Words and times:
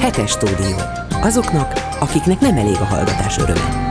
Hetes 0.00 0.30
stúdió. 0.30 0.76
Azoknak, 1.22 1.72
akiknek 2.00 2.40
nem 2.40 2.56
elég 2.56 2.76
a 2.76 2.84
hallgatás 2.84 3.38
öröme. 3.38 3.84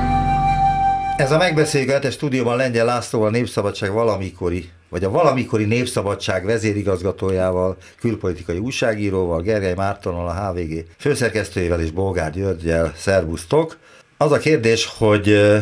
Ez 1.18 1.32
a 1.32 1.38
megbeszélő 1.38 1.92
hetes 1.92 2.14
stúdióban 2.14 2.58
Lengyel 2.58 2.86
Lászlóval 2.86 3.30
Népszabadság 3.30 3.92
valamikori, 3.92 4.70
vagy 4.90 5.04
a 5.04 5.10
valamikori 5.10 5.66
Népszabadság 5.66 6.46
vezérigazgatójával, 6.46 7.78
külpolitikai 8.00 8.58
újságíróval, 8.58 9.42
Gergely 9.42 9.74
Mártonnal, 9.74 10.28
a 10.28 10.52
HVG 10.52 10.86
főszerkesztőjével 10.98 11.82
és 11.82 11.92
Bolgár 11.92 12.32
Györgyel. 12.32 12.94
Szerbusztok! 12.96 13.78
Az 14.18 14.32
a 14.32 14.38
kérdés, 14.38 14.94
hogy 14.98 15.54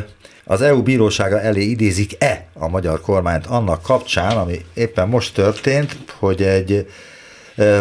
az 0.44 0.62
EU 0.62 0.84
bírósága 0.84 1.42
elé 1.42 1.64
idézik-e 1.64 2.46
a 2.54 2.68
magyar 2.68 3.02
kormányt 3.02 3.46
annak 3.46 3.82
kapcsán, 3.82 4.38
ami 4.38 4.66
éppen 4.74 5.08
most 5.08 5.34
történt, 5.34 5.96
hogy 6.20 6.42
egy 6.42 6.88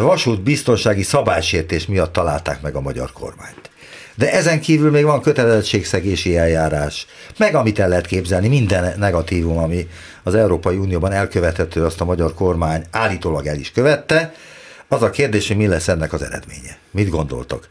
vasút 0.00 0.42
biztonsági 0.42 1.02
szabálysértés 1.02 1.86
miatt 1.86 2.12
találták 2.12 2.62
meg 2.62 2.74
a 2.74 2.80
magyar 2.80 3.12
kormányt. 3.12 3.70
De 4.14 4.32
ezen 4.32 4.60
kívül 4.60 4.90
még 4.90 5.04
van 5.04 5.20
kötelezettségszegési 5.20 6.36
eljárás, 6.36 7.06
meg 7.38 7.54
amit 7.54 7.78
el 7.78 7.88
lehet 7.88 8.06
képzelni, 8.06 8.48
minden 8.48 8.98
negatívum, 8.98 9.58
ami 9.58 9.88
az 10.22 10.34
Európai 10.34 10.76
Unióban 10.76 11.12
elkövethető, 11.12 11.84
azt 11.84 12.00
a 12.00 12.04
magyar 12.04 12.34
kormány 12.34 12.84
állítólag 12.90 13.46
el 13.46 13.56
is 13.56 13.70
követte. 13.70 14.34
Az 14.88 15.02
a 15.02 15.10
kérdés, 15.10 15.48
hogy 15.48 15.56
mi 15.56 15.66
lesz 15.66 15.88
ennek 15.88 16.12
az 16.12 16.22
eredménye. 16.22 16.78
Mit 16.90 17.08
gondoltok? 17.08 17.68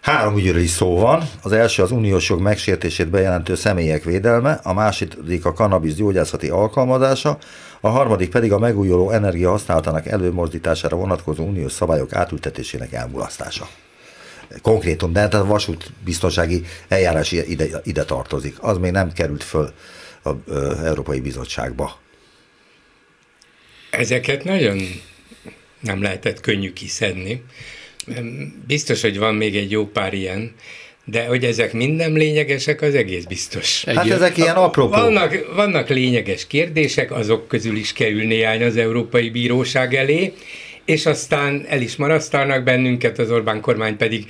Három 0.00 0.36
ügyről 0.36 0.60
is 0.60 0.70
szó 0.70 0.98
van. 0.98 1.28
Az 1.42 1.52
első 1.52 1.82
az 1.82 1.90
uniós 1.90 2.28
jog 2.28 2.40
megsértését 2.40 3.08
bejelentő 3.08 3.54
személyek 3.54 4.04
védelme, 4.04 4.60
a 4.62 4.72
második 4.72 5.44
a 5.44 5.52
kannabisz 5.52 5.94
gyógyászati 5.94 6.48
alkalmazása, 6.48 7.38
a 7.80 7.88
harmadik 7.88 8.30
pedig 8.30 8.52
a 8.52 8.58
megújuló 8.58 9.10
energia 9.10 9.50
használatának 9.50 10.06
előmozdítására 10.06 10.96
vonatkozó 10.96 11.44
uniós 11.44 11.72
szabályok 11.72 12.12
átültetésének 12.12 12.92
elmulasztása. 12.92 13.68
Konkrétum, 14.62 15.12
de 15.12 15.20
hát 15.20 15.34
a 15.34 15.44
vasút 15.44 15.92
biztonsági 16.04 16.62
eljárás 16.88 17.32
ide, 17.32 17.66
ide 17.84 18.04
tartozik. 18.04 18.56
Az 18.60 18.78
még 18.78 18.90
nem 18.90 19.12
került 19.12 19.42
föl 19.42 19.72
az 20.22 20.82
Európai 20.84 21.20
Bizottságba. 21.20 21.98
Ezeket 23.90 24.44
nagyon 24.44 24.78
nem 25.80 26.02
lehetett 26.02 26.40
könnyű 26.40 26.72
kiszedni. 26.72 27.44
Biztos, 28.66 29.00
hogy 29.00 29.18
van 29.18 29.34
még 29.34 29.56
egy 29.56 29.70
jó 29.70 29.86
pár 29.86 30.14
ilyen, 30.14 30.54
de 31.10 31.26
hogy 31.26 31.44
ezek 31.44 31.72
mind 31.72 31.96
nem 31.96 32.16
lényegesek, 32.16 32.82
az 32.82 32.94
egész 32.94 33.24
biztos. 33.24 33.84
Hát 33.84 34.04
egy, 34.04 34.10
ezek 34.10 34.36
ilyen 34.36 34.56
apropó. 34.56 34.90
Vannak, 34.90 35.54
vannak 35.54 35.88
lényeges 35.88 36.46
kérdések, 36.46 37.12
azok 37.12 37.48
közül 37.48 37.76
is 37.76 37.92
kerül 37.92 38.26
néhány 38.26 38.62
az 38.62 38.76
Európai 38.76 39.30
Bíróság 39.30 39.94
elé, 39.94 40.32
és 40.84 41.06
aztán 41.06 41.64
el 41.68 41.80
is 41.80 41.96
marasztalnak 41.96 42.62
bennünket, 42.64 43.18
az 43.18 43.30
Orbán 43.30 43.60
kormány 43.60 43.96
pedig 43.96 44.24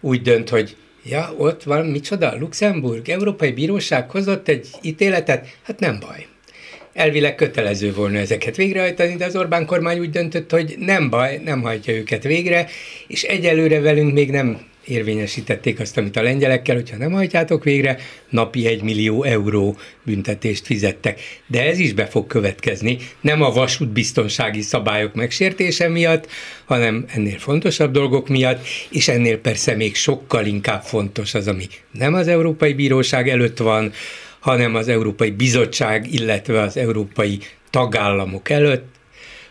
úgy 0.00 0.22
dönt, 0.22 0.48
hogy 0.48 0.76
ja, 1.04 1.34
ott 1.36 1.62
van, 1.62 1.86
micsoda, 1.86 2.36
Luxemburg, 2.38 3.08
Európai 3.08 3.52
Bíróság 3.52 4.10
hozott 4.10 4.48
egy 4.48 4.66
ítéletet, 4.82 5.46
hát 5.62 5.80
nem 5.80 5.98
baj. 6.00 6.26
Elvileg 6.92 7.34
kötelező 7.34 7.92
volna 7.92 8.18
ezeket 8.18 8.56
végrehajtani, 8.56 9.16
de 9.16 9.24
az 9.24 9.36
Orbán 9.36 9.66
kormány 9.66 9.98
úgy 9.98 10.10
döntött, 10.10 10.50
hogy 10.50 10.74
nem 10.78 11.10
baj, 11.10 11.40
nem 11.44 11.62
hajtja 11.62 11.94
őket 11.94 12.22
végre, 12.22 12.68
és 13.06 13.22
egyelőre 13.22 13.80
velünk 13.80 14.12
még 14.12 14.30
nem 14.30 14.67
érvényesítették 14.88 15.80
azt, 15.80 15.96
amit 15.98 16.16
a 16.16 16.22
lengyelekkel, 16.22 16.74
hogyha 16.74 16.96
nem 16.96 17.12
hajtjátok 17.12 17.64
végre, 17.64 17.98
napi 18.28 18.66
egy 18.66 18.82
millió 18.82 19.22
euró 19.22 19.76
büntetést 20.02 20.66
fizettek. 20.66 21.20
De 21.46 21.66
ez 21.66 21.78
is 21.78 21.92
be 21.92 22.06
fog 22.06 22.26
következni, 22.26 22.98
nem 23.20 23.42
a 23.42 23.50
vasútbiztonsági 23.50 24.60
szabályok 24.62 25.14
megsértése 25.14 25.88
miatt, 25.88 26.26
hanem 26.64 27.04
ennél 27.14 27.38
fontosabb 27.38 27.92
dolgok 27.92 28.28
miatt, 28.28 28.66
és 28.90 29.08
ennél 29.08 29.38
persze 29.38 29.74
még 29.74 29.94
sokkal 29.94 30.46
inkább 30.46 30.82
fontos 30.82 31.34
az, 31.34 31.48
ami 31.48 31.66
nem 31.92 32.14
az 32.14 32.28
Európai 32.28 32.72
Bíróság 32.72 33.28
előtt 33.28 33.58
van, 33.58 33.92
hanem 34.40 34.74
az 34.74 34.88
Európai 34.88 35.30
Bizottság, 35.30 36.12
illetve 36.12 36.60
az 36.60 36.76
európai 36.76 37.38
tagállamok 37.70 38.50
előtt, 38.50 38.97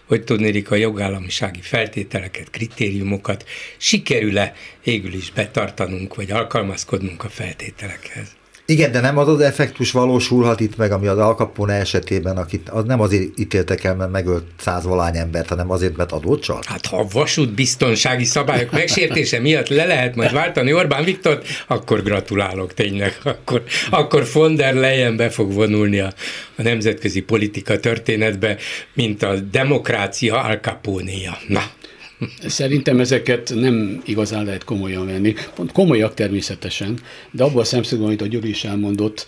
hogy 0.07 0.23
tudnélik 0.23 0.71
a 0.71 0.75
jogállamisági 0.75 1.61
feltételeket, 1.61 2.49
kritériumokat 2.49 3.45
sikerül-e 3.77 4.53
végül 4.83 5.13
is 5.13 5.31
betartanunk, 5.31 6.15
vagy 6.15 6.31
alkalmazkodnunk 6.31 7.23
a 7.23 7.29
feltételekhez. 7.29 8.35
Igen, 8.69 8.91
de 8.91 8.99
nem 8.99 9.17
az 9.17 9.27
az 9.27 9.39
effektus 9.39 9.91
valósulhat 9.91 10.59
itt 10.59 10.77
meg, 10.77 10.91
ami 10.91 11.07
az 11.07 11.17
Al 11.17 11.35
Capone 11.35 11.73
esetében, 11.73 12.37
akit 12.37 12.69
az 12.69 12.83
nem 12.83 13.01
azért 13.01 13.39
ítéltek 13.39 13.83
el, 13.83 13.95
mert 13.95 14.11
megölt 14.11 14.45
százvalány 14.59 15.17
embert, 15.17 15.49
hanem 15.49 15.71
azért, 15.71 15.97
mert 15.97 16.11
adót 16.11 16.41
csalt? 16.41 16.65
Hát 16.65 16.85
ha 16.85 16.97
a 16.97 17.07
vasútbiztonsági 17.11 18.23
szabályok 18.23 18.71
megsértése 18.71 19.39
miatt 19.39 19.67
le 19.67 19.85
lehet 19.85 20.15
majd 20.15 20.31
váltani 20.31 20.73
Orbán 20.73 21.03
Viktort, 21.03 21.47
akkor 21.67 22.03
gratulálok 22.03 22.73
tényleg. 22.73 23.19
Akkor, 23.23 23.63
akkor 23.89 24.27
von 24.33 24.55
der 24.55 24.73
Leyen 24.73 25.15
be 25.15 25.29
fog 25.29 25.53
vonulni 25.53 25.99
a, 25.99 26.13
a 26.55 26.61
nemzetközi 26.61 27.21
politika 27.21 27.79
történetbe, 27.79 28.57
mint 28.93 29.23
a 29.23 29.35
demokrácia 29.35 30.41
Al 30.41 30.55
Capone-ja. 30.55 31.37
Na, 31.47 31.63
Szerintem 32.47 32.99
ezeket 32.99 33.51
nem 33.55 34.01
igazán 34.05 34.45
lehet 34.45 34.63
komolyan 34.63 35.05
venni. 35.05 35.33
Pont 35.55 35.71
komolyak 35.71 36.13
természetesen, 36.13 36.99
de 37.31 37.43
abban 37.43 37.61
a 37.61 37.63
szemszögben, 37.63 38.07
amit 38.07 38.21
a 38.21 38.27
Gyuri 38.27 38.49
is 38.49 38.63
elmondott, 38.63 39.27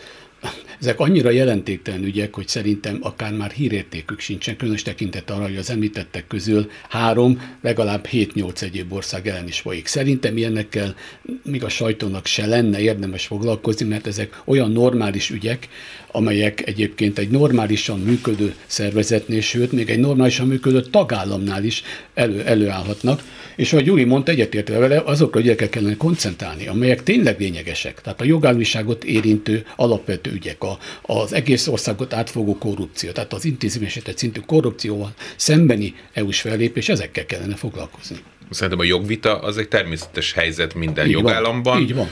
ezek 0.79 0.99
annyira 0.99 1.29
jelentéktelen 1.29 2.03
ügyek, 2.03 2.35
hogy 2.35 2.47
szerintem 2.47 2.97
akár 3.01 3.33
már 3.33 3.51
hírértékük 3.51 4.19
sincsen, 4.19 4.57
különös 4.57 4.81
tekintet 4.81 5.29
arra, 5.29 5.43
hogy 5.43 5.57
az 5.57 5.69
említettek 5.69 6.27
közül 6.27 6.69
három, 6.89 7.41
legalább 7.61 8.07
7-8 8.11 8.61
egyéb 8.61 8.93
ország 8.93 9.27
ellen 9.27 9.47
is 9.47 9.59
folyik. 9.59 9.87
Szerintem 9.87 10.37
ilyenekkel 10.37 10.95
még 11.43 11.63
a 11.63 11.69
sajtónak 11.69 12.25
se 12.25 12.45
lenne 12.45 12.79
érdemes 12.79 13.25
foglalkozni, 13.25 13.87
mert 13.87 14.07
ezek 14.07 14.41
olyan 14.45 14.71
normális 14.71 15.29
ügyek, 15.29 15.67
amelyek 16.11 16.67
egyébként 16.67 17.17
egy 17.17 17.29
normálisan 17.29 17.99
működő 17.99 18.53
szervezetnél, 18.65 19.41
sőt, 19.41 19.71
még 19.71 19.89
egy 19.89 19.99
normálisan 19.99 20.47
működő 20.47 20.81
tagállamnál 20.81 21.63
is 21.63 21.83
elő, 22.13 22.41
előállhatnak. 22.41 23.21
És 23.55 23.73
ahogy 23.73 23.85
Gyuri 23.85 24.03
mondta, 24.03 24.31
egyetértve 24.31 24.77
vele, 24.77 25.01
azokra 25.05 25.39
a 25.39 25.43
ügyekre 25.43 25.69
kellene 25.69 25.97
koncentrálni, 25.97 26.67
amelyek 26.67 27.03
tényleg 27.03 27.39
lényegesek. 27.39 28.01
Tehát 28.01 28.21
a 28.21 28.23
jogállamiságot 28.23 29.03
érintő 29.03 29.65
alapvető 29.75 30.31
ügyek, 30.31 30.63
a, 30.63 30.77
az 31.01 31.33
egész 31.33 31.67
országot 31.67 32.13
átfogó 32.13 32.57
korrupció, 32.57 33.11
tehát 33.11 33.33
az 33.33 33.45
intézményesített 33.45 34.17
szintű 34.17 34.39
korrupcióval 34.45 35.13
szembeni 35.35 35.95
EU-s 36.13 36.41
fellépés, 36.41 36.89
ezekkel 36.89 37.25
kellene 37.25 37.55
foglalkozni. 37.55 38.17
Szerintem 38.49 38.79
a 38.79 38.83
jogvita 38.83 39.39
az 39.39 39.57
egy 39.57 39.67
természetes 39.67 40.33
helyzet 40.33 40.73
minden 40.73 41.05
így 41.05 41.11
jogállamban. 41.11 41.73
Van, 41.73 41.81
így 41.81 41.95
van 41.95 42.09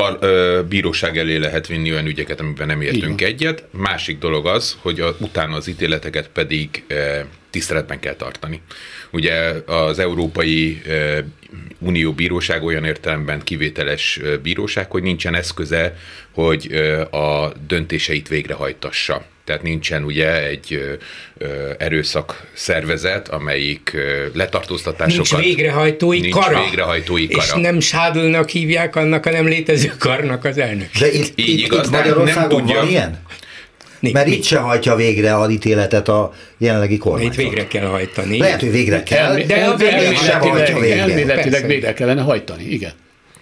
par, 0.00 0.16
ö, 0.20 0.60
bíróság 0.68 1.18
elé 1.18 1.36
lehet 1.36 1.66
vinni 1.66 1.92
olyan 1.92 2.06
ügyeket, 2.06 2.40
amiben 2.40 2.66
nem 2.66 2.80
értünk 2.80 3.20
egyet. 3.20 3.64
Másik 3.70 4.18
dolog 4.18 4.46
az, 4.46 4.76
hogy 4.80 5.00
a, 5.00 5.16
utána 5.18 5.56
az 5.56 5.66
ítéleteket 5.66 6.28
pedig 6.28 6.84
ö, 6.86 7.18
tiszteletben 7.50 8.00
kell 8.00 8.14
tartani. 8.14 8.60
Ugye 9.10 9.34
az 9.66 9.98
Európai 9.98 10.80
ö, 10.86 11.18
Unió 11.78 12.12
bíróság 12.12 12.62
olyan 12.62 12.84
értelemben 12.84 13.42
kivételes 13.42 14.20
bíróság, 14.42 14.90
hogy 14.90 15.02
nincsen 15.02 15.34
eszköze, 15.34 15.96
hogy 16.32 16.66
ö, 16.70 17.00
a 17.00 17.52
döntéseit 17.66 18.28
végrehajtassa 18.28 19.26
tehát 19.50 19.64
nincsen 19.64 20.04
ugye 20.04 20.46
egy 20.46 20.98
erőszak 21.78 22.46
szervezet, 22.52 23.28
amelyik 23.28 23.96
letartóztatásokat... 24.34 25.30
Nincs 25.30 25.44
végrehajtói 25.44 26.20
nincs 26.20 26.34
kara. 26.34 26.64
végrehajtói 26.64 27.28
kara. 27.28 27.42
És 27.44 27.52
nem 27.62 27.80
Sádlnak 27.80 28.48
hívják 28.48 28.96
annak 28.96 29.26
a 29.26 29.30
nem 29.30 29.46
létező 29.46 29.92
karnak 29.98 30.44
az 30.44 30.58
elnök. 30.58 30.88
De 31.00 31.12
itt, 31.12 31.32
Így 31.38 31.48
itt, 31.48 31.64
igaz, 31.64 31.86
itt 31.86 31.90
de 31.92 31.96
Magyarországon 31.96 32.48
nem 32.48 32.58
tudja. 32.66 32.80
van 32.80 32.88
ilyen? 32.88 33.18
Né, 34.00 34.10
Mert 34.12 34.26
itt 34.28 34.44
se 34.44 34.58
hajtja 34.58 34.94
végre 34.94 35.36
az 35.38 35.50
ítéletet 35.50 36.08
a 36.08 36.32
jelenlegi 36.58 36.94
Itt 36.94 37.00
kormány. 37.00 37.30
végre 37.36 37.66
kell 37.66 37.86
hajtani. 37.86 38.38
Lehet, 38.38 38.60
hogy 38.60 38.70
végre 38.70 39.02
kell, 39.02 39.24
Elmé- 39.30 39.46
de 39.46 39.56
elméletileg- 39.56 40.80
végre. 40.80 41.00
Elméletileg 41.00 41.50
Persze. 41.50 41.66
végre 41.66 41.92
kellene 41.92 42.20
hajtani, 42.22 42.64
igen. 42.64 42.92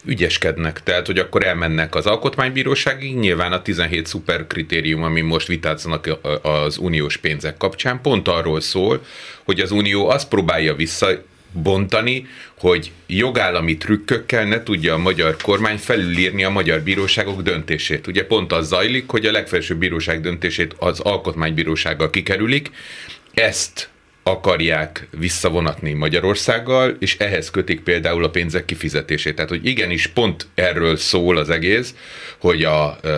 Ügyeskednek, 0.09 0.83
tehát 0.83 1.07
hogy 1.07 1.19
akkor 1.19 1.45
elmennek 1.45 1.95
az 1.95 2.07
alkotmánybíróságig, 2.07 3.17
nyilván 3.17 3.53
a 3.53 3.63
17 3.63 4.07
szuper 4.07 4.47
kritérium, 4.47 5.03
ami 5.03 5.21
most 5.21 5.47
vitáznak 5.47 6.19
az 6.43 6.79
uniós 6.79 7.17
pénzek 7.17 7.57
kapcsán, 7.57 8.01
pont 8.01 8.29
arról 8.29 8.61
szól, 8.61 9.05
hogy 9.45 9.61
az 9.61 9.71
unió 9.71 10.09
azt 10.09 10.29
próbálja 10.29 10.75
visszabontani, 10.75 12.27
hogy 12.59 12.93
jogállami 13.07 13.77
trükkökkel 13.77 14.45
ne 14.45 14.63
tudja 14.63 14.95
a 14.95 14.99
magyar 14.99 15.37
kormány 15.43 15.79
felülírni 15.79 16.45
a 16.45 16.51
magyar 16.51 16.81
bíróságok 16.81 17.43
döntését. 17.43 18.07
Ugye 18.07 18.27
pont 18.27 18.53
az 18.53 18.69
zajlik, 18.69 19.11
hogy 19.11 19.27
a 19.27 19.33
legfelsőbb 19.33 19.79
bíróság 19.79 20.21
döntését 20.21 20.75
az 20.79 21.01
alkotmánybírósággal 21.01 22.11
kikerülik, 22.11 22.71
ezt 23.35 23.89
akarják 24.31 25.09
visszavonatni 25.19 25.93
Magyarországgal, 25.93 26.97
és 26.99 27.17
ehhez 27.19 27.51
kötik 27.51 27.81
például 27.81 28.25
a 28.25 28.31
pénzek 28.31 28.65
kifizetését. 28.65 29.35
Tehát, 29.35 29.51
hogy 29.51 29.67
igenis 29.67 30.07
pont 30.07 30.47
erről 30.55 30.97
szól 30.97 31.37
az 31.37 31.51
egész, 31.51 31.95
hogy 32.39 32.65
a 32.65 32.99
e, 33.03 33.09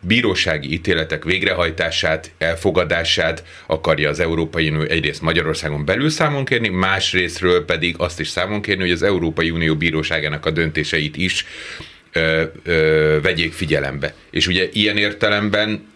bírósági 0.00 0.72
ítéletek 0.72 1.24
végrehajtását, 1.24 2.30
elfogadását 2.38 3.44
akarja 3.66 4.08
az 4.08 4.20
Európai 4.20 4.68
Unió 4.68 4.82
egyrészt 4.82 5.22
Magyarországon 5.22 5.84
belül 5.84 6.10
számon 6.10 6.44
kérni, 6.44 6.68
másrésztről 6.68 7.64
pedig 7.64 7.94
azt 7.98 8.20
is 8.20 8.28
számon 8.28 8.62
kérni, 8.62 8.82
hogy 8.82 8.92
az 8.92 9.02
Európai 9.02 9.50
Unió 9.50 9.76
bíróságának 9.76 10.46
a 10.46 10.50
döntéseit 10.50 11.16
is 11.16 11.46
ö, 12.12 12.42
ö, 12.64 13.18
vegyék 13.22 13.52
figyelembe. 13.52 14.14
És 14.30 14.46
ugye 14.46 14.68
ilyen 14.72 14.96
értelemben 14.96 15.92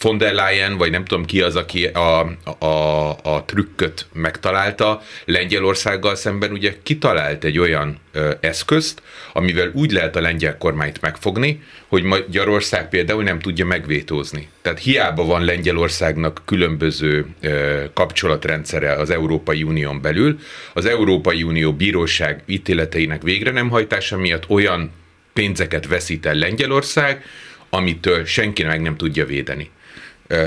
von 0.00 0.18
der 0.18 0.34
Leyen, 0.34 0.76
vagy 0.76 0.90
nem 0.90 1.04
tudom 1.04 1.24
ki 1.24 1.40
az, 1.40 1.56
aki 1.56 1.86
a, 1.86 2.20
a, 2.58 3.10
a 3.22 3.44
trükköt 3.44 4.06
megtalálta, 4.12 5.02
Lengyelországgal 5.24 6.14
szemben 6.14 6.52
ugye 6.52 6.74
kitalált 6.82 7.44
egy 7.44 7.58
olyan 7.58 7.98
ö, 8.12 8.30
eszközt, 8.40 9.02
amivel 9.32 9.70
úgy 9.74 9.92
lehet 9.92 10.16
a 10.16 10.20
lengyel 10.20 10.58
kormányt 10.58 11.00
megfogni, 11.00 11.62
hogy 11.86 12.02
Magyarország 12.02 12.88
például 12.88 13.22
nem 13.22 13.38
tudja 13.38 13.66
megvétózni. 13.66 14.48
Tehát 14.62 14.78
hiába 14.78 15.24
van 15.24 15.44
Lengyelországnak 15.44 16.42
különböző 16.44 17.26
ö, 17.40 17.84
kapcsolatrendszere 17.94 18.92
az 18.92 19.10
Európai 19.10 19.62
Unión 19.62 20.00
belül, 20.00 20.38
az 20.74 20.84
Európai 20.84 21.42
Unió 21.42 21.72
bíróság 21.72 22.42
ítéleteinek 22.46 23.22
végre 23.22 23.50
nem 23.50 23.68
hajtása 23.68 24.16
miatt 24.16 24.48
olyan 24.48 24.90
pénzeket 25.32 25.86
veszít 25.86 26.26
el 26.26 26.34
Lengyelország, 26.34 27.24
amitől 27.70 28.24
senki 28.24 28.64
meg 28.64 28.80
nem 28.80 28.96
tudja 28.96 29.26
védeni. 29.26 29.70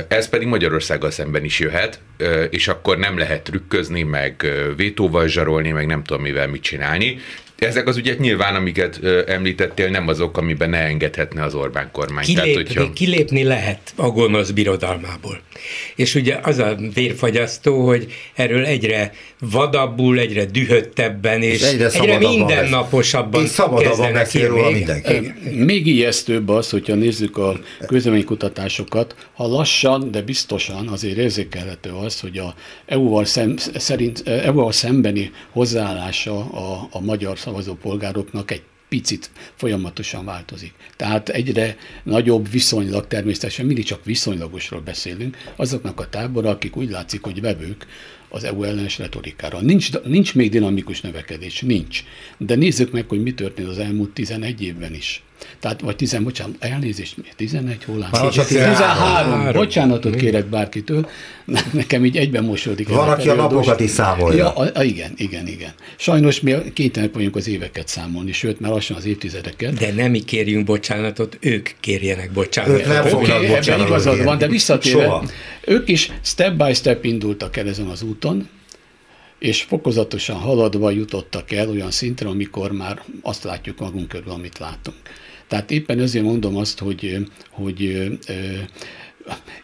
Ez 0.07 0.29
pedig 0.29 0.47
Magyarországgal 0.47 1.11
szemben 1.11 1.43
is 1.43 1.59
jöhet, 1.59 1.99
és 2.49 2.67
akkor 2.67 2.97
nem 2.97 3.17
lehet 3.17 3.43
trükközni, 3.43 4.03
meg 4.03 4.47
vétóval 4.75 5.27
zsarolni, 5.27 5.71
meg 5.71 5.85
nem 5.85 6.03
tudom 6.03 6.21
mivel 6.21 6.47
mit 6.47 6.61
csinálni. 6.61 7.19
Ezek 7.59 7.88
az 7.88 7.97
ügyek 7.97 8.19
nyilván, 8.19 8.56
amiket 8.56 9.00
említettél, 9.27 9.89
nem 9.89 10.07
azok, 10.07 10.38
amiben 10.38 10.69
ne 10.69 10.77
engedhetne 10.77 11.44
az 11.44 11.53
Orbán 11.53 11.89
kormány. 11.91 12.23
Kilépni, 12.23 12.51
Tehát, 12.51 12.67
hogyha... 12.67 12.94
kilépni 12.94 13.44
lehet 13.44 13.94
a 13.95 14.07
gonosz 14.07 14.50
birodalmából. 14.50 15.41
És 15.95 16.15
ugye 16.15 16.39
az 16.44 16.57
a 16.57 16.75
vérfagyasztó, 16.94 17.85
hogy 17.85 18.13
erről 18.33 18.65
egyre 18.65 19.11
vadabbul, 19.39 20.19
egyre 20.19 20.45
dühöttebben, 20.45 21.41
és, 21.41 21.61
és 21.61 21.61
egyre, 21.61 21.89
egyre 21.89 22.17
mindennaposabban 22.17 23.47
szabadabban 23.47 24.13
beszél 24.13 24.47
róla 24.47 24.69
mindenki. 24.69 25.33
Még 25.56 25.88
ijesztőbb 25.88 26.50
az, 26.50 26.69
hogyha 26.69 26.95
nézzük 26.95 27.38
a 27.38 27.59
közleménykutatásokat, 27.88 29.15
ha 29.33 29.47
lassan, 29.47 30.11
de 30.11 30.21
biztosan 30.21 30.88
azért 30.88 31.17
érzékelhető 31.17 31.89
az, 31.89 32.19
hogy 32.19 32.38
a 32.38 32.53
EU-val, 32.85 33.25
szem, 33.25 33.56
szerint, 33.75 34.27
EU-val 34.27 34.71
szembeni 34.71 35.31
hozzáállása 35.51 36.39
a, 36.39 36.88
a 36.91 37.01
magyar 37.01 37.38
szavazópolgároknak 37.49 38.51
egy 38.51 38.61
picit 38.89 39.29
folyamatosan 39.55 40.25
változik. 40.25 40.73
Tehát 40.95 41.29
egyre 41.29 41.77
nagyobb 42.03 42.49
viszonylag, 42.51 43.07
természetesen 43.07 43.65
mindig 43.65 43.85
csak 43.85 44.05
viszonylagosról 44.05 44.81
beszélünk, 44.81 45.37
azoknak 45.55 45.99
a 45.99 46.09
tábora, 46.09 46.49
akik 46.49 46.75
úgy 46.75 46.89
látszik, 46.89 47.23
hogy 47.23 47.41
vevők 47.41 47.87
az 48.29 48.43
EU 48.43 48.63
ellenes 48.63 48.97
retorikára. 48.97 49.61
Nincs, 49.61 49.99
nincs 50.01 50.35
még 50.35 50.51
dinamikus 50.51 51.01
növekedés, 51.01 51.61
nincs. 51.61 52.03
De 52.37 52.55
nézzük 52.55 52.91
meg, 52.91 53.09
hogy 53.09 53.21
mi 53.21 53.33
történt 53.33 53.67
az 53.67 53.77
elmúlt 53.77 54.09
11 54.09 54.61
évben 54.61 54.93
is. 54.93 55.23
Tehát, 55.59 55.81
vagy 55.81 55.95
10, 55.95 56.18
bocsánat, 56.24 56.56
elnézést, 56.59 57.15
11 57.36 57.83
hol 57.83 58.09
13. 58.12 58.45
13. 58.45 59.51
Bocsánatot 59.51 60.15
kérek 60.15 60.45
bárkitől, 60.45 61.09
nekem 61.74 62.06
így 62.06 62.18
egyben 62.18 62.44
mosódik. 62.44 62.89
Van, 62.89 63.09
aki 63.09 63.30
a 63.30 63.33
napokat 63.33 63.80
is 63.80 63.89
számolja. 63.89 64.38
Ja, 64.38 64.53
a, 64.53 64.69
a, 64.74 64.83
igen, 64.83 65.13
igen, 65.18 65.47
igen. 65.47 65.74
Sajnos 65.95 66.39
mi 66.39 66.56
kénytelenek 66.74 67.15
vagyunk 67.15 67.36
az 67.36 67.47
éveket 67.47 67.88
számolni, 67.88 68.31
sőt, 68.31 68.59
már 68.59 68.71
lassan 68.71 68.97
az 68.97 69.06
évtizedeket. 69.06 69.74
De 69.74 69.94
nem 69.94 70.12
mi 70.12 70.19
kérjünk 70.19 70.65
bocsánatot, 70.65 71.38
ők 71.39 71.69
kérjenek 71.80 72.31
bocsánatot. 72.31 72.80
Ők 72.80 72.88
nem 72.88 73.03
fognak 73.06 73.38
okay, 73.38 73.47
bocsánatot 73.47 73.88
igazad 73.88 74.24
van, 74.24 74.38
de 74.38 74.47
visszatérve, 74.47 75.21
ők 75.65 75.89
is 75.89 76.12
step 76.21 76.53
by 76.53 76.74
step 76.74 77.06
indultak 77.06 77.57
el 77.57 77.68
ezen 77.68 77.88
az 77.88 78.01
úton, 78.01 78.50
és 79.39 79.62
fokozatosan 79.62 80.35
haladva 80.35 80.92
jutottak 80.92 81.51
el 81.51 81.69
olyan 81.69 81.92
szintre, 81.92 82.30
amikor 82.30 82.71
már 82.71 83.01
azt 83.21 83.44
látjuk 83.44 83.80
magunk 83.80 84.07
körül, 84.07 84.31
amit 84.31 84.59
látunk. 84.59 84.97
Tehát 85.49 85.71
éppen 85.71 85.99
ezért 85.99 86.25
mondom 86.25 86.57
azt, 86.57 86.79
hogy, 86.79 87.27
hogy 87.49 88.09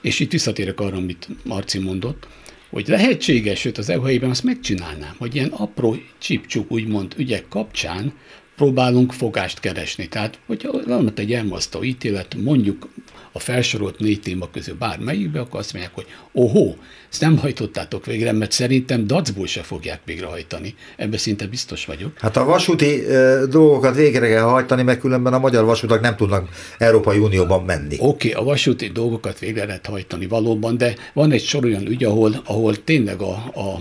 és 0.01 0.19
itt 0.19 0.31
visszatérek 0.31 0.79
arra, 0.79 0.97
amit 0.97 1.27
Marci 1.43 1.79
mondott, 1.79 2.27
hogy 2.69 2.87
lehetséges, 2.87 3.59
sőt 3.59 3.77
az 3.77 3.89
EU 3.89 4.01
helyében 4.01 4.29
azt 4.29 4.43
megcsinálnám, 4.43 5.15
hogy 5.17 5.35
ilyen 5.35 5.49
apró 5.49 5.95
csipcsuk 6.17 6.71
úgymond 6.71 7.13
ügyek 7.17 7.47
kapcsán 7.47 8.13
próbálunk 8.55 9.13
fogást 9.13 9.59
keresni. 9.59 10.07
Tehát, 10.07 10.39
hogyha 10.45 10.85
van 10.85 11.11
egy 11.15 11.33
elmasztó 11.33 11.83
ítélet, 11.83 12.35
mondjuk 12.35 12.89
a 13.35 13.39
felsorolt 13.39 13.99
négy 13.99 14.21
téma 14.21 14.49
közül 14.51 14.75
bármelyikbe, 14.75 15.39
akkor 15.39 15.59
azt 15.59 15.73
mondják, 15.73 15.95
hogy 15.95 16.05
ohó, 16.31 16.77
ezt 17.11 17.21
nem 17.21 17.37
hajtottátok 17.37 18.05
végre, 18.05 18.31
mert 18.31 18.51
szerintem 18.51 19.07
dacból 19.07 19.47
se 19.47 19.61
fogják 19.61 19.99
végrehajtani. 20.05 20.75
Ebben 20.95 21.17
szinte 21.17 21.47
biztos 21.47 21.85
vagyok. 21.85 22.11
Hát 22.19 22.37
a 22.37 22.45
vasúti 22.45 23.05
e, 23.05 23.45
dolgokat 23.45 23.95
végre 23.95 24.27
kell 24.27 24.41
hajtani, 24.41 24.83
mert 24.83 24.99
különben 24.99 25.33
a 25.33 25.39
magyar 25.39 25.65
vasutak 25.65 26.01
nem 26.01 26.15
tudnak 26.15 26.49
Európai 26.77 27.17
Unióban 27.17 27.63
menni. 27.63 27.95
Oké, 27.99 28.29
okay, 28.29 28.41
a 28.41 28.45
vasúti 28.45 28.87
dolgokat 28.87 29.39
végre 29.39 29.65
lehet 29.65 29.85
hajtani 29.85 30.27
valóban, 30.27 30.77
de 30.77 30.95
van 31.13 31.31
egy 31.31 31.43
sor 31.43 31.65
olyan 31.65 31.87
ügy, 31.87 32.03
ahol, 32.03 32.41
ahol 32.45 32.83
tényleg 32.83 33.21
a, 33.21 33.43
a, 33.53 33.79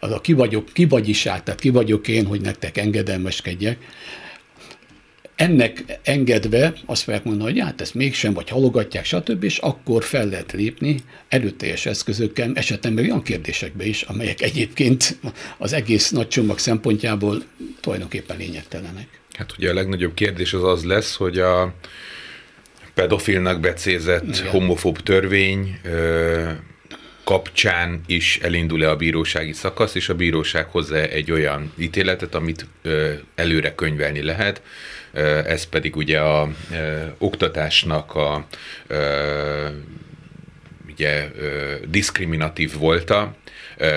a, 0.00 0.12
a 0.12 0.20
ki 0.20 0.32
vagyok, 0.32 0.64
ki 0.72 0.84
vagyiság, 0.84 1.42
tehát 1.42 1.60
ki 1.60 1.70
vagyok 1.70 2.08
én, 2.08 2.26
hogy 2.26 2.40
nektek 2.40 2.76
engedelmeskedjek, 2.76 3.78
ennek 5.36 5.84
engedve 6.02 6.74
azt 6.86 7.02
fogják 7.02 7.24
mondani, 7.24 7.50
hogy 7.50 7.60
hát 7.60 7.80
ezt 7.80 7.94
mégsem, 7.94 8.32
vagy 8.32 8.48
halogatják, 8.48 9.04
stb., 9.04 9.44
és 9.44 9.58
akkor 9.58 10.04
fel 10.04 10.26
lehet 10.26 10.52
lépni 10.52 10.96
erőteljes 11.28 11.86
eszközökkel, 11.86 12.52
esetben 12.54 12.98
olyan 12.98 13.22
kérdésekbe 13.22 13.86
is, 13.86 14.02
amelyek 14.02 14.42
egyébként 14.42 15.18
az 15.58 15.72
egész 15.72 16.10
nagy 16.10 16.28
csomag 16.28 16.58
szempontjából 16.58 17.42
tulajdonképpen 17.80 18.36
lényegtelenek. 18.36 19.06
Hát 19.32 19.52
ugye 19.58 19.70
a 19.70 19.74
legnagyobb 19.74 20.14
kérdés 20.14 20.52
az 20.52 20.64
az 20.64 20.84
lesz, 20.84 21.14
hogy 21.14 21.38
a 21.38 21.74
pedofilnak 22.94 23.60
becézett 23.60 24.36
Igen. 24.36 24.50
homofób 24.50 25.02
törvény 25.02 25.78
ö, 25.84 26.50
kapcsán 27.24 28.00
is 28.06 28.38
elindul-e 28.42 28.90
a 28.90 28.96
bírósági 28.96 29.52
szakasz, 29.52 29.94
és 29.94 30.08
a 30.08 30.14
bíróság 30.14 30.66
hozzá 30.66 30.96
egy 30.96 31.30
olyan 31.30 31.72
ítéletet, 31.78 32.34
amit 32.34 32.66
ö, 32.82 33.12
előre 33.34 33.74
könyvelni 33.74 34.22
lehet, 34.22 34.62
ez 35.46 35.64
pedig 35.64 35.96
ugye 35.96 36.20
a 36.20 36.48
oktatásnak 37.18 38.14
a 38.14 38.46
ugye 40.92 41.30
diszkriminatív 41.88 42.78
volta 42.78 43.36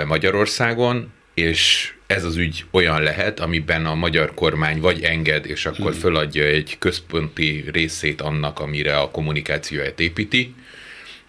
Magyarországon, 0.06 1.12
és 1.34 1.92
ez 2.08 2.24
az 2.24 2.36
ügy 2.36 2.66
olyan 2.72 3.02
lehet, 3.02 3.40
amiben 3.40 3.86
a 3.86 3.96
magyar 3.96 4.34
kormány 4.34 4.80
vagy 4.80 5.04
enged, 5.04 5.46
és 5.46 5.66
akkor 5.66 5.92
hmm. 5.92 6.00
föladja 6.00 6.44
egy 6.44 6.76
központi 6.80 7.66
részét 7.72 8.22
annak, 8.22 8.60
amire 8.60 8.98
a 8.98 9.12
kommunikációját 9.12 10.00
építi, 10.00 10.56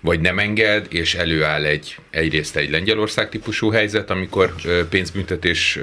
vagy 0.01 0.21
nem 0.21 0.39
enged, 0.39 0.87
és 0.89 1.15
előáll 1.15 1.65
egy, 1.65 1.97
egyrészt 2.11 2.57
egy 2.57 2.71
Lengyelország 2.71 3.29
típusú 3.29 3.71
helyzet, 3.71 4.11
amikor 4.11 4.55
pénzbüntetés 4.89 5.79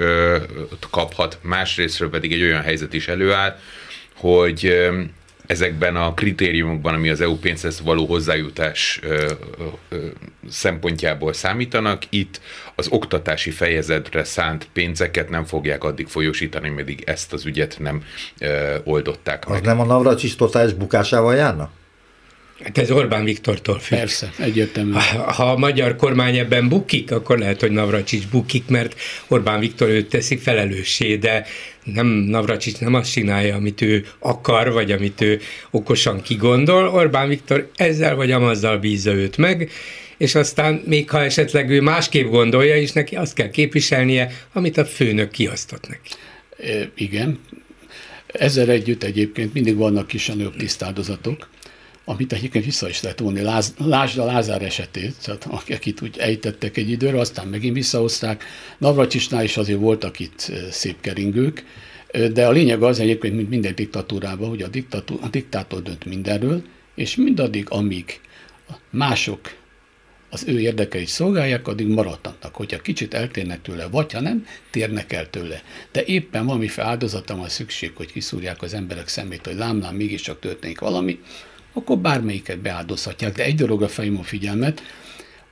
kaphat, 0.90 1.38
másrésztről 1.42 2.10
pedig 2.10 2.32
egy 2.32 2.42
olyan 2.42 2.62
helyzet 2.62 2.94
is 2.94 3.08
előáll, 3.08 3.58
hogy 4.16 4.72
ezekben 5.46 5.96
a 5.96 6.14
kritériumokban, 6.14 6.94
ami 6.94 7.08
az 7.08 7.20
EU 7.20 7.36
pénzhez 7.36 7.80
való 7.80 8.06
hozzájutás 8.06 9.00
ö, 9.02 9.32
ö, 9.88 9.96
szempontjából 10.48 11.32
számítanak, 11.32 12.02
itt 12.08 12.40
az 12.74 12.88
oktatási 12.90 13.50
fejezetre 13.50 14.24
szánt 14.24 14.68
pénzeket 14.72 15.28
nem 15.28 15.44
fogják 15.44 15.84
addig 15.84 16.06
folyósítani, 16.06 16.68
meddig 16.68 17.02
ezt 17.06 17.32
az 17.32 17.46
ügyet 17.46 17.76
nem 17.78 18.02
ö, 18.40 18.76
oldották 18.84 19.46
meg. 19.46 19.58
Az 19.58 19.66
nem 19.66 19.80
a 19.80 19.84
Navracsics 19.84 20.36
totális 20.36 20.72
bukásával 20.72 21.34
járna? 21.34 21.70
Hát 22.64 22.78
ez 22.78 22.90
Orbán 22.90 23.24
Viktortól 23.24 23.78
függ. 23.78 23.98
Persze, 23.98 24.32
egyértelmű. 24.38 24.92
Ha, 24.92 25.32
ha 25.32 25.50
a 25.50 25.56
magyar 25.56 25.96
kormány 25.96 26.36
ebben 26.36 26.68
bukik, 26.68 27.12
akkor 27.12 27.38
lehet, 27.38 27.60
hogy 27.60 27.70
Navracsics 27.70 28.28
bukik, 28.28 28.66
mert 28.68 29.00
Orbán 29.28 29.60
Viktor 29.60 29.88
őt 29.88 30.08
teszi 30.08 30.36
felelőssé, 30.36 31.16
de 31.16 31.46
nem 31.84 32.06
Navracsics 32.06 32.78
nem 32.78 32.94
azt 32.94 33.12
csinálja, 33.12 33.54
amit 33.54 33.80
ő 33.80 34.06
akar, 34.18 34.72
vagy 34.72 34.92
amit 34.92 35.20
ő 35.20 35.40
okosan 35.70 36.22
kigondol. 36.22 36.88
Orbán 36.88 37.28
Viktor 37.28 37.70
ezzel 37.74 38.14
vagy 38.14 38.30
amazzal 38.30 38.78
bízza 38.78 39.12
őt 39.12 39.36
meg, 39.36 39.70
és 40.16 40.34
aztán 40.34 40.82
még 40.86 41.10
ha 41.10 41.22
esetleg 41.22 41.70
ő 41.70 41.80
másképp 41.80 42.30
gondolja 42.30 42.76
is, 42.76 42.92
neki 42.92 43.16
azt 43.16 43.34
kell 43.34 43.50
képviselnie, 43.50 44.32
amit 44.52 44.76
a 44.76 44.84
főnök 44.84 45.30
kiasztott 45.30 45.88
neki. 45.88 46.10
E, 46.58 46.90
igen. 46.94 47.38
Ezzel 48.26 48.70
együtt 48.70 49.02
egyébként 49.02 49.52
mindig 49.52 49.76
vannak 49.76 50.06
kis 50.06 50.28
a 50.28 50.34
tisztáldozatok, 50.58 51.48
amit 52.08 52.32
egyébként 52.32 52.64
vissza 52.64 52.88
is 52.88 53.02
lehet 53.02 53.18
vonni. 53.18 53.40
Láz, 53.40 53.74
lásd 53.78 54.18
a 54.18 54.24
Lázár 54.24 54.62
esetét, 54.62 55.14
tehát 55.24 55.46
akit 55.68 56.02
úgy 56.02 56.18
ejtettek 56.18 56.76
egy 56.76 56.90
időre, 56.90 57.20
aztán 57.20 57.46
megint 57.48 57.74
visszahozták. 57.74 58.44
Navracsisnál 58.78 59.44
is 59.44 59.56
azért 59.56 59.78
voltak 59.78 60.18
itt 60.18 60.52
szép 60.70 61.00
keringők, 61.00 61.64
de 62.32 62.46
a 62.46 62.50
lényeg 62.50 62.82
az 62.82 63.00
egyébként, 63.00 63.36
mint 63.36 63.48
minden 63.48 63.74
diktatúrában, 63.74 64.48
hogy 64.48 64.62
a, 64.62 64.68
diktatú, 64.68 65.18
a 65.22 65.28
diktátor 65.28 65.82
dönt 65.82 66.04
mindenről, 66.04 66.62
és 66.94 67.16
mindaddig, 67.16 67.66
amíg 67.70 68.20
mások 68.90 69.40
az 70.30 70.44
ő 70.46 70.60
érdekeit 70.60 71.08
szolgálják, 71.08 71.68
addig 71.68 71.86
maradhatnak. 71.86 72.54
Hogyha 72.54 72.80
kicsit 72.80 73.14
eltérnek 73.14 73.62
tőle, 73.62 73.86
vagy 73.86 74.12
ha 74.12 74.20
nem, 74.20 74.46
térnek 74.70 75.12
el 75.12 75.30
tőle. 75.30 75.62
De 75.92 76.04
éppen 76.04 76.46
valami 76.46 76.68
áldozata 76.76 77.36
van 77.36 77.48
szükség, 77.48 77.92
hogy 77.94 78.12
kiszúrják 78.12 78.62
az 78.62 78.74
emberek 78.74 79.08
szemét, 79.08 79.46
hogy 79.46 79.56
lámlám 79.56 79.94
mégiscsak 79.94 80.40
történik 80.40 80.80
valami, 80.80 81.18
akkor 81.76 81.98
bármelyiket 81.98 82.58
beáldozhatják. 82.58 83.32
De 83.32 83.44
egy 83.44 83.54
dologra 83.54 83.88
fejlőm 83.88 84.18
a 84.18 84.22
figyelmet, 84.22 84.82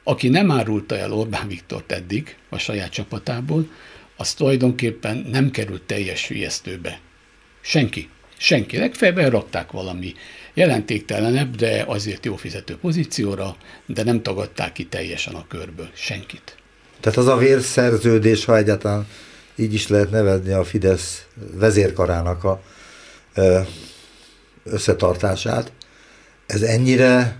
aki 0.05 0.29
nem 0.29 0.51
árulta 0.51 0.97
el 0.97 1.13
Orbán 1.13 1.49
Viktort 1.49 1.93
eddig 1.93 2.37
a 2.49 2.59
saját 2.59 2.91
csapatából, 2.91 3.69
az 4.17 4.35
tulajdonképpen 4.35 5.27
nem 5.31 5.51
került 5.51 5.83
teljes 5.83 6.29
hülyesztőbe. 6.29 7.01
Senki. 7.61 8.09
Senki. 8.37 8.77
Legfeljebb 8.77 9.19
elrakták 9.19 9.71
valami 9.71 10.15
jelentéktelenebb, 10.55 11.57
de 11.57 11.85
azért 11.87 12.25
jó 12.25 12.37
fizető 12.37 12.77
pozícióra, 12.77 13.57
de 13.87 14.03
nem 14.03 14.23
tagadták 14.23 14.73
ki 14.73 14.87
teljesen 14.87 15.35
a 15.35 15.47
körből. 15.49 15.89
Senkit. 15.93 16.57
Tehát 17.01 17.19
az 17.19 17.27
a 17.27 17.37
vérszerződés, 17.37 18.45
ha 18.45 18.57
egyáltalán 18.57 19.07
így 19.55 19.75
is 19.75 19.89
lehet 19.89 20.11
nevezni 20.11 20.53
a 20.53 20.65
Fidesz 20.65 21.27
vezérkarának 21.55 22.45
a 22.45 22.63
összetartását, 24.65 25.73
ez 26.47 26.63
ennyire 26.63 27.37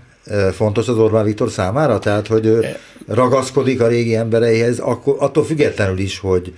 fontos 0.53 0.87
az 0.87 0.97
Orbán 0.97 1.25
Viktor 1.25 1.51
számára? 1.51 1.99
Tehát, 1.99 2.27
hogy 2.27 2.45
ő 2.45 2.75
ragaszkodik 3.07 3.81
a 3.81 3.87
régi 3.87 4.15
embereihez, 4.15 4.79
akkor 4.79 5.15
attól 5.19 5.45
függetlenül 5.45 5.99
is, 5.99 6.19
hogy 6.19 6.53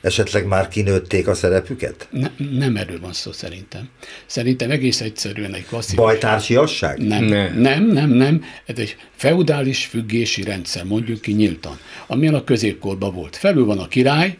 esetleg 0.00 0.46
már 0.46 0.68
kinőtték 0.68 1.28
a 1.28 1.34
szerepüket? 1.34 2.08
Ne, 2.10 2.30
nem 2.58 2.76
erről 2.76 3.00
van 3.00 3.12
szó 3.12 3.32
szerintem. 3.32 3.88
Szerintem 4.26 4.70
egész 4.70 5.00
egyszerűen 5.00 5.54
egy 5.54 5.66
klasszikus... 5.66 6.04
Bajtársiasság? 6.04 6.98
Nem, 6.98 7.24
ne. 7.24 7.48
nem, 7.54 7.86
nem, 7.86 8.10
nem. 8.10 8.44
Ez 8.66 8.78
egy 8.78 8.96
feudális 9.16 9.84
függési 9.84 10.42
rendszer, 10.42 10.84
mondjuk 10.84 11.20
ki 11.20 11.32
nyíltan, 11.32 11.78
amilyen 12.06 12.34
a 12.34 12.44
középkorban 12.44 13.14
volt. 13.14 13.36
Felül 13.36 13.64
van 13.64 13.78
a 13.78 13.88
király, 13.88 14.38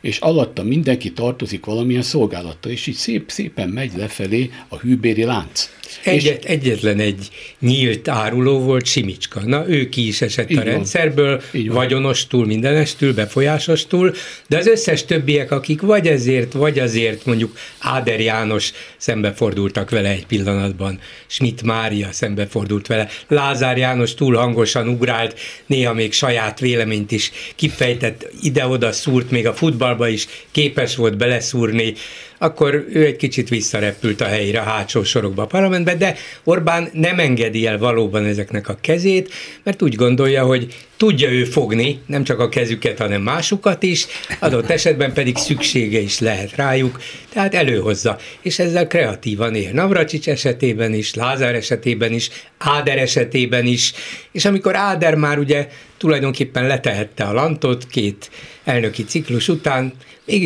és 0.00 0.18
alatta 0.18 0.62
mindenki 0.62 1.12
tartozik 1.12 1.64
valamilyen 1.64 2.02
szolgálattal, 2.02 2.72
és 2.72 2.86
így 2.86 2.94
szép, 2.94 3.30
szépen 3.30 3.68
megy 3.68 3.92
lefelé 3.96 4.50
a 4.68 4.76
hűbéri 4.76 5.24
lánc. 5.24 5.70
Egyet, 6.02 6.44
és 6.44 6.50
egyetlen 6.50 6.98
egy 6.98 7.28
nyílt 7.60 8.08
áruló 8.08 8.58
volt 8.58 8.86
Simicska. 8.86 9.40
Na, 9.44 9.68
ő 9.68 9.88
ki 9.88 10.06
is 10.06 10.20
esett 10.20 10.50
a 10.50 10.62
rendszerből, 10.62 11.42
vagyonostól, 11.68 12.46
mindenestül, 12.46 13.14
befolyásostól, 13.14 14.14
de 14.48 14.56
az 14.56 14.66
összes 14.66 15.04
többiek, 15.04 15.50
akik 15.50 15.80
vagy 15.80 16.08
ezért, 16.08 16.52
vagy 16.52 16.78
azért, 16.78 17.24
mondjuk 17.26 17.56
Áder 17.78 18.20
János 18.20 18.72
szembefordultak 18.96 19.90
vele 19.90 20.08
egy 20.08 20.26
pillanatban, 20.26 21.00
Schmidt 21.26 21.62
Mária 21.62 22.08
szembefordult 22.12 22.86
vele, 22.86 23.08
Lázár 23.28 23.78
János 23.78 24.14
túl 24.14 24.34
hangosan 24.34 24.88
ugrált, 24.88 25.40
néha 25.66 25.94
még 25.94 26.12
saját 26.12 26.60
véleményt 26.60 27.10
is 27.10 27.30
kifejtett, 27.54 28.28
ide-oda 28.42 28.92
szúrt, 28.92 29.30
még 29.30 29.46
a 29.46 29.54
futballba 29.54 30.08
is 30.08 30.26
képes 30.50 30.96
volt 30.96 31.16
beleszúrni, 31.16 31.94
akkor 32.38 32.86
ő 32.92 33.04
egy 33.04 33.16
kicsit 33.16 33.48
visszarepült 33.48 34.20
a 34.20 34.26
helyére 34.26 34.60
a 34.60 34.64
hátsó 34.64 35.02
sorokba 35.02 35.42
a 35.42 35.46
parlamentbe, 35.46 35.94
de 35.94 36.16
Orbán 36.44 36.88
nem 36.92 37.18
engedi 37.18 37.66
el 37.66 37.78
valóban 37.78 38.24
ezeknek 38.24 38.68
a 38.68 38.78
kezét, 38.80 39.32
mert 39.62 39.82
úgy 39.82 39.94
gondolja, 39.94 40.44
hogy 40.44 40.74
tudja 40.96 41.30
ő 41.30 41.44
fogni 41.44 42.00
nem 42.06 42.24
csak 42.24 42.38
a 42.38 42.48
kezüket, 42.48 42.98
hanem 42.98 43.22
másukat 43.22 43.82
is, 43.82 44.06
adott 44.38 44.70
esetben 44.70 45.12
pedig 45.12 45.36
szüksége 45.36 45.98
is 45.98 46.18
lehet 46.18 46.56
rájuk, 46.56 47.00
tehát 47.32 47.54
előhozza, 47.54 48.18
és 48.40 48.58
ezzel 48.58 48.86
kreatívan 48.86 49.54
él. 49.54 49.72
Navracsics 49.72 50.28
esetében 50.28 50.94
is, 50.94 51.14
Lázár 51.14 51.54
esetében 51.54 52.12
is, 52.12 52.30
Áder 52.58 52.98
esetében 52.98 53.66
is, 53.66 53.92
és 54.32 54.44
amikor 54.44 54.76
Áder 54.76 55.14
már 55.14 55.38
ugye 55.38 55.68
tulajdonképpen 55.96 56.66
letehette 56.66 57.24
a 57.24 57.32
lantot 57.32 57.86
két 57.86 58.30
elnöki 58.64 59.04
ciklus 59.04 59.48
után, 59.48 59.92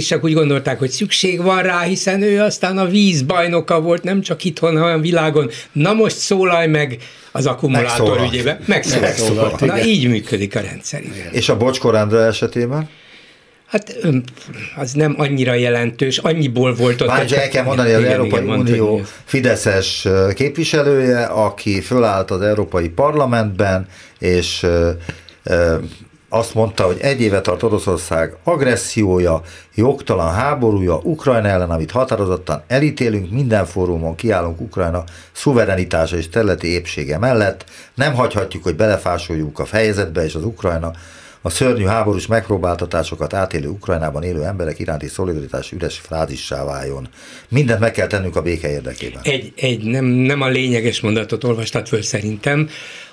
csak 0.08 0.24
úgy 0.24 0.32
gondolták, 0.32 0.78
hogy 0.78 0.90
szükség 0.90 1.42
van 1.42 1.62
rá, 1.62 1.80
hiszen 1.80 2.22
ő 2.22 2.40
aztán 2.40 2.78
a 2.78 2.86
víz 2.86 3.22
bajnoka 3.22 3.80
volt, 3.80 4.02
nem 4.02 4.20
csak 4.20 4.44
itthon, 4.44 4.78
hanem 4.78 5.00
világon. 5.00 5.50
Na 5.72 5.92
most 5.92 6.16
szólalj 6.16 6.66
meg 6.66 6.98
az 7.32 7.46
akkumulátor 7.46 8.20
ügyében. 8.20 8.58
Megszólalt. 8.66 9.02
Megszólalt. 9.02 9.60
Na 9.60 9.76
igen. 9.76 9.88
így 9.88 10.08
működik 10.08 10.56
a 10.56 10.60
rendszer. 10.60 11.00
Igen. 11.00 11.32
És 11.32 11.48
a 11.48 11.56
Bocskor 11.56 11.94
Andrá 11.94 12.26
esetében? 12.26 12.88
Hát 13.66 13.96
az 14.76 14.92
nem 14.92 15.14
annyira 15.18 15.54
jelentős, 15.54 16.18
annyiból 16.18 16.74
volt 16.74 17.00
ott. 17.00 17.06
Már 17.06 17.32
el 17.32 17.48
kell 17.48 17.64
mondani, 17.64 17.92
az 17.92 18.02
Európai 18.02 18.42
igen, 18.42 18.58
Unió 18.58 18.90
mondta, 18.90 19.08
Fideszes 19.24 20.08
képviselője, 20.34 21.22
aki 21.24 21.80
fölállt 21.80 22.30
az 22.30 22.40
Európai 22.40 22.88
Parlamentben, 22.88 23.86
és 24.18 24.66
azt 26.32 26.54
mondta, 26.54 26.84
hogy 26.86 26.98
egy 27.00 27.20
éve 27.20 27.40
tart 27.40 27.62
Oroszország 27.62 28.36
agressziója, 28.44 29.42
jogtalan 29.74 30.32
háborúja 30.32 30.96
Ukrajna 30.96 31.48
ellen, 31.48 31.70
amit 31.70 31.90
határozottan 31.90 32.62
elítélünk, 32.66 33.30
minden 33.30 33.66
fórumon 33.66 34.14
kiállunk 34.14 34.60
Ukrajna 34.60 35.04
szuverenitása 35.32 36.16
és 36.16 36.28
területi 36.28 36.66
épsége 36.66 37.18
mellett, 37.18 37.64
nem 37.94 38.14
hagyhatjuk, 38.14 38.62
hogy 38.62 38.76
belefásoljunk 38.76 39.58
a 39.58 39.64
fejezetbe, 39.64 40.24
és 40.24 40.34
az 40.34 40.44
Ukrajna 40.44 40.92
a 41.42 41.50
szörnyű 41.50 41.84
háborús 41.84 42.26
megpróbáltatásokat 42.26 43.34
átélő 43.34 43.68
Ukrajnában 43.68 44.22
élő 44.22 44.44
emberek 44.44 44.78
iránti 44.78 45.08
szolidaritás 45.08 45.72
üres 45.72 45.98
frázissá 45.98 46.64
váljon. 46.64 47.08
Mindent 47.48 47.80
meg 47.80 47.92
kell 47.92 48.06
tennünk 48.06 48.36
a 48.36 48.42
béke 48.42 48.70
érdekében. 48.70 49.20
Egy, 49.24 49.52
egy 49.56 49.84
nem, 49.84 50.04
nem 50.04 50.40
a 50.40 50.48
lényeges 50.48 51.00
mondatot 51.00 51.44
olvastad 51.44 51.88
föl 51.88 52.02
szerintem. 52.02 52.68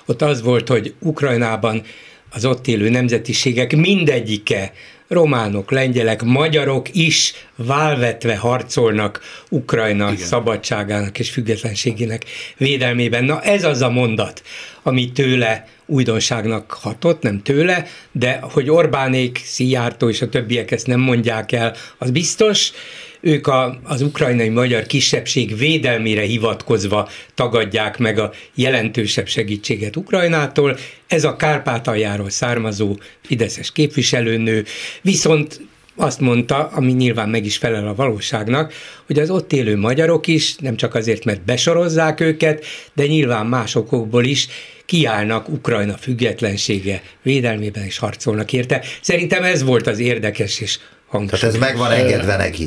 Ott 0.06 0.22
az 0.22 0.42
volt, 0.42 0.68
hogy 0.68 0.94
Ukrajnában 0.98 1.82
az 2.30 2.44
ott 2.44 2.66
élő 2.66 2.88
nemzetiségek 2.88 3.76
mindegyike, 3.76 4.72
románok, 5.08 5.70
lengyelek, 5.70 6.22
magyarok 6.22 6.94
is 6.94 7.32
válvetve 7.56 8.36
harcolnak 8.36 9.20
Ukrajna 9.48 10.12
Igen. 10.12 10.26
szabadságának 10.26 11.18
és 11.18 11.30
függetlenségének 11.30 12.24
védelmében. 12.56 13.24
Na 13.24 13.40
ez 13.40 13.64
az 13.64 13.82
a 13.82 13.90
mondat, 13.90 14.42
ami 14.82 15.12
tőle 15.12 15.68
újdonságnak 15.86 16.70
hatott, 16.70 17.22
nem 17.22 17.42
tőle, 17.42 17.86
de 18.12 18.38
hogy 18.42 18.70
Orbánék, 18.70 19.40
Szijjártó 19.44 20.08
és 20.08 20.22
a 20.22 20.28
többiek 20.28 20.70
ezt 20.70 20.86
nem 20.86 21.00
mondják 21.00 21.52
el, 21.52 21.74
az 21.98 22.10
biztos, 22.10 22.72
ők 23.20 23.46
a, 23.46 23.78
az 23.82 24.02
ukrajnai 24.02 24.48
magyar 24.48 24.86
kisebbség 24.86 25.56
védelmére 25.56 26.22
hivatkozva 26.22 27.08
tagadják 27.34 27.98
meg 27.98 28.18
a 28.18 28.32
jelentősebb 28.54 29.26
segítséget 29.26 29.96
Ukrajnától. 29.96 30.76
Ez 31.06 31.24
a 31.24 31.36
Kárpátaljáról 31.36 32.30
származó 32.30 32.98
fideszes 33.22 33.72
képviselőnő, 33.72 34.64
viszont 35.02 35.60
azt 35.96 36.20
mondta, 36.20 36.66
ami 36.66 36.92
nyilván 36.92 37.28
meg 37.28 37.44
is 37.44 37.56
felel 37.56 37.88
a 37.88 37.94
valóságnak, 37.94 38.72
hogy 39.06 39.18
az 39.18 39.30
ott 39.30 39.52
élő 39.52 39.76
magyarok 39.76 40.26
is, 40.26 40.56
nem 40.56 40.76
csak 40.76 40.94
azért, 40.94 41.24
mert 41.24 41.44
besorozzák 41.44 42.20
őket, 42.20 42.64
de 42.94 43.06
nyilván 43.06 43.46
más 43.46 43.74
okokból 43.74 44.24
is 44.24 44.48
kiállnak 44.86 45.48
Ukrajna 45.48 45.96
függetlensége 45.96 47.02
védelmében 47.22 47.84
és 47.84 47.98
harcolnak 47.98 48.52
érte. 48.52 48.84
Szerintem 49.00 49.42
ez 49.42 49.62
volt 49.62 49.86
az 49.86 49.98
érdekes 49.98 50.60
és 50.60 50.78
hangsúly. 51.10 51.38
Tehát 51.38 51.54
ez 51.54 51.60
meg 51.60 51.76
van 51.76 51.90
engedve 51.90 52.36
neki. 52.36 52.64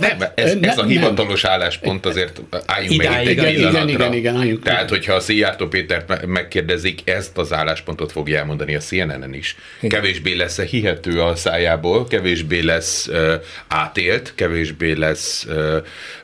Nem, 0.00 0.18
ez, 0.34 0.56
ez 0.60 0.78
a 0.78 0.84
hivatalos 0.84 1.44
álláspont 1.44 2.06
azért 2.06 2.40
álljunk 2.66 3.02
meg 3.02 3.22
itt 3.22 3.28
egy 3.28 3.30
igen, 3.30 3.54
pillanatra. 3.54 3.82
Igen, 3.82 3.88
igen, 3.88 4.12
igen, 4.12 4.36
álljunk. 4.36 4.62
Tehát, 4.62 4.88
hogyha 4.88 5.14
a 5.14 5.20
Szijjártó 5.20 5.66
Pétert 5.66 6.26
megkérdezik, 6.26 7.00
ezt 7.04 7.38
az 7.38 7.52
álláspontot 7.52 8.12
fogja 8.12 8.38
elmondani 8.38 8.74
a 8.74 8.78
CNN-en 8.78 9.34
is. 9.34 9.56
Igen. 9.80 10.00
Kevésbé 10.00 10.34
lesz 10.34 10.60
hihető 10.60 11.22
a 11.22 11.36
szájából, 11.36 12.06
kevésbé 12.06 12.60
lesz 12.60 13.06
uh, 13.06 13.32
átélt, 13.68 14.32
kevésbé 14.34 14.92
lesz 14.92 15.46
uh, 15.48 15.76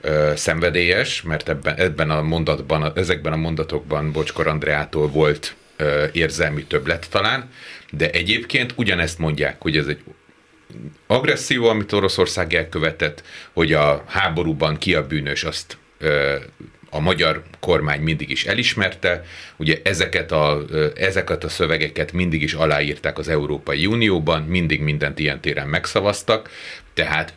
uh, 0.04 0.34
szenvedélyes, 0.34 1.22
mert 1.22 1.48
ebben, 1.48 1.74
ebben 1.76 2.10
a 2.10 2.22
mondatban, 2.22 2.92
ezekben 2.94 3.32
a 3.32 3.36
mondatokban 3.36 4.12
Bocskor 4.12 4.46
Andreától 4.46 5.08
volt 5.08 5.54
uh, 5.80 5.86
érzelmi 6.12 6.64
többlet 6.64 7.06
talán, 7.10 7.50
de 7.90 8.10
egyébként 8.10 8.72
ugyanezt 8.76 9.18
mondják, 9.18 9.56
hogy 9.58 9.76
ez 9.76 9.86
egy 9.86 9.98
agresszió, 11.06 11.68
amit 11.68 11.92
Oroszország 11.92 12.54
elkövetett, 12.54 13.22
hogy 13.52 13.72
a 13.72 14.04
háborúban 14.06 14.78
ki 14.78 14.94
a 14.94 15.06
bűnös, 15.06 15.44
azt 15.44 15.76
a 16.90 17.00
magyar 17.00 17.42
kormány 17.60 18.00
mindig 18.00 18.30
is 18.30 18.44
elismerte. 18.44 19.24
Ugye 19.56 19.80
ezeket 19.82 20.32
a, 20.32 20.64
ezeket 20.94 21.44
a 21.44 21.48
szövegeket 21.48 22.12
mindig 22.12 22.42
is 22.42 22.52
aláírták 22.52 23.18
az 23.18 23.28
Európai 23.28 23.86
Unióban, 23.86 24.42
mindig 24.42 24.80
mindent 24.80 25.18
ilyen 25.18 25.40
téren 25.40 25.68
megszavaztak, 25.68 26.50
tehát 26.94 27.34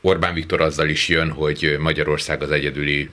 Orbán 0.00 0.34
Viktor 0.34 0.60
azzal 0.60 0.88
is 0.88 1.08
jön, 1.08 1.30
hogy 1.30 1.76
Magyarország 1.78 2.42
az 2.42 2.50
egyedüli 2.50 3.10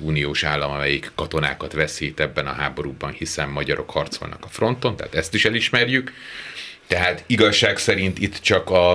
uniós 0.00 0.44
állam, 0.44 0.70
amelyik 0.70 1.10
katonákat 1.14 1.72
veszít 1.72 2.20
ebben 2.20 2.46
a 2.46 2.52
háborúban, 2.52 3.12
hiszen 3.12 3.48
magyarok 3.48 3.90
harcolnak 3.90 4.44
a 4.44 4.48
fronton, 4.48 4.96
tehát 4.96 5.14
ezt 5.14 5.34
is 5.34 5.44
elismerjük. 5.44 6.12
Tehát 6.86 7.24
igazság 7.26 7.78
szerint 7.78 8.18
itt 8.18 8.38
csak 8.40 8.70
a, 8.70 8.90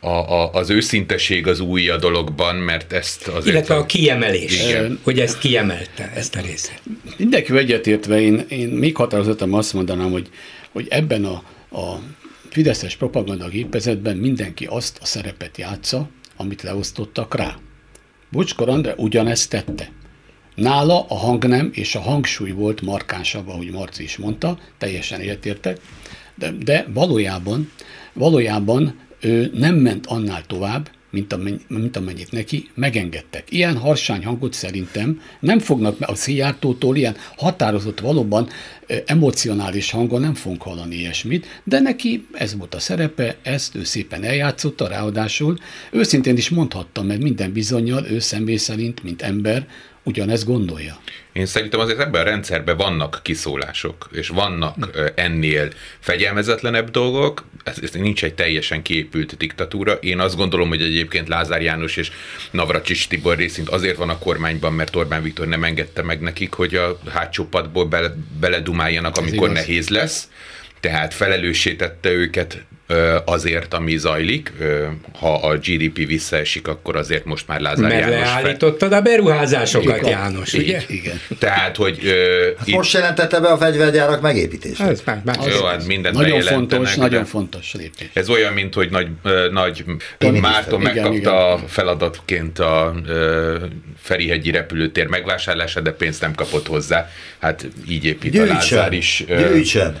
a, 0.00 0.08
a, 0.08 0.52
az 0.52 0.70
őszinteség 0.70 1.46
az 1.46 1.60
új 1.60 1.88
a 1.88 1.96
dologban, 1.96 2.56
mert 2.56 2.92
ezt 2.92 3.28
az 3.28 3.46
Illetve 3.46 3.74
a 3.74 3.86
kiemelés, 3.86 4.62
Igen. 4.62 5.00
hogy 5.02 5.20
ezt 5.20 5.38
kiemelte, 5.38 6.12
ezt 6.14 6.34
a 6.34 6.40
részét. 6.40 6.82
Mindenki 7.16 7.56
egyetértve, 7.56 8.20
én, 8.20 8.44
én 8.48 8.68
még 8.68 8.96
határozottan 8.96 9.54
azt 9.54 9.72
mondanám, 9.72 10.10
hogy, 10.10 10.28
hogy 10.72 10.86
ebben 10.90 11.24
a, 11.24 11.42
a 11.76 11.98
Fideszes 12.50 12.96
propaganda 12.96 13.48
gépezetben 13.48 14.16
mindenki 14.16 14.66
azt 14.70 14.98
a 15.00 15.06
szerepet 15.06 15.58
játsza, 15.58 16.08
amit 16.36 16.62
leosztottak 16.62 17.34
rá. 17.34 17.56
Bocskor 18.30 18.68
André 18.68 18.92
ugyanezt 18.96 19.50
tette. 19.50 19.90
Nála 20.54 21.06
a 21.08 21.14
hangnem 21.14 21.70
és 21.72 21.94
a 21.94 22.00
hangsúly 22.00 22.50
volt 22.50 22.80
markánsabb, 22.80 23.48
ahogy 23.48 23.70
Marci 23.70 24.02
is 24.02 24.16
mondta, 24.16 24.58
teljesen 24.78 25.20
értértek, 25.20 25.80
de, 26.34 26.50
de 26.50 26.86
valójában, 26.92 27.70
valójában 28.12 28.98
ő 29.20 29.50
nem 29.54 29.74
ment 29.74 30.06
annál 30.06 30.42
tovább, 30.46 30.90
mint, 31.14 31.32
amennyi, 31.32 31.60
mint 31.68 31.96
amennyit 31.96 32.32
neki 32.32 32.70
megengedtek. 32.74 33.44
Ilyen 33.50 33.76
harsány 33.76 34.24
hangot 34.24 34.52
szerintem 34.52 35.20
nem 35.40 35.58
fognak 35.58 35.96
a 36.00 36.14
Szijjártótól 36.14 36.96
ilyen 36.96 37.16
határozott, 37.36 38.00
valóban 38.00 38.48
emocionális 39.06 39.90
hangon 39.90 40.20
nem 40.20 40.34
fogunk 40.34 40.62
hallani 40.62 40.94
ilyesmit, 40.94 41.46
de 41.64 41.80
neki 41.80 42.26
ez 42.32 42.56
volt 42.56 42.74
a 42.74 42.80
szerepe, 42.80 43.36
ezt 43.42 43.74
ő 43.74 43.84
szépen 43.84 44.22
eljátszotta, 44.22 44.88
ráadásul 44.88 45.58
őszintén 45.90 46.36
is 46.36 46.48
mondhattam, 46.48 47.06
mert 47.06 47.22
minden 47.22 47.52
bizonyal 47.52 48.06
ő 48.06 48.18
személy 48.18 48.56
szerint, 48.56 49.02
mint 49.02 49.22
ember, 49.22 49.66
ugyanezt 50.04 50.44
gondolja. 50.44 50.98
Én 51.32 51.46
szerintem 51.46 51.80
azért 51.80 52.00
ebben 52.00 52.20
a 52.20 52.24
rendszerben 52.24 52.76
vannak 52.76 53.20
kiszólások, 53.22 54.08
és 54.12 54.28
vannak 54.28 54.90
ennél 55.14 55.68
fegyelmezetlenebb 55.98 56.90
dolgok, 56.90 57.44
ez, 57.64 57.78
ez 57.82 57.90
nincs 57.90 58.24
egy 58.24 58.34
teljesen 58.34 58.82
kiépült 58.82 59.36
diktatúra. 59.36 59.92
Én 59.92 60.18
azt 60.18 60.36
gondolom, 60.36 60.68
hogy 60.68 60.82
egyébként 60.82 61.28
Lázár 61.28 61.62
János 61.62 61.96
és 61.96 62.10
Navracsics 62.50 63.08
Tibor 63.08 63.36
részint 63.36 63.68
azért 63.68 63.96
van 63.96 64.08
a 64.08 64.18
kormányban, 64.18 64.72
mert 64.72 64.96
Orbán 64.96 65.22
Viktor 65.22 65.46
nem 65.46 65.64
engedte 65.64 66.02
meg 66.02 66.20
nekik, 66.20 66.52
hogy 66.52 66.74
a 66.74 66.98
hátsó 67.08 67.44
padból 67.44 67.84
bele, 67.84 68.16
beledumáljanak, 68.40 69.16
amikor 69.16 69.50
nehéz 69.50 69.88
lesz 69.88 70.28
tehát 70.84 71.14
felelősítette 71.14 72.10
őket 72.10 72.64
azért, 73.24 73.74
ami 73.74 73.96
zajlik. 73.96 74.52
Ha 75.18 75.34
a 75.34 75.56
GDP 75.56 76.06
visszaesik, 76.06 76.68
akkor 76.68 76.96
azért 76.96 77.24
most 77.24 77.48
már 77.48 77.60
Lázár 77.60 77.90
Mert 77.90 78.10
János... 78.10 78.28
leállítottad 78.28 78.92
a 78.92 79.00
beruházásokat, 79.00 79.96
igen. 79.96 80.10
János, 80.10 80.52
így, 80.52 80.62
ugye? 80.62 80.82
Igen. 80.88 81.20
Tehát, 81.38 81.76
hogy... 81.76 81.98
Hát 82.58 82.66
itt... 82.66 82.74
Most 82.74 82.92
jelentette 82.92 83.40
be 83.40 83.48
a 83.48 83.56
fegyvergyárak 83.56 84.20
megépítését. 84.20 84.86
Ez 84.86 85.02
már, 85.04 85.20
már 85.24 85.38
Jó, 85.58 85.64
hát 85.64 85.86
mindent 85.86 86.14
Nagyon 86.14 86.40
fontos, 86.40 86.94
nagyon 86.94 87.24
fontos 87.24 87.74
lépés. 87.74 88.08
Ez 88.12 88.28
olyan, 88.28 88.52
mint 88.52 88.74
hogy 88.74 88.90
nagy, 88.90 89.08
nagy 89.50 89.84
Márton 90.40 90.80
megkapta 90.80 91.14
igen, 91.14 91.32
a 91.32 91.58
feladatként 91.66 92.58
a 92.58 92.94
Ferihegyi 94.02 94.50
repülőtér 94.50 95.06
megvásárlását, 95.06 95.82
de 95.82 95.92
pénzt 95.92 96.20
nem 96.20 96.34
kapott 96.34 96.66
hozzá. 96.66 97.10
Hát 97.38 97.66
így 97.88 98.04
épít 98.04 98.32
Gyűjtsen. 98.32 98.50
a 98.50 98.54
Lázár 98.54 98.92
is. 98.92 99.24
Gyűjtsen 99.26 100.00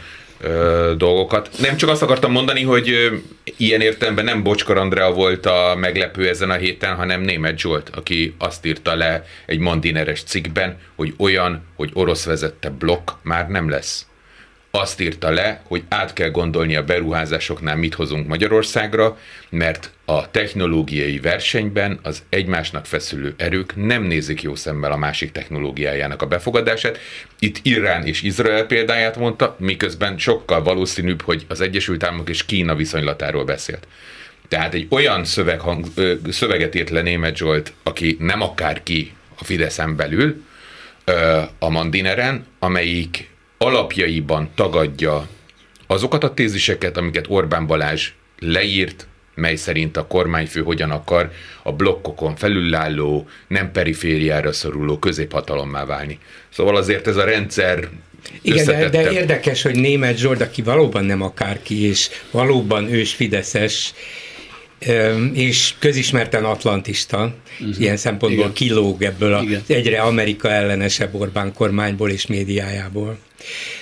dolgokat. 0.96 1.50
Nem 1.60 1.76
csak 1.76 1.90
azt 1.90 2.02
akartam 2.02 2.32
mondani, 2.32 2.62
hogy 2.62 3.10
ilyen 3.56 3.80
értelemben 3.80 4.24
nem 4.24 4.42
Bocskor 4.42 4.76
Andrea 4.76 5.12
volt 5.12 5.46
a 5.46 5.74
meglepő 5.78 6.28
ezen 6.28 6.50
a 6.50 6.54
héten, 6.54 6.94
hanem 6.94 7.20
Német 7.20 7.58
Zsolt, 7.58 7.90
aki 7.94 8.34
azt 8.38 8.66
írta 8.66 8.94
le 8.94 9.24
egy 9.46 9.58
mandineres 9.58 10.22
cikkben, 10.22 10.78
hogy 10.96 11.14
olyan, 11.18 11.62
hogy 11.76 11.90
orosz 11.92 12.24
vezette 12.24 12.70
blokk 12.70 13.10
már 13.22 13.48
nem 13.48 13.68
lesz 13.68 14.06
azt 14.76 15.00
írta 15.00 15.30
le, 15.30 15.60
hogy 15.66 15.82
át 15.88 16.12
kell 16.12 16.30
gondolni 16.30 16.76
a 16.76 16.84
beruházásoknál 16.84 17.76
mit 17.76 17.94
hozunk 17.94 18.26
Magyarországra, 18.26 19.18
mert 19.48 19.90
a 20.04 20.30
technológiai 20.30 21.18
versenyben 21.18 21.98
az 22.02 22.22
egymásnak 22.28 22.86
feszülő 22.86 23.34
erők 23.36 23.72
nem 23.76 24.02
nézik 24.02 24.42
jó 24.42 24.54
szemmel 24.54 24.92
a 24.92 24.96
másik 24.96 25.32
technológiájának 25.32 26.22
a 26.22 26.26
befogadását. 26.26 26.98
Itt 27.38 27.58
Irán 27.62 28.06
és 28.06 28.22
Izrael 28.22 28.64
példáját 28.66 29.16
mondta, 29.16 29.56
miközben 29.58 30.18
sokkal 30.18 30.62
valószínűbb, 30.62 31.22
hogy 31.22 31.44
az 31.48 31.60
Egyesült 31.60 32.04
Államok 32.04 32.28
és 32.28 32.46
Kína 32.46 32.74
viszonylatáról 32.74 33.44
beszélt. 33.44 33.86
Tehát 34.48 34.74
egy 34.74 34.86
olyan 34.90 35.24
szöveghang, 35.24 35.86
szöveget 36.30 36.74
írt 36.74 36.90
le 36.90 37.02
Német 37.02 37.36
Zsolt, 37.36 37.72
aki 37.82 38.16
nem 38.20 38.40
akárki 38.40 39.12
a 39.38 39.44
Fideszen 39.44 39.96
belül, 39.96 40.44
a 41.58 41.68
Mandineren, 41.68 42.46
amelyik 42.58 43.32
alapjaiban 43.64 44.50
tagadja 44.54 45.28
azokat 45.86 46.24
a 46.24 46.34
téziseket, 46.34 46.96
amiket 46.96 47.24
Orbán 47.28 47.66
Balázs 47.66 48.08
leírt, 48.38 49.06
mely 49.34 49.56
szerint 49.56 49.96
a 49.96 50.06
kormányfő 50.06 50.62
hogyan 50.62 50.90
akar 50.90 51.30
a 51.62 51.72
blokkokon 51.72 52.36
felülálló, 52.36 53.28
nem 53.48 53.72
perifériára 53.72 54.52
szoruló 54.52 54.98
középhatalommá 54.98 55.84
válni. 55.84 56.18
Szóval 56.48 56.76
azért 56.76 57.06
ez 57.06 57.16
a 57.16 57.24
rendszer 57.24 57.88
igen, 58.42 58.66
de, 58.66 58.88
de 58.88 59.10
érdekes, 59.10 59.62
hogy 59.62 59.74
német 59.74 60.16
Zsold, 60.16 60.40
aki 60.40 60.62
valóban 60.62 61.04
nem 61.04 61.22
akárki, 61.22 61.82
és 61.82 62.08
valóban 62.30 62.92
ős 62.92 63.14
Fideszes, 63.14 63.94
és 65.32 65.74
közismerten 65.78 66.44
atlantista, 66.44 67.34
uh-huh. 67.60 67.80
ilyen 67.80 67.96
szempontból 67.96 68.44
Igen. 68.44 68.52
kilóg 68.52 69.02
ebből 69.02 69.34
az 69.34 69.44
egyre 69.66 70.00
Amerika 70.00 70.50
ellenesebb 70.50 71.14
Orbán 71.14 71.52
kormányból 71.52 72.10
és 72.10 72.26
médiájából. 72.26 73.18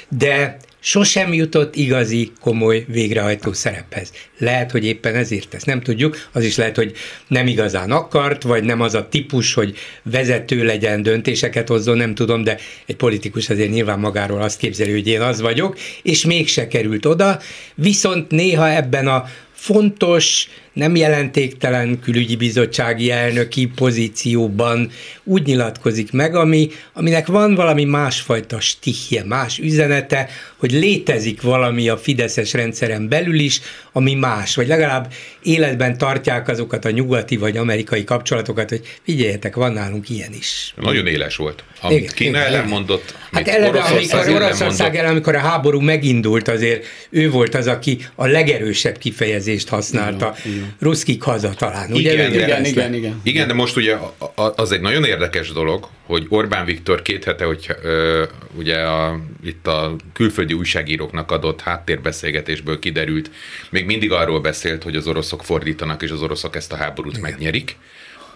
De 0.09 0.57
sosem 0.81 1.33
jutott 1.33 1.77
igazi, 1.77 2.33
komoly 2.41 2.85
végrehajtó 2.89 3.53
szerephez. 3.53 4.13
Lehet, 4.39 4.71
hogy 4.71 4.85
éppen 4.85 5.15
ezért 5.15 5.55
ezt 5.55 5.67
nem 5.67 5.81
tudjuk, 5.81 6.29
az 6.33 6.45
is 6.45 6.57
lehet, 6.57 6.77
hogy 6.77 6.93
nem 7.29 7.47
igazán 7.47 7.91
akart, 7.91 8.43
vagy 8.43 8.65
nem 8.65 8.81
az 8.81 8.95
a 8.95 9.09
típus, 9.09 9.55
hogy 9.55 9.77
vezető 10.03 10.65
legyen, 10.65 11.03
döntéseket 11.03 11.69
hozzon, 11.69 11.97
nem 11.97 12.15
tudom, 12.15 12.45
de 12.45 12.59
egy 12.87 12.97
politikus 12.97 13.51
azért 13.51 13.71
nyilván 13.71 13.99
magáról 13.99 14.43
azt 14.43 14.59
képzeli, 14.59 14.93
hogy 14.93 15.07
én 15.07 15.21
az 15.21 15.41
vagyok, 15.41 15.79
és 16.03 16.25
mégse 16.25 16.69
került 16.69 17.07
oda, 17.07 17.41
viszont 17.75 18.31
néha 18.31 18.71
ebben 18.71 19.07
a 19.07 19.25
fontos, 19.53 20.49
nem 20.73 20.97
jelentéktelen 20.97 22.01
külügyi 22.01 22.37
bizottsági 22.37 23.11
elnöki 23.11 23.67
pozícióban 23.67 24.91
úgy 25.25 25.47
nyilatkozik 25.47 26.13
meg, 26.13 26.35
ami, 26.35 26.71
aminek 26.93 27.27
van 27.27 27.55
valami 27.55 27.85
másfajta 27.85 28.61
stihje, 28.61 29.25
más 29.25 29.59
üzenete, 29.59 30.29
hogy 30.57 30.73
létezik 30.73 31.43
valami 31.43 31.89
a 31.89 31.97
Fideszes 31.97 32.53
rendszeren 32.53 33.09
belül 33.09 33.39
is, 33.39 33.61
ami 33.93 34.15
más, 34.15 34.55
vagy 34.55 34.67
legalább 34.67 35.13
életben 35.43 35.99
tartják 35.99 36.49
azokat 36.49 36.85
a 36.85 36.91
nyugati 36.91 37.37
vagy 37.37 37.57
amerikai 37.57 38.05
kapcsolatokat, 38.05 38.69
hogy 38.69 38.99
figyeljetek, 39.03 39.57
van 39.57 39.73
nálunk 39.73 40.11
ilyen 40.11 40.33
is. 40.33 40.75
Nagyon 40.77 41.07
éles 41.07 41.37
volt. 41.37 41.65
Amit 41.81 41.99
igen, 41.99 42.13
Kína 42.15 42.39
igen, 42.39 42.53
ellen 42.53 42.69
mondott, 42.69 43.15
Hát 43.33 43.49
eleve, 43.49 43.81
amikor 43.81 44.29
Oroszország 44.29 44.97
ellen, 44.97 45.11
amikor 45.11 45.35
a 45.35 45.39
háború 45.39 45.81
megindult, 45.81 46.49
azért 46.49 46.85
ő 47.11 47.31
volt 47.31 47.55
az, 47.55 47.67
aki 47.67 47.99
a 48.15 48.27
legerősebb 48.27 48.99
kifejezést 48.99 49.69
használta. 49.69 50.35
Igen, 50.45 50.57
igen. 50.57 50.62
Ruszkik 50.79 51.23
haza 51.23 51.51
talán, 51.51 51.93
ugye? 51.93 52.13
Igen, 52.13 52.33
igen, 52.33 52.49
igen, 52.49 52.65
igen, 52.65 52.95
igen. 52.95 53.21
Igen, 53.23 53.47
de 53.47 53.55
most 53.55 53.77
ugye 53.77 53.97
az 54.35 54.73
egy 54.73 54.81
nagyon 54.81 55.05
érdekes 55.05 55.53
dolog, 55.53 55.89
hogy 56.07 56.27
Orbán 56.29 56.65
Viktor 56.65 57.03
két 57.03 57.25
hete, 57.25 57.45
hogy 57.45 57.67
ö, 57.83 58.25
ugye 58.57 58.77
a, 58.79 59.21
itt 59.45 59.67
a 59.67 59.97
külföldi 60.13 60.53
újságíróknak 60.53 61.31
adott 61.31 61.61
háttérbeszélgetésből 61.61 62.79
kiderült, 62.79 63.31
még 63.71 63.85
mindig 63.85 64.13
arról 64.13 64.41
beszélt, 64.41 64.83
hogy 64.83 64.97
az 64.97 65.07
oroszok 65.07 65.45
fordítanak, 65.45 66.03
és 66.03 66.11
az 66.11 66.23
oroszok 66.23 66.57
ezt 66.57 66.73
a 66.73 66.77
háborút 66.77 67.17
Igen. 67.17 67.31
megnyerik. 67.31 67.77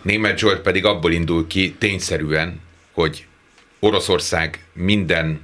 Német 0.02 0.38
Zsolt 0.38 0.60
pedig 0.60 0.84
abból 0.84 1.12
indul 1.12 1.46
ki 1.46 1.74
tényszerűen, 1.78 2.60
hogy 2.92 3.26
Oroszország 3.78 4.64
minden 4.72 5.40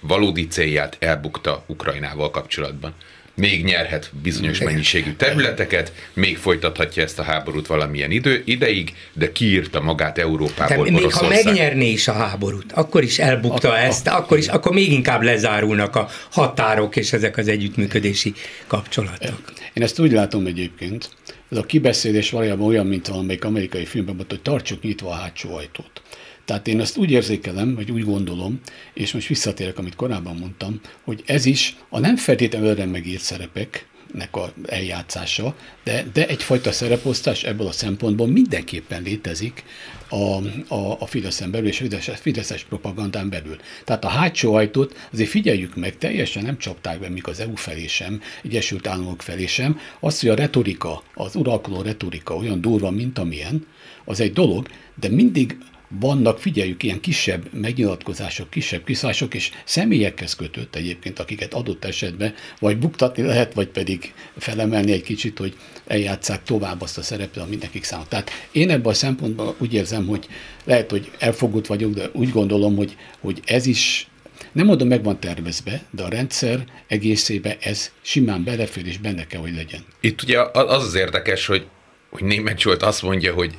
valódi 0.00 0.46
célját 0.46 0.96
elbukta 0.98 1.64
Ukrajnával 1.66 2.30
kapcsolatban 2.30 2.94
még 3.34 3.64
nyerhet 3.64 4.10
bizonyos 4.22 4.56
Igen. 4.56 4.72
mennyiségű 4.72 5.12
területeket, 5.12 5.92
még 6.12 6.36
folytathatja 6.36 7.02
ezt 7.02 7.18
a 7.18 7.22
háborút 7.22 7.66
valamilyen 7.66 8.10
idő, 8.10 8.42
ideig, 8.44 8.94
de 9.12 9.32
kiírta 9.32 9.80
magát 9.80 10.18
Európából. 10.18 10.84
Tehát 10.84 11.00
még 11.00 11.12
ha 11.12 11.28
megnyerné 11.28 11.90
is 11.90 12.08
a 12.08 12.12
háborút, 12.12 12.72
akkor 12.72 13.02
is 13.02 13.18
elbukta 13.18 13.70
a, 13.70 13.78
ezt, 13.78 14.06
a, 14.06 14.16
akkor 14.16 14.38
is, 14.38 14.48
akkor 14.48 14.72
még 14.72 14.92
inkább 14.92 15.22
lezárulnak 15.22 15.96
a 15.96 16.08
határok 16.30 16.96
és 16.96 17.12
ezek 17.12 17.36
az 17.36 17.48
együttműködési 17.48 18.32
kapcsolatok. 18.66 19.52
Én 19.72 19.82
ezt 19.82 19.98
úgy 19.98 20.12
látom 20.12 20.46
egyébként, 20.46 21.10
ez 21.50 21.58
a 21.58 21.62
kibeszélés 21.62 22.30
valójában 22.30 22.66
olyan, 22.66 22.86
mint 22.86 23.06
valamelyik 23.06 23.44
amerikai 23.44 23.84
filmben 23.84 24.16
hogy 24.28 24.42
tartsuk 24.42 24.82
nyitva 24.82 25.10
a 25.10 25.14
hátsó 25.14 25.54
ajtót. 25.54 26.01
Tehát 26.44 26.68
én 26.68 26.80
ezt 26.80 26.96
úgy 26.96 27.10
érzékelem, 27.10 27.74
vagy 27.74 27.90
úgy 27.90 28.04
gondolom, 28.04 28.60
és 28.94 29.12
most 29.12 29.26
visszatérek, 29.26 29.78
amit 29.78 29.94
korábban 29.94 30.36
mondtam, 30.36 30.80
hogy 31.04 31.22
ez 31.26 31.44
is 31.44 31.76
a 31.88 31.98
nem 31.98 32.16
feltétlenül 32.16 32.68
előre 32.68 32.86
megírt 32.86 33.22
szerepek, 33.22 33.86
nek 34.12 34.36
a 34.36 34.52
eljátszása, 34.66 35.56
de, 35.84 36.06
de 36.12 36.26
egyfajta 36.26 36.72
szereposztás 36.72 37.44
ebből 37.44 37.66
a 37.66 37.72
szempontból 37.72 38.26
mindenképpen 38.26 39.02
létezik 39.02 39.64
a, 40.08 40.36
a, 40.74 40.96
a 40.98 41.06
Fideszen 41.06 41.50
belül 41.50 41.68
és 41.68 41.80
a 41.80 41.82
Fideszes, 41.82 42.18
Fideszes 42.18 42.64
propagandán 42.64 43.28
belül. 43.28 43.56
Tehát 43.84 44.04
a 44.04 44.08
hátsó 44.08 44.54
ajtót 44.54 45.08
azért 45.12 45.28
figyeljük 45.28 45.76
meg, 45.76 45.98
teljesen 45.98 46.42
nem 46.42 46.58
csapták 46.58 47.00
be, 47.00 47.08
míg 47.08 47.28
az 47.28 47.40
EU 47.40 47.56
felé 47.56 47.86
sem, 47.86 48.20
Egyesült 48.42 48.86
Államok 48.86 49.22
felé 49.22 49.46
sem. 49.46 49.78
Az, 50.00 50.20
hogy 50.20 50.28
a 50.28 50.34
retorika, 50.34 51.02
az 51.14 51.36
uralkodó 51.36 51.82
retorika 51.82 52.36
olyan 52.36 52.60
durva, 52.60 52.90
mint 52.90 53.18
amilyen, 53.18 53.66
az 54.04 54.20
egy 54.20 54.32
dolog, 54.32 54.68
de 55.00 55.08
mindig 55.08 55.56
vannak, 56.00 56.38
figyeljük, 56.38 56.82
ilyen 56.82 57.00
kisebb 57.00 57.52
megnyilatkozások, 57.52 58.50
kisebb 58.50 58.84
kiszállások, 58.84 59.34
és 59.34 59.50
személyekhez 59.64 60.34
kötött 60.34 60.74
egyébként, 60.74 61.18
akiket 61.18 61.54
adott 61.54 61.84
esetben 61.84 62.34
vagy 62.58 62.78
buktatni 62.78 63.22
lehet, 63.22 63.54
vagy 63.54 63.68
pedig 63.68 64.12
felemelni 64.36 64.92
egy 64.92 65.02
kicsit, 65.02 65.38
hogy 65.38 65.56
eljátszák 65.86 66.42
tovább 66.42 66.80
azt 66.80 66.98
a 66.98 67.02
szerepet, 67.02 67.42
amit 67.42 67.62
nekik 67.62 67.84
számít. 67.84 68.08
Tehát 68.08 68.30
én 68.52 68.70
ebben 68.70 68.92
a 68.92 68.94
szempontból 68.94 69.54
úgy 69.58 69.74
érzem, 69.74 70.06
hogy 70.06 70.26
lehet, 70.64 70.90
hogy 70.90 71.10
elfogult 71.18 71.66
vagyok, 71.66 71.92
de 71.94 72.10
úgy 72.12 72.30
gondolom, 72.30 72.76
hogy, 72.76 72.96
hogy 73.20 73.40
ez 73.44 73.66
is 73.66 74.06
nem 74.52 74.66
mondom, 74.66 74.88
meg 74.88 75.02
van 75.02 75.20
tervezve, 75.20 75.82
de 75.90 76.02
a 76.02 76.08
rendszer 76.08 76.64
egészébe 76.86 77.56
ez 77.60 77.90
simán 78.02 78.44
belefér, 78.44 78.86
és 78.86 78.98
benne 78.98 79.26
kell, 79.26 79.40
hogy 79.40 79.54
legyen. 79.54 79.84
Itt 80.00 80.22
ugye 80.22 80.40
az 80.52 80.84
az 80.84 80.94
érdekes, 80.94 81.46
hogy, 81.46 81.66
hogy 82.10 82.22
német 82.22 82.60
Zsolt 82.60 82.82
azt 82.82 83.02
mondja, 83.02 83.32
hogy 83.32 83.54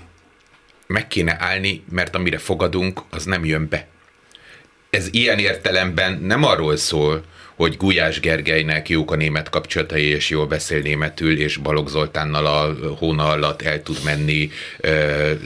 meg 0.87 1.07
kéne 1.07 1.35
állni, 1.39 1.83
mert 1.91 2.15
amire 2.15 2.37
fogadunk, 2.37 3.01
az 3.09 3.25
nem 3.25 3.45
jön 3.45 3.67
be. 3.69 3.87
Ez 4.89 5.07
ilyen 5.11 5.39
értelemben 5.39 6.21
nem 6.21 6.43
arról 6.43 6.77
szól, 6.77 7.23
hogy 7.55 7.77
Gulyás 7.77 8.19
Gergelynek 8.19 8.89
jók 8.89 9.11
a 9.11 9.15
német 9.15 9.49
kapcsolatai, 9.49 10.03
és 10.03 10.29
jól 10.29 10.47
beszél 10.47 10.79
németül, 10.79 11.39
és 11.39 11.57
Balogh 11.57 11.89
Zoltánnal 11.89 12.45
a 12.45 12.75
hóna 12.97 13.29
alatt 13.29 13.61
el 13.61 13.83
tud 13.83 13.97
menni 14.03 14.49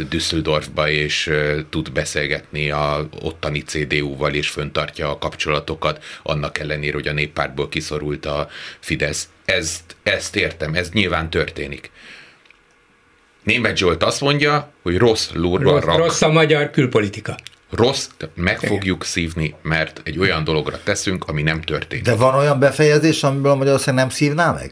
Düsseldorfba, 0.10 0.90
és 0.90 1.32
tud 1.70 1.92
beszélgetni 1.92 2.70
a 2.70 3.10
ottani 3.22 3.62
CDU-val, 3.62 4.34
és 4.34 4.50
föntartja 4.50 5.10
a 5.10 5.18
kapcsolatokat, 5.18 6.04
annak 6.24 6.60
ellenére, 6.60 6.94
hogy 6.94 7.08
a 7.08 7.14
néppártból 7.14 7.70
kiszorult 7.70 8.26
a 8.26 8.50
Fidesz. 8.80 9.30
Ezt, 9.46 9.96
ezt 10.04 10.36
értem, 10.36 10.74
ez 10.74 10.90
nyilván 10.90 11.30
történik. 11.30 11.92
Német 13.48 13.78
Zsolt 13.78 14.04
azt 14.04 14.22
mondja, 14.22 14.72
hogy 14.84 14.98
rossz 14.98 15.30
lúrban 15.34 15.74
rossz, 15.74 15.84
rak. 15.84 15.98
Rossz 15.98 16.22
a 16.22 16.30
magyar 16.30 16.70
külpolitika. 16.70 17.36
Rossz, 17.72 18.08
meg 18.36 18.60
fogjuk 18.60 19.04
szívni, 19.04 19.56
mert 19.62 20.02
egy 20.04 20.20
olyan 20.20 20.44
dologra 20.44 20.80
teszünk, 20.84 21.26
ami 21.28 21.42
nem 21.42 21.62
történik. 21.62 22.04
De 22.04 22.16
van 22.16 22.36
olyan 22.36 22.60
befejezés, 22.60 23.24
amiből 23.24 23.54
Magyarország 23.54 23.94
nem 23.94 24.10
szívná 24.10 24.52
meg? 24.52 24.72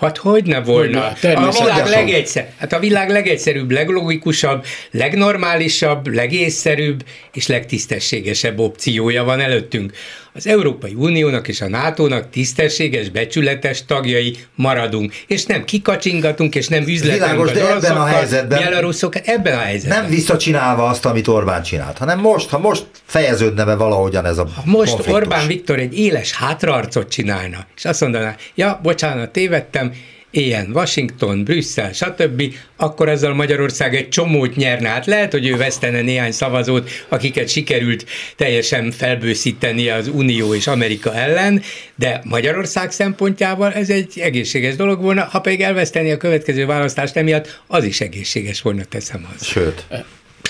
Hát 0.00 0.16
hogy 0.16 0.44
ne 0.44 0.60
volna? 0.60 1.12
Hogyne, 1.20 1.36
a 1.36 1.50
világ 1.50 1.86
legegyszer, 1.86 2.52
hát 2.58 2.72
a 2.72 2.78
világ 2.78 3.10
legegyszerűbb, 3.10 3.70
leglogikusabb, 3.70 4.64
legnormálisabb, 4.90 6.06
legészszerűbb 6.06 7.04
és 7.32 7.46
legtisztességesebb 7.46 8.58
opciója 8.58 9.24
van 9.24 9.40
előttünk. 9.40 9.92
Az 10.36 10.46
Európai 10.46 10.94
Uniónak 10.94 11.48
és 11.48 11.60
a 11.60 11.68
NATO-nak 11.68 12.30
tisztességes, 12.30 13.08
becsületes 13.08 13.84
tagjai 13.84 14.36
maradunk, 14.54 15.14
és 15.26 15.44
nem 15.44 15.64
kikacsingatunk, 15.64 16.54
és 16.54 16.68
nem 16.68 16.84
Világos, 16.84 17.52
de 17.52 17.70
ebben 17.70 17.96
a 17.96 18.04
helyzetben, 18.04 18.62
belaruszokat, 18.62 19.26
ebben 19.26 19.58
a 19.58 19.60
helyzetben. 19.60 20.00
Nem 20.00 20.10
visszacsinálva 20.10 20.86
azt, 20.86 21.06
amit 21.06 21.28
Orbán 21.28 21.62
csinált, 21.62 21.98
hanem 21.98 22.18
most, 22.18 22.48
ha 22.48 22.58
most 22.58 22.86
fejeződne 23.04 23.64
be 23.64 23.74
valahogyan 23.74 24.26
ez 24.26 24.38
a 24.38 24.46
ha 24.54 24.62
most 24.64 24.92
konfliktus. 24.92 25.22
Orbán 25.22 25.46
Viktor 25.46 25.78
egy 25.78 25.98
éles 25.98 26.32
hátraarcot 26.32 27.08
csinálna, 27.08 27.66
és 27.76 27.84
azt 27.84 28.00
mondaná, 28.00 28.36
ja, 28.54 28.80
bocsánat, 28.82 29.30
tévedtem, 29.30 29.92
ilyen 30.36 30.70
Washington, 30.72 31.44
Brüsszel, 31.44 31.92
stb., 31.92 32.42
akkor 32.76 33.08
ezzel 33.08 33.32
Magyarország 33.32 33.94
egy 33.94 34.08
csomót 34.08 34.56
nyerne. 34.56 34.88
Hát 34.88 35.06
lehet, 35.06 35.32
hogy 35.32 35.46
ő 35.46 35.56
vesztene 35.56 36.00
néhány 36.00 36.32
szavazót, 36.32 36.90
akiket 37.08 37.48
sikerült 37.48 38.06
teljesen 38.36 38.90
felbőszíteni 38.90 39.88
az 39.88 40.08
Unió 40.08 40.54
és 40.54 40.66
Amerika 40.66 41.14
ellen, 41.14 41.62
de 41.94 42.20
Magyarország 42.24 42.90
szempontjával 42.90 43.72
ez 43.72 43.90
egy 43.90 44.18
egészséges 44.18 44.76
dolog 44.76 45.02
volna, 45.02 45.24
ha 45.24 45.40
pedig 45.40 45.60
elveszteni 45.60 46.10
a 46.10 46.16
következő 46.16 46.66
választást 46.66 47.16
emiatt, 47.16 47.60
az 47.66 47.84
is 47.84 48.00
egészséges 48.00 48.62
volna, 48.62 48.84
teszem 48.84 49.26
az. 49.34 49.46
Sőt, 49.46 49.86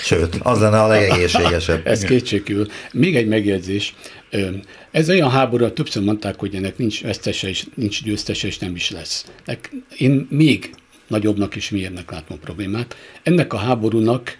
Sőt, 0.03 0.37
az 0.39 0.59
lenne 0.59 0.81
a 0.81 0.87
legegészségesebb. 0.87 1.87
Ez 1.87 2.01
kétségkül. 2.01 2.67
Még 2.91 3.15
egy 3.15 3.27
megjegyzés. 3.27 3.95
Ez 4.91 5.09
olyan 5.09 5.29
háború, 5.29 5.69
többször 5.69 6.03
mondták, 6.03 6.39
hogy 6.39 6.55
ennek 6.55 6.77
nincs 6.77 7.01
vesztese, 7.01 7.47
és 7.47 7.65
nincs 7.75 8.03
győztese, 8.03 8.47
és 8.47 8.57
nem 8.57 8.75
is 8.75 8.89
lesz. 8.89 9.25
Én 9.97 10.27
még 10.29 10.75
nagyobbnak 11.07 11.55
és 11.55 11.69
mélyebbnek 11.69 12.11
látom 12.11 12.37
a 12.41 12.45
problémát. 12.45 12.95
Ennek 13.23 13.53
a 13.53 13.57
háborúnak 13.57 14.37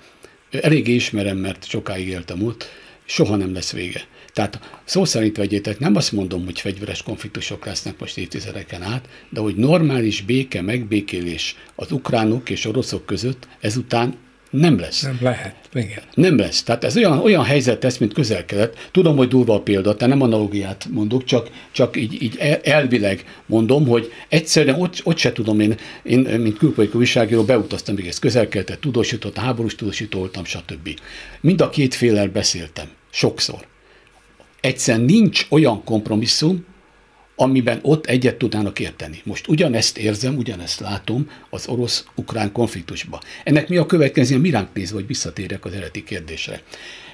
eléggé 0.52 0.93
ismerem, 0.93 1.38
mert 1.38 1.67
sokáig 1.67 2.08
éltem 2.08 2.43
ott, 2.43 2.65
soha 3.06 3.36
nem 3.36 3.54
lesz 3.54 3.71
vége. 3.71 4.02
Tehát 4.34 4.82
szó 4.86 5.06
szerint 5.06 5.38
vegyétek, 5.38 5.80
nem 5.80 5.95
azt 5.95 6.12
mondom, 6.12 6.45
hogy 6.45 6.60
fegyveres 6.60 7.04
konfliktusok 7.04 7.65
lesznek 7.65 8.00
most 8.00 8.17
évtizedeken 8.17 8.82
át, 8.82 9.10
de 9.30 9.39
hogy 9.39 9.56
normális 9.56 10.21
béke, 10.21 10.62
megbékélés 10.62 11.56
az 11.76 11.91
ukránok 11.91 12.50
és 12.50 12.65
oroszok 12.65 13.06
között 13.06 13.47
ezután 13.60 14.15
nem 14.49 14.79
lesz. 14.79 15.01
Nem 15.01 15.17
lehet, 15.21 15.55
igen. 15.73 16.03
Nem 16.13 16.38
lesz. 16.38 16.63
Tehát 16.63 16.83
ez 16.83 16.97
olyan, 16.97 17.19
olyan 17.19 17.43
helyzet 17.43 17.83
lesz, 17.83 17.97
mint 17.97 18.13
közel-kelet. 18.13 18.89
Tudom, 18.91 19.17
hogy 19.17 19.27
durva 19.27 19.53
a 19.53 19.62
példa, 19.62 19.95
tehát 19.95 20.13
nem 20.13 20.21
analógiát 20.21 20.88
mondok, 20.91 21.23
csak, 21.23 21.49
csak 21.71 21.97
így, 21.97 22.21
így 22.21 22.38
elvileg 22.63 23.25
mondom, 23.45 23.88
hogy 23.88 24.12
egyszerűen 24.29 24.81
ott, 24.81 24.99
ott 25.03 25.17
se 25.17 25.31
tudom, 25.31 25.60
én, 25.60 25.75
én 26.03 26.19
mint 26.19 26.57
külpolitikai 26.57 26.99
újságíró 26.99 27.43
beutaztam 27.43 27.95
még 27.95 28.07
ezt 28.07 28.19
közel-keletet, 28.19 28.79
tudósított, 28.79 29.38
háborús 29.38 29.75
tudósító 29.75 30.19
voltam, 30.19 30.45
stb. 30.45 30.99
Mind 31.41 31.62
a 31.62 31.69
két 31.69 31.95
félel 31.95 32.27
beszéltem. 32.27 32.88
Sokszor. 33.10 33.65
Egyszerűen 34.62 35.05
nincs 35.05 35.45
olyan 35.49 35.83
kompromisszum, 35.83 36.65
amiben 37.39 37.80
ott 37.82 38.06
egyet 38.06 38.36
tudnának 38.36 38.80
érteni. 38.80 39.21
Most 39.23 39.47
ugyanezt 39.47 39.97
érzem, 39.97 40.38
ugyanezt 40.38 40.80
látom 40.80 41.30
az 41.50 41.67
orosz-ukrán 41.67 42.52
konfliktusban. 42.52 43.19
Ennek 43.43 43.69
mi 43.69 43.78
a 43.78 43.86
következő, 43.86 44.38
miránk 44.38 44.67
nézve, 44.73 44.95
hogy 44.95 45.08
visszatérjek 45.08 45.65
az 45.65 45.71
eredeti 45.71 46.04
kérdésre. 46.04 46.62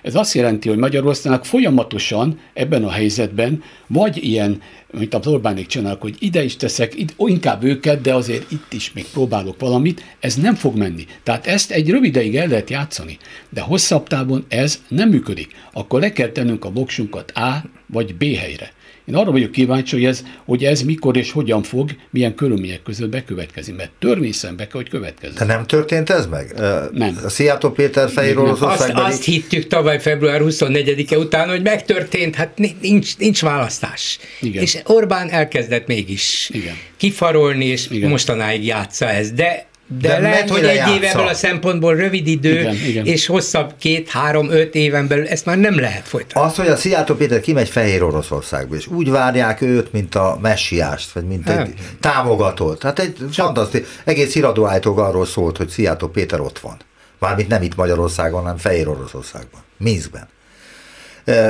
Ez 0.02 0.16
azt 0.16 0.34
jelenti, 0.34 0.70
hogy 0.70 0.78
Magyarországnak 0.78 1.46
folyamatosan 1.46 2.40
ebben 2.54 2.84
a 2.84 2.92
helyzetben 2.92 3.64
vagy 3.88 4.24
ilyen, 4.24 4.62
mint 4.92 5.14
az 5.14 5.28
Orbánék 5.28 5.68
csinálnak, 5.68 6.02
hogy 6.02 6.16
ide 6.20 6.44
is 6.44 6.56
teszek, 6.56 6.96
ó, 7.18 7.28
inkább 7.28 7.64
őket, 7.64 8.02
de 8.02 8.14
azért 8.14 8.52
itt 8.52 8.74
is 8.74 8.94
még 8.94 9.06
próbálok 9.14 9.60
valamit, 9.60 10.04
ez 10.20 10.36
nem 10.36 10.56
fog 10.56 10.76
menni. 10.76 11.06
Tehát 11.24 11.48
ezt 11.48 11.72
egy 11.72 11.90
rövid 11.90 12.16
ideig 12.16 12.36
el 12.36 12.48
lehet 12.48 12.70
játszani, 12.70 13.18
de 13.50 13.62
hosszabb 13.62 14.08
távon 14.08 14.46
ez 14.48 14.84
nem 14.88 15.10
működik. 15.10 15.52
Akkor 15.72 16.00
le 16.00 16.12
kell 16.12 16.30
tennünk 16.30 16.66
a 16.66 16.72
voksunkat 16.72 17.32
A 17.32 17.64
vagy 17.88 18.16
B 18.16 18.24
helyre. 18.24 18.74
Én 19.06 19.16
arra 19.16 19.32
vagyok 19.32 19.52
kíváncsi, 19.52 19.96
hogy 19.96 20.06
ez, 20.06 20.24
hogy 20.46 20.63
ez 20.63 20.82
mikor 20.82 21.18
és 21.18 21.32
hogyan 21.32 21.63
fog, 21.63 21.89
milyen 22.10 22.36
körülmények 22.36 22.82
között 22.84 23.10
bekövetkezni, 23.10 23.74
mert 23.74 23.92
törvényszerűen 24.00 24.58
be 24.58 24.63
kell, 24.68 24.82
hogy 24.82 24.89
következzen. 24.89 25.48
De 25.48 25.54
nem 25.54 25.66
történt 25.66 26.10
ez 26.10 26.26
meg? 26.26 26.54
Nem. 26.92 27.20
A 27.24 27.30
Szijjártó 27.30 27.70
Péter 27.72 28.10
Fehér 28.10 28.38
Oroszországban... 28.38 29.04
Azt, 29.04 29.13
azt 29.13 29.24
hittük 29.24 29.68
tavaly 29.68 30.00
február 30.00 30.42
24-e 30.44 31.18
után, 31.18 31.50
hogy 31.50 31.62
megtörtént, 31.62 32.36
hát 32.36 32.58
nincs, 32.82 33.18
nincs 33.18 33.42
választás. 33.42 34.20
Igen. 34.42 34.62
És 34.62 34.78
Orbán 34.86 35.30
elkezdett 35.30 35.88
mégis 35.88 36.50
Igen. 36.54 36.76
kifarolni, 36.98 37.66
és 37.66 37.88
Igen. 37.89 38.10
mostanáig 38.10 38.66
játsza 38.66 39.10
ez. 39.10 39.32
De 39.32 39.66
de, 40.02 40.08
de 40.08 40.20
lehet, 40.20 40.50
hogy 40.50 40.64
egy 40.64 40.88
év 40.88 41.04
ebből 41.04 41.28
a 41.28 41.34
szempontból 41.34 41.96
rövid 41.96 42.28
idő, 42.28 42.60
igen, 42.60 42.76
igen. 42.76 43.06
és 43.06 43.26
hosszabb 43.26 43.74
két, 43.80 44.10
három, 44.10 44.52
öt 44.52 44.76
éven 44.76 45.08
belül 45.08 45.28
ezt 45.28 45.46
már 45.46 45.58
nem 45.58 45.80
lehet 45.80 46.08
folytatni. 46.08 46.42
Az, 46.42 46.56
hogy 46.56 46.68
a 46.68 46.76
Szijjártó 46.76 47.16
Péter 47.16 47.40
kimegy 47.40 47.70
Fehér 47.70 48.04
Oroszországba, 48.04 48.76
és 48.76 48.88
úgy 48.88 49.10
várják 49.10 49.62
őt, 49.62 49.92
mint 49.92 50.16
a 50.16 50.38
messiást, 50.42 51.12
vagy 51.12 51.24
mint 51.24 51.46
nem. 51.46 51.60
egy 51.60 51.74
támogatót. 52.00 52.80
Tehát 52.80 53.00
egy 53.00 53.18
fantasztikus, 53.32 53.88
egész 54.04 54.34
híradóállítók 54.34 55.00
arról 55.00 55.26
szólt, 55.26 55.58
hogy 55.58 55.70
Szijjártó 55.70 56.08
Péter 56.08 56.40
ott 56.40 56.60
van. 56.60 56.78
Mármint 57.20 57.48
nem 57.48 57.62
itt 57.62 57.76
Magyarországon, 57.76 58.42
hanem 58.42 58.58
Fehér 58.58 58.88
Oroszországban, 58.88 59.62
Minskben 59.78 60.28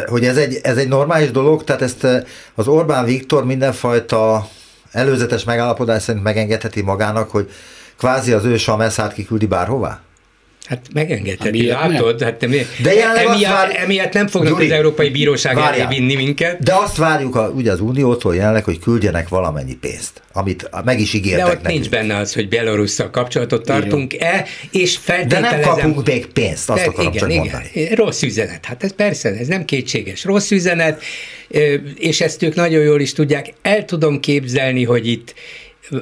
hogy 0.06 0.26
ez 0.26 0.38
egy, 0.38 0.60
ez 0.64 0.78
egy 0.78 0.88
normális 0.88 1.32
dolog, 1.32 1.64
tehát 1.64 1.82
ezt 1.82 2.08
az 2.56 2.68
Orbán 2.68 3.06
Viktor 3.06 3.46
mindenfajta 3.46 4.48
előzetes 4.92 5.44
megállapodás 5.44 6.04
szerint 6.04 6.24
megengedheti 6.24 6.82
magának, 6.82 7.32
hogy 7.32 7.52
kvázi 8.04 8.32
az 8.32 8.46
ő 8.46 8.58
Sameszát 8.58 9.14
kiküldi 9.14 9.46
bárhová? 9.46 10.02
Hát 10.66 10.86
megengedheti, 10.94 11.66
látod? 11.66 12.22
Hát 12.22 12.42
nem. 12.42 12.52
De 12.84 13.14
emiatt, 13.16 13.52
vár... 13.52 13.76
emiatt 13.76 14.14
nem 14.14 14.28
fognak 14.28 14.52
Gyuri, 14.52 14.66
az 14.66 14.72
Európai 14.72 15.10
Bíróság 15.10 15.58
elé 15.58 15.86
vinni 15.90 16.16
minket. 16.16 16.64
De 16.64 16.74
azt 16.76 16.98
várjuk 16.98 17.36
a, 17.36 17.50
ugye 17.50 17.72
az 17.72 17.80
Uniótól 17.80 18.36
jelenleg, 18.36 18.64
hogy 18.64 18.80
küldjenek 18.80 19.28
valamennyi 19.28 19.76
pénzt, 19.76 20.22
amit 20.34 20.70
meg 20.86 21.00
is 21.00 21.14
ígértek 21.14 21.46
De 21.46 21.52
ott 21.52 21.62
nekünk. 21.62 21.80
nincs 21.80 21.90
benne 21.90 22.18
az, 22.18 22.34
hogy 22.34 22.50
Belarusszal 22.50 23.10
kapcsolatot 23.10 23.66
tartunk-e, 23.66 24.46
és 24.72 24.98
feltételezem... 24.98 25.60
De 25.60 25.66
nem 25.66 25.76
kapunk 25.76 26.06
még 26.08 26.26
pénzt, 26.26 26.70
azt 26.70 26.84
de, 26.84 26.90
akarom 26.90 27.14
igen, 27.14 27.20
csak 27.20 27.30
igen, 27.30 27.42
mondani. 27.42 27.96
Rossz 27.96 28.22
üzenet, 28.22 28.66
hát 28.66 28.84
ez 28.84 28.96
persze, 28.96 29.30
ez 29.30 29.48
nem 29.48 29.66
kétséges. 29.66 30.24
Rossz 30.24 30.52
üzenet, 30.52 31.02
és 31.96 32.22
ezt 32.22 32.44
ők 32.44 32.56
nagyon 32.56 32.84
jól 32.84 33.02
is 33.02 33.14
tudják. 33.14 33.54
El 33.62 33.86
tudom 33.86 34.20
képzelni, 34.20 34.84
hogy 34.84 35.08
itt 35.08 35.34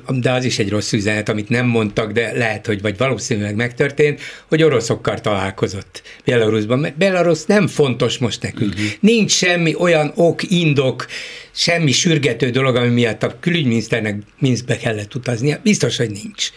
de 0.08 0.32
az 0.32 0.44
is 0.44 0.60
egy 0.60 0.70
rossz 0.70 0.92
üzenet, 0.94 1.30
amit 1.30 1.50
nem 1.50 1.66
mondtak, 1.66 2.12
de 2.12 2.32
lehet, 2.34 2.66
hogy 2.66 2.82
vagy 2.82 2.98
valószínűleg 2.98 3.56
megtörtént, 3.56 4.22
hogy 4.48 4.64
oroszokkal 4.64 5.20
találkozott 5.20 6.02
Belarusban. 6.26 6.80
Mert 6.80 6.98
Belarus 6.98 7.46
nem 7.46 7.68
fontos 7.68 8.18
most 8.18 8.42
nekünk. 8.42 8.74
Uh-huh. 8.74 8.90
Nincs 9.00 9.32
semmi 9.32 9.76
olyan 9.76 10.12
ok, 10.16 10.52
indok, 10.52 11.06
semmi 11.52 11.92
sürgető 11.92 12.50
dolog, 12.50 12.76
ami 12.76 12.88
miatt 12.88 13.24
a 13.24 13.40
külügyminiszternek 13.40 14.16
Minskbe 14.40 14.78
kellett 14.78 15.16
utaznia. 15.16 15.60
Biztos, 15.64 15.98
hogy 15.98 16.10
nincs. 16.10 16.50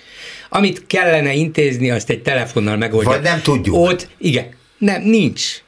Amit 0.49 0.87
kellene 0.87 1.35
intézni, 1.35 1.90
azt 1.90 2.11
egy 2.11 2.23
telefonnal 2.23 2.77
megoldja. 2.77 3.11
Vagy 3.11 3.23
nem 3.23 3.42
tudjuk. 3.42 3.77
Ott, 3.77 4.09
igen, 4.18 4.47
nem, 4.79 5.03
nincs. 5.03 5.62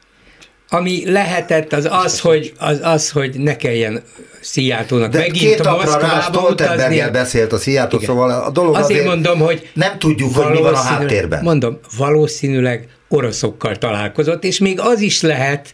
Ami 0.68 1.10
lehetett, 1.10 1.72
az 1.72 1.88
az, 1.90 2.20
hogy, 2.20 2.52
az, 2.58 2.78
az, 2.82 3.10
hogy 3.10 3.38
ne 3.38 3.56
kelljen 3.56 4.02
Szijjártónak 4.40 5.10
De 5.10 5.18
megint 5.18 5.38
két 5.38 5.64
Moszkvába 5.64 6.06
utazni. 6.06 6.22
Stoltenberger 6.22 7.12
beszélt 7.12 7.52
a 7.52 7.58
Szijjártó, 7.58 7.96
Igen. 7.96 8.08
szóval 8.08 8.30
a 8.30 8.50
dolog 8.50 8.74
Azért 8.74 8.90
azért, 8.90 9.04
mondom, 9.04 9.38
hogy 9.38 9.70
nem 9.72 9.98
tudjuk, 9.98 10.34
hogy 10.34 10.52
mi 10.52 10.60
van 10.60 10.74
a 10.74 10.78
háttérben. 10.78 11.42
Mondom, 11.42 11.78
valószínűleg 11.96 12.88
oroszokkal 13.08 13.76
találkozott, 13.76 14.44
és 14.44 14.58
még 14.58 14.80
az 14.80 15.00
is 15.00 15.20
lehet, 15.20 15.72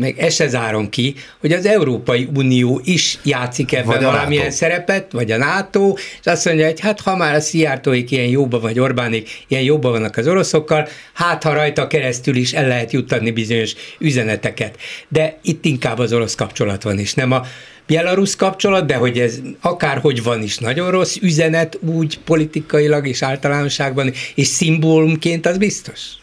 meg 0.00 0.18
ezt 0.18 0.36
se 0.36 0.48
zárom 0.48 0.88
ki, 0.88 1.14
hogy 1.40 1.52
az 1.52 1.66
Európai 1.66 2.28
Unió 2.34 2.80
is 2.84 3.18
játszik 3.22 3.72
ebben 3.72 3.86
Vagy 3.86 4.02
valamilyen 4.02 4.44
NATO. 4.44 4.56
szerepet, 4.56 5.12
vagy 5.12 5.30
a 5.30 5.36
NATO, 5.36 5.94
és 6.20 6.26
azt 6.26 6.44
mondja, 6.44 6.66
hogy 6.66 6.80
hát 6.80 7.00
ha 7.00 7.16
már 7.16 7.34
a 7.34 7.40
Szijjártóik 7.40 8.10
ilyen 8.10 8.26
jóba, 8.26 8.60
vagy 8.60 8.78
Orbánik 8.78 9.44
ilyen 9.48 9.62
jóba 9.62 9.90
vannak 9.90 10.16
az 10.16 10.28
oroszokkal, 10.28 10.88
hát 11.12 11.42
ha 11.42 11.52
rajta 11.52 11.86
keresztül 11.86 12.36
is 12.36 12.52
el 12.52 12.68
lehet 12.68 12.92
juttatni 12.92 13.30
bizonyos 13.30 13.74
üzeneteket. 13.98 14.76
De 15.08 15.38
itt 15.42 15.64
inkább 15.64 15.98
az 15.98 16.12
orosz 16.12 16.34
kapcsolat 16.34 16.82
van, 16.82 16.98
és 16.98 17.14
nem 17.14 17.32
a 17.32 17.42
Belarus 17.86 18.36
kapcsolat, 18.36 18.86
de 18.86 18.94
hogy 18.94 19.18
ez 19.18 19.38
akárhogy 19.60 20.22
van 20.22 20.42
is 20.42 20.58
nagyon 20.58 20.90
rossz 20.90 21.16
üzenet 21.20 21.78
úgy 21.80 22.18
politikailag 22.18 23.06
és 23.06 23.22
általánosságban, 23.22 24.12
és 24.34 24.46
szimbólumként 24.46 25.46
az 25.46 25.58
biztos. 25.58 26.19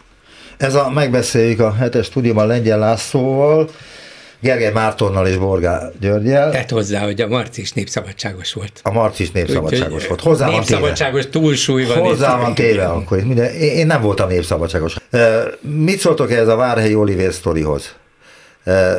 Ez 0.57 0.75
a 0.75 0.89
megbeszéljük 0.89 1.59
a 1.59 1.73
hetes 1.73 2.05
stúdióban 2.05 2.47
Lengyel 2.47 2.79
Lászlóval, 2.79 3.69
Gergely 4.39 4.71
Mártonnal 4.71 5.27
és 5.27 5.37
Borgá 5.37 5.89
Györgyel. 5.99 6.51
Tett 6.51 6.69
hozzá, 6.69 7.03
hogy 7.03 7.21
a 7.21 7.27
Marci 7.27 7.61
is 7.61 7.71
népszabadságos 7.71 8.53
volt. 8.53 8.79
A 8.83 8.91
Marci 8.91 9.23
is 9.23 9.31
népszabadságos 9.31 10.07
volt. 10.07 10.21
Hozzá 10.21 10.45
van 10.45 10.63
téve. 10.63 10.79
Népszabadságos 10.79 11.27
túlsúly 11.29 11.85
van. 11.85 11.97
Hozzá 11.97 12.37
van 12.37 12.53
téve 12.53 12.85
akkor. 12.85 13.23
Minden, 13.23 13.53
én 13.53 13.85
nem 13.85 14.01
voltam 14.01 14.27
népszabadságos. 14.27 14.95
Mit 15.61 15.99
szóltok 15.99 16.31
ehhez 16.31 16.47
a 16.47 16.55
Várhelyi 16.55 16.95
Olivér 16.95 17.33
sztorihoz? 17.33 17.95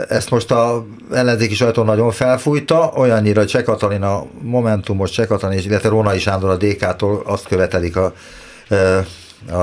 Ezt 0.09 0.31
most 0.31 0.51
a 0.51 0.87
ellenzéki 1.12 1.55
sajtó 1.55 1.83
nagyon 1.83 2.11
felfújta, 2.11 2.92
olyannyira, 2.97 3.40
hogy 3.40 3.49
Cseh 3.49 3.62
Katalin 3.62 4.03
a 4.03 4.27
Momentumos, 4.42 5.11
Cseh 5.11 5.27
Katalin, 5.27 5.59
illetve 5.59 5.88
Rónai 5.88 6.18
Sándor 6.18 6.51
a 6.51 6.57
DK-tól 6.57 7.23
azt 7.27 7.47
követelik 7.47 7.97
a, 7.97 8.12
a, 9.51 9.55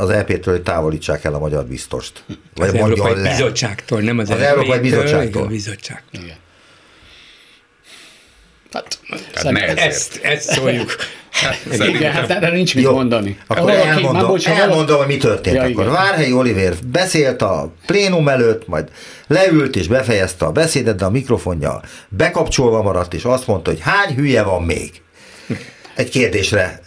az 0.00 0.10
EP-től, 0.10 0.54
hogy 0.54 0.62
távolítsák 0.62 1.24
el 1.24 1.34
a 1.34 1.38
magyar 1.38 1.64
biztost. 1.64 2.24
Vagy 2.54 2.68
Az 2.68 2.74
mondjon 2.74 2.98
Európai 3.06 3.22
le. 3.22 3.28
Bizottságtól, 3.30 4.00
nem 4.00 4.18
az, 4.18 4.30
Az 4.30 4.40
Európai 4.40 4.68
EP-től, 4.70 4.80
Bizottságtól. 4.80 5.26
Igen, 5.26 5.42
a 5.42 5.46
bizottság. 5.46 6.02
Igen. 6.10 6.36
Hát, 8.72 8.98
Hát 9.34 9.52
ne 9.52 9.60
ezért. 9.62 9.78
Ezt, 9.78 10.20
ezt 10.22 10.50
szóljuk. 10.52 10.94
igen, 11.94 12.12
hát 12.12 12.30
erre 12.30 12.50
nincs 12.50 12.74
mit 12.74 12.84
Jó, 12.84 12.92
mondani. 12.92 13.38
Akkor 13.46 13.62
Valaki- 13.62 13.86
már 13.86 13.96
elmondom, 13.96 14.26
bocs, 14.26 14.44
ha 14.46 14.50
valaki- 14.52 14.70
elmondom, 14.70 14.96
hogy 14.96 15.06
mi 15.06 15.16
történt 15.16 15.56
Ja, 15.56 15.62
ja, 15.62 15.68
akkor. 15.68 15.82
igen. 15.82 15.94
Várhelyi 15.94 16.32
Olivér 16.32 16.74
beszélt 16.86 17.42
a 17.42 17.72
plénum 17.86 18.28
előtt, 18.28 18.66
majd 18.68 18.88
leült 19.26 19.76
és 19.76 19.88
befejezte 19.88 20.44
a 20.44 20.52
beszédet, 20.52 20.96
de 20.96 21.04
a 21.04 21.10
mikrofonja 21.10 21.80
bekapcsolva 22.08 22.82
maradt, 22.82 23.14
és 23.14 23.24
azt 23.24 23.46
mondta, 23.46 23.70
hogy 23.70 23.80
hány 23.80 24.14
hülye 24.14 24.42
van 24.42 24.62
még? 24.62 25.02
Egy 25.94 26.10
kérdésre 26.10 26.80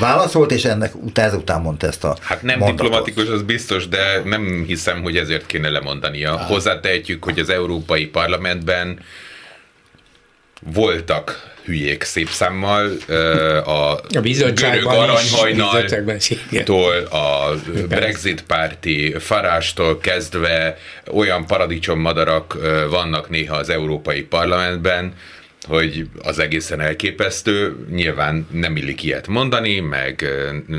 válaszolt, 0.00 0.50
és 0.52 0.64
ennek 0.64 0.94
ut- 0.94 1.18
ezután 1.18 1.60
mondta 1.60 1.86
ezt 1.86 2.04
a 2.04 2.16
Hát 2.20 2.42
nem 2.42 2.58
mondatot. 2.58 2.82
diplomatikus, 2.82 3.28
az 3.28 3.42
biztos, 3.42 3.88
de 3.88 4.22
nem 4.24 4.64
hiszem, 4.66 5.02
hogy 5.02 5.16
ezért 5.16 5.46
kéne 5.46 5.68
lemondania. 5.68 6.36
Hozzátehetjük, 6.38 7.24
hogy 7.24 7.38
az 7.38 7.48
Európai 7.48 8.06
Parlamentben 8.06 8.98
voltak 10.72 11.46
hülyék 11.64 12.02
szép 12.02 12.28
számmal, 12.28 12.90
a, 13.64 13.92
A 13.92 14.00
görög 14.54 14.86
aranyhajnaltól, 14.86 16.94
a 17.10 17.54
Brexit 17.88 18.42
párti 18.42 19.14
Farástól 19.18 19.98
kezdve 19.98 20.76
olyan 21.12 21.46
paradicsommadarak 21.46 22.56
ö, 22.60 22.86
vannak 22.90 23.28
néha 23.30 23.56
az 23.56 23.68
Európai 23.68 24.22
Parlamentben, 24.22 25.12
hogy 25.68 26.08
az 26.22 26.38
egészen 26.38 26.80
elképesztő, 26.80 27.76
nyilván 27.94 28.46
nem 28.52 28.76
illik 28.76 29.02
ilyet 29.02 29.26
mondani, 29.26 29.80
meg 29.80 30.24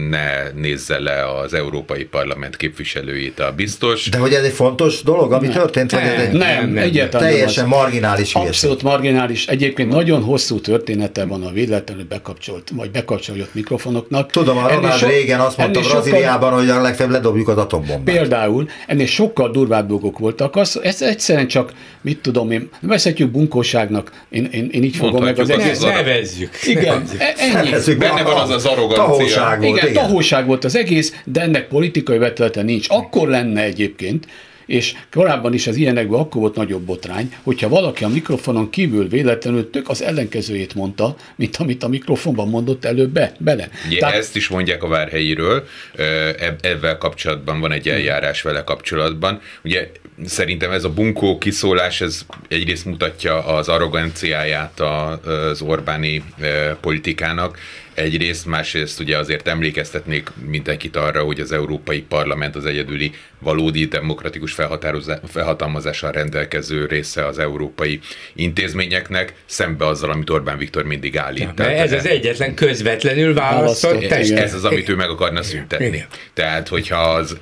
ne 0.09 0.49
nézze 0.55 0.99
le 0.99 1.37
az 1.39 1.53
Európai 1.53 2.03
Parlament 2.03 2.55
képviselőjét 2.57 3.39
a 3.39 3.53
biztos. 3.55 4.09
De 4.09 4.17
hogy 4.17 4.33
ez 4.33 4.43
egy 4.43 4.51
fontos 4.53 5.03
dolog, 5.03 5.31
ami 5.31 5.47
történt, 5.47 5.91
vagy 5.91 6.01
ez 6.01 6.11
Nem, 6.11 6.19
egy 6.21 6.31
Nem, 6.31 6.69
Nem, 6.69 6.73
nem, 6.73 6.91
nem 6.93 7.09
teljesen 7.09 7.63
az. 7.63 7.69
marginális 7.69 8.33
hülyeség? 8.33 8.53
Abszolút 8.53 8.83
marginális. 8.83 9.47
Egyébként 9.47 9.89
nagyon 9.89 10.21
hosszú 10.21 10.59
története 10.59 11.25
van 11.25 11.43
a 11.43 11.51
véletlenül 11.51 12.05
bekapcsolt, 12.09 12.71
vagy 12.75 12.91
bekapcsolott 12.91 13.53
mikrofonoknak. 13.53 14.31
Tudom, 14.31 14.57
a 14.57 14.67
Ronald 14.67 14.97
so- 14.97 15.09
Reagan 15.09 15.39
azt 15.39 15.57
mondta 15.57 15.79
Brazíliában, 15.79 16.53
hogy 16.53 16.69
a 16.69 16.81
legfeljebb 16.81 17.13
ledobjuk 17.13 17.47
az 17.47 17.57
atombombát. 17.57 18.15
Például 18.15 18.69
ennél 18.87 19.05
sokkal 19.05 19.51
durvább 19.51 19.87
dolgok 19.87 20.19
voltak. 20.19 20.55
Az, 20.55 20.79
ez 20.83 21.01
egyszerűen 21.01 21.47
csak, 21.47 21.73
mit 22.01 22.21
tudom 22.21 22.51
én, 22.51 22.69
nevezhetjük 22.79 23.31
bunkóságnak, 23.31 24.11
én, 24.29 24.45
én, 24.51 24.69
én 24.71 24.78
így 24.83 24.95
fogom 24.95 25.23
meg 25.23 25.39
az 25.39 25.49
egész. 25.49 25.79
nevezzük. 25.79 26.49
Igen, 26.65 27.03
e- 27.17 27.33
ennyi. 27.37 27.53
Nevezzük 27.53 27.97
be, 27.97 28.07
Benne 28.07 28.23
van 28.23 28.37
az 28.41 28.49
az 28.49 28.65
arrogancia. 28.65 29.03
tahóság 29.05 29.59
volt, 29.61 29.77
igen, 29.77 29.89
igen. 29.91 30.03
tahóság 30.03 30.45
volt 30.45 30.63
az 30.63 30.75
egész, 30.75 31.13
de 31.25 31.41
ennek 31.41 31.67
politikai 31.67 32.17
vetülete 32.17 32.61
nincs. 32.61 32.85
Akkor 32.89 33.27
lenne 33.27 33.63
egyébként, 33.63 34.27
és 34.65 34.93
korábban 35.11 35.53
is 35.53 35.67
az 35.67 35.75
ilyenekben 35.75 36.19
akkor 36.19 36.41
volt 36.41 36.55
nagyobb 36.55 36.81
botrány, 36.81 37.33
hogyha 37.43 37.69
valaki 37.69 38.03
a 38.03 38.07
mikrofonon 38.07 38.69
kívül 38.69 39.07
véletlenül 39.07 39.69
tök 39.69 39.89
az 39.89 40.01
ellenkezőjét 40.03 40.75
mondta, 40.75 41.15
mint 41.35 41.55
amit 41.57 41.83
a 41.83 41.87
mikrofonban 41.87 42.49
mondott 42.49 42.85
előbb 42.85 43.09
be, 43.09 43.31
bele. 43.37 43.69
Ugye 43.87 43.99
Tehát- 43.99 44.15
ezt 44.15 44.35
is 44.35 44.47
mondják 44.47 44.83
a 44.83 44.87
Várhelyiről, 44.87 45.63
ebben 46.61 46.97
kapcsolatban 46.99 47.59
van 47.59 47.71
egy 47.71 47.89
eljárás 47.89 48.41
vele 48.41 48.63
kapcsolatban. 48.63 49.41
Ugye 49.63 49.89
szerintem 50.25 50.71
ez 50.71 50.83
a 50.83 50.89
bunkó 50.89 51.37
kiszólás, 51.37 52.01
ez 52.01 52.21
egyrészt 52.47 52.85
mutatja 52.85 53.45
az 53.45 53.67
arroganciáját 53.67 54.79
az 54.79 55.61
Orbáni 55.61 56.23
ö, 56.39 56.71
politikának, 56.81 57.57
egyrészt, 57.99 58.45
másrészt 58.45 58.99
ugye 58.99 59.17
azért 59.17 59.47
emlékeztetnék 59.47 60.29
mindenkit 60.45 60.95
arra, 60.95 61.23
hogy 61.23 61.39
az 61.39 61.51
Európai 61.51 62.01
Parlament 62.01 62.55
az 62.55 62.65
egyedüli 62.65 63.11
valódi 63.39 63.85
demokratikus 63.85 64.55
felhatalmazással 65.27 66.11
rendelkező 66.11 66.85
része 66.85 67.25
az 67.25 67.39
európai 67.39 67.99
intézményeknek, 68.33 69.33
szembe 69.45 69.85
azzal, 69.85 70.11
amit 70.11 70.29
Orbán 70.29 70.57
Viktor 70.57 70.83
mindig 70.83 71.17
állít. 71.17 71.57
Mert 71.57 71.79
ez 71.79 71.91
az 71.91 72.07
egyetlen 72.07 72.53
közvetlenül 72.53 73.33
választott 73.33 74.01
igen. 74.01 74.37
Ez 74.37 74.53
az, 74.53 74.65
amit 74.65 74.89
ő 74.89 74.95
meg 74.95 75.09
akarna 75.09 75.43
szüntetni. 75.43 75.85
Igen. 75.85 76.05
Tehát, 76.33 76.67
hogyha 76.67 76.97
az, 76.97 77.37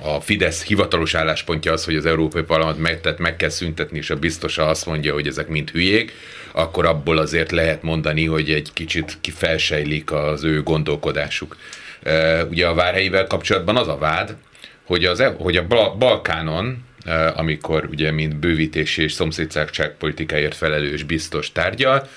a 0.00 0.20
Fidesz 0.20 0.64
hivatalos 0.64 1.14
álláspontja 1.14 1.72
az, 1.72 1.84
hogy 1.84 1.96
az 1.96 2.06
Európai 2.06 2.42
Parlament 2.42 2.78
meg, 2.78 3.00
tehát 3.00 3.18
meg 3.18 3.36
kell 3.36 3.48
szüntetni, 3.48 3.98
és 3.98 4.10
a 4.10 4.16
biztosa 4.16 4.66
azt 4.66 4.86
mondja, 4.86 5.12
hogy 5.12 5.26
ezek 5.26 5.48
mind 5.48 5.70
hülyék, 5.70 6.12
akkor 6.52 6.86
abból 6.86 7.18
azért 7.18 7.50
lehet 7.50 7.82
mondani, 7.82 8.26
hogy 8.26 8.50
egy 8.50 8.70
kicsit 8.72 9.18
kifelsejlik 9.20 10.12
az 10.12 10.44
ő 10.44 10.62
gondolkodásuk. 10.62 11.56
Ugye 12.50 12.66
a 12.66 12.74
Várhelyivel 12.74 13.26
kapcsolatban 13.26 13.76
az 13.76 13.88
a 13.88 13.98
vád, 13.98 14.36
hogy, 14.84 15.04
az, 15.04 15.20
e- 15.20 15.36
hogy 15.38 15.56
a 15.56 15.66
Bal- 15.66 15.98
Balkánon, 15.98 16.84
amikor 17.34 17.88
ugye 17.90 18.10
mint 18.10 18.36
bővítési 18.36 19.02
és 19.02 19.12
szomszédságpolitikáért 19.12 20.54
felelős 20.54 21.02
biztos 21.02 21.52
tárgyal, 21.52 22.08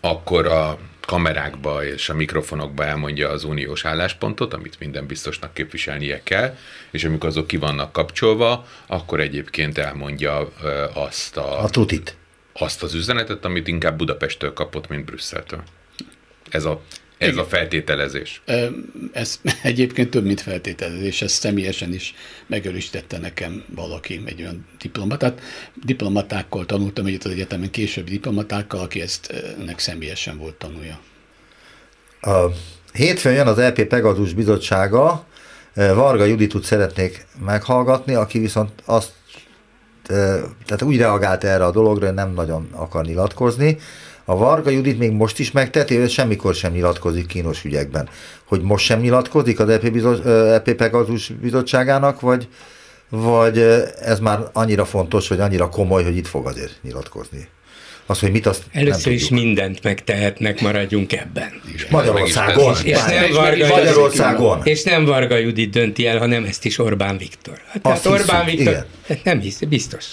akkor 0.00 0.46
a 0.46 0.78
kamerákba 1.00 1.84
és 1.84 2.08
a 2.08 2.14
mikrofonokba 2.14 2.84
elmondja 2.84 3.28
az 3.28 3.44
uniós 3.44 3.84
álláspontot, 3.84 4.54
amit 4.54 4.78
minden 4.78 5.06
biztosnak 5.06 5.54
képviselnie 5.54 6.22
kell, 6.22 6.56
és 6.90 7.04
amikor 7.04 7.28
azok 7.28 7.46
ki 7.46 7.56
vannak 7.56 7.92
kapcsolva, 7.92 8.66
akkor 8.86 9.20
egyébként 9.20 9.78
elmondja 9.78 10.48
azt, 10.94 11.36
a, 11.36 11.62
A 11.62 11.68
tutit. 11.68 12.16
Azt 12.58 12.82
az 12.82 12.94
üzenetet, 12.94 13.44
amit 13.44 13.68
inkább 13.68 13.96
Budapesttől 13.96 14.52
kapott, 14.52 14.88
mint 14.88 15.04
Brüsszeltől. 15.04 15.62
Ez 16.50 16.64
a, 16.64 16.82
ez 17.18 17.36
a 17.36 17.44
feltételezés. 17.44 18.42
Ez 19.12 19.40
egyébként 19.62 20.10
több, 20.10 20.24
mint 20.24 20.40
feltételezés, 20.40 21.22
ezt 21.22 21.40
személyesen 21.40 21.92
is 21.92 22.14
megerősítette 22.46 23.18
nekem 23.18 23.64
valaki, 23.74 24.22
egy 24.24 24.40
olyan 24.40 24.66
diplomatát. 24.78 25.40
Diplomatákkal 25.84 26.66
tanultam 26.66 27.06
együtt 27.06 27.24
az 27.24 27.30
egyetemen, 27.30 27.70
későbbi 27.70 28.10
diplomatákkal, 28.10 28.80
aki 28.80 29.00
ezt 29.00 29.30
ennek 29.60 29.78
személyesen 29.78 30.38
volt 30.38 30.54
tanulja. 30.54 31.00
A 32.20 32.46
hétfőn 32.92 33.32
jön 33.32 33.46
az 33.46 33.58
EP 33.58 33.82
Pegazus 33.82 34.32
bizottsága, 34.32 35.26
Varga 35.74 36.24
Juditot 36.24 36.64
szeretnék 36.64 37.26
meghallgatni, 37.44 38.14
aki 38.14 38.38
viszont 38.38 38.70
azt, 38.84 39.12
tehát 40.66 40.82
úgy 40.82 40.96
reagált 40.96 41.44
erre 41.44 41.64
a 41.64 41.70
dologra, 41.70 42.06
hogy 42.06 42.14
nem 42.14 42.32
nagyon 42.32 42.68
akar 42.72 43.04
nyilatkozni. 43.04 43.78
A 44.24 44.36
Varga 44.36 44.70
Judit 44.70 44.98
még 44.98 45.12
most 45.12 45.38
is 45.38 45.50
megteti, 45.50 45.96
ő 45.96 46.06
semmikor 46.06 46.54
sem 46.54 46.72
nyilatkozik 46.72 47.26
kínos 47.26 47.64
ügyekben. 47.64 48.08
Hogy 48.44 48.62
most 48.62 48.84
sem 48.84 49.00
nyilatkozik 49.00 49.60
az 49.60 49.68
EP, 49.68 49.90
bizo- 49.90 50.26
EP 50.26 50.72
Pegazus 50.72 51.28
bizottságának, 51.28 52.20
vagy, 52.20 52.48
vagy 53.08 53.58
ez 54.00 54.18
már 54.18 54.40
annyira 54.52 54.84
fontos, 54.84 55.28
vagy 55.28 55.40
annyira 55.40 55.68
komoly, 55.68 56.04
hogy 56.04 56.16
itt 56.16 56.26
fog 56.26 56.46
azért 56.46 56.72
nyilatkozni? 56.82 57.48
Az, 58.10 58.20
hogy 58.20 58.30
mit 58.30 58.46
azt 58.46 58.62
Először 58.72 59.12
is 59.12 59.28
mindent 59.28 59.82
megtehetnek, 59.82 60.60
maradjunk 60.60 61.12
ebben. 61.12 61.60
Magyarországon. 61.90 62.74
És, 62.84 62.92
és, 62.92 62.98
nem 63.06 63.32
Varga 63.32 63.66
Magyarországon. 63.66 64.60
És 64.64 64.82
nem 64.82 65.04
Varga 65.04 65.36
Judit 65.36 65.70
dönti 65.70 66.06
el, 66.06 66.18
hanem 66.18 66.44
ezt 66.44 66.64
is 66.64 66.78
Orbán 66.78 67.16
Viktor. 67.16 67.60
Hát, 67.66 67.82
tehát 67.82 68.06
Orbán 68.06 68.44
hiszük, 68.44 68.58
Viktor, 68.58 68.86
igen. 69.08 69.20
nem 69.24 69.40
hisz, 69.40 69.60
biztos. 69.68 70.04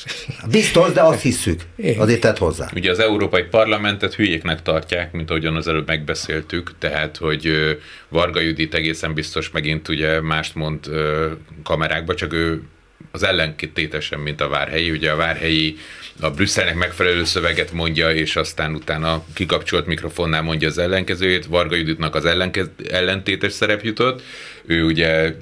Biztos, 0.51 0.91
de 0.91 1.01
azt 1.01 1.21
hiszük. 1.21 1.61
Igen. 1.77 1.99
Azért 1.99 2.21
tett 2.21 2.37
hozzá. 2.37 2.69
Ugye 2.75 2.91
az 2.91 2.99
Európai 2.99 3.43
Parlamentet 3.43 4.13
hülyéknek 4.13 4.61
tartják, 4.61 5.11
mint 5.11 5.29
ahogyan 5.29 5.55
az 5.55 5.67
előbb 5.67 5.87
megbeszéltük, 5.87 6.71
tehát, 6.79 7.17
hogy 7.17 7.51
Varga 8.09 8.39
Judit 8.39 8.73
egészen 8.73 9.13
biztos 9.13 9.49
megint 9.49 9.87
ugye 9.87 10.21
mást 10.21 10.55
mond 10.55 10.79
kamerákba, 11.63 12.13
csak 12.13 12.33
ő 12.33 12.61
az 13.11 13.23
ellentétesen, 13.23 14.19
mint 14.19 14.41
a 14.41 14.47
Várhelyi. 14.47 14.91
Ugye 14.91 15.11
a 15.11 15.15
Várhelyi 15.15 15.77
a 16.19 16.29
Brüsszelnek 16.29 16.75
megfelelő 16.75 17.23
szöveget 17.23 17.71
mondja, 17.71 18.11
és 18.11 18.35
aztán 18.35 18.73
utána 18.73 19.25
kikapcsolt 19.33 19.85
mikrofonnál 19.85 20.41
mondja 20.41 20.67
az 20.67 20.77
ellenkezőjét. 20.77 21.45
Varga 21.45 21.75
Juditnak 21.75 22.15
az 22.15 22.25
ellenkez, 22.25 22.69
ellentétes 22.89 23.53
szerep 23.53 23.83
jutott. 23.83 24.21
Ő 24.65 24.83
ugye 24.83 25.35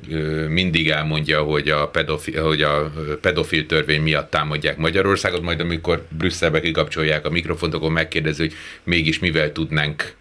mindig 0.48 0.90
elmondja, 0.90 1.42
hogy 1.42 1.70
a 1.70 1.88
pedofil, 1.88 2.44
hogy 2.44 2.62
a 2.62 2.94
pedofil 3.22 3.66
törvény 3.66 4.02
miatt 4.02 4.30
támadják 4.30 4.78
Magyarországot, 4.78 5.42
majd 5.42 5.60
amikor 5.60 6.06
Brüsszelbe 6.18 6.60
kikapcsolják 6.60 7.26
a 7.26 7.30
mikrofont, 7.30 7.74
akkor 7.74 7.92
megkérdezi, 7.92 8.42
hogy 8.42 8.54
mégis 8.84 9.20
mivel 9.20 9.52
tudnánk 9.52 10.16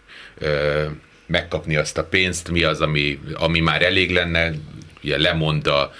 megkapni 1.27 1.77
azt 1.77 1.99
a 1.99 2.05
pénzt, 2.05 2.51
mi 2.51 2.63
az, 2.63 2.81
ami, 2.81 3.19
ami 3.35 3.61
már 3.61 3.83
elég 3.83 4.11
lenne, 4.11 4.53
ugye 5.05 5.19
lemond 5.19 5.67
a, 5.67 5.93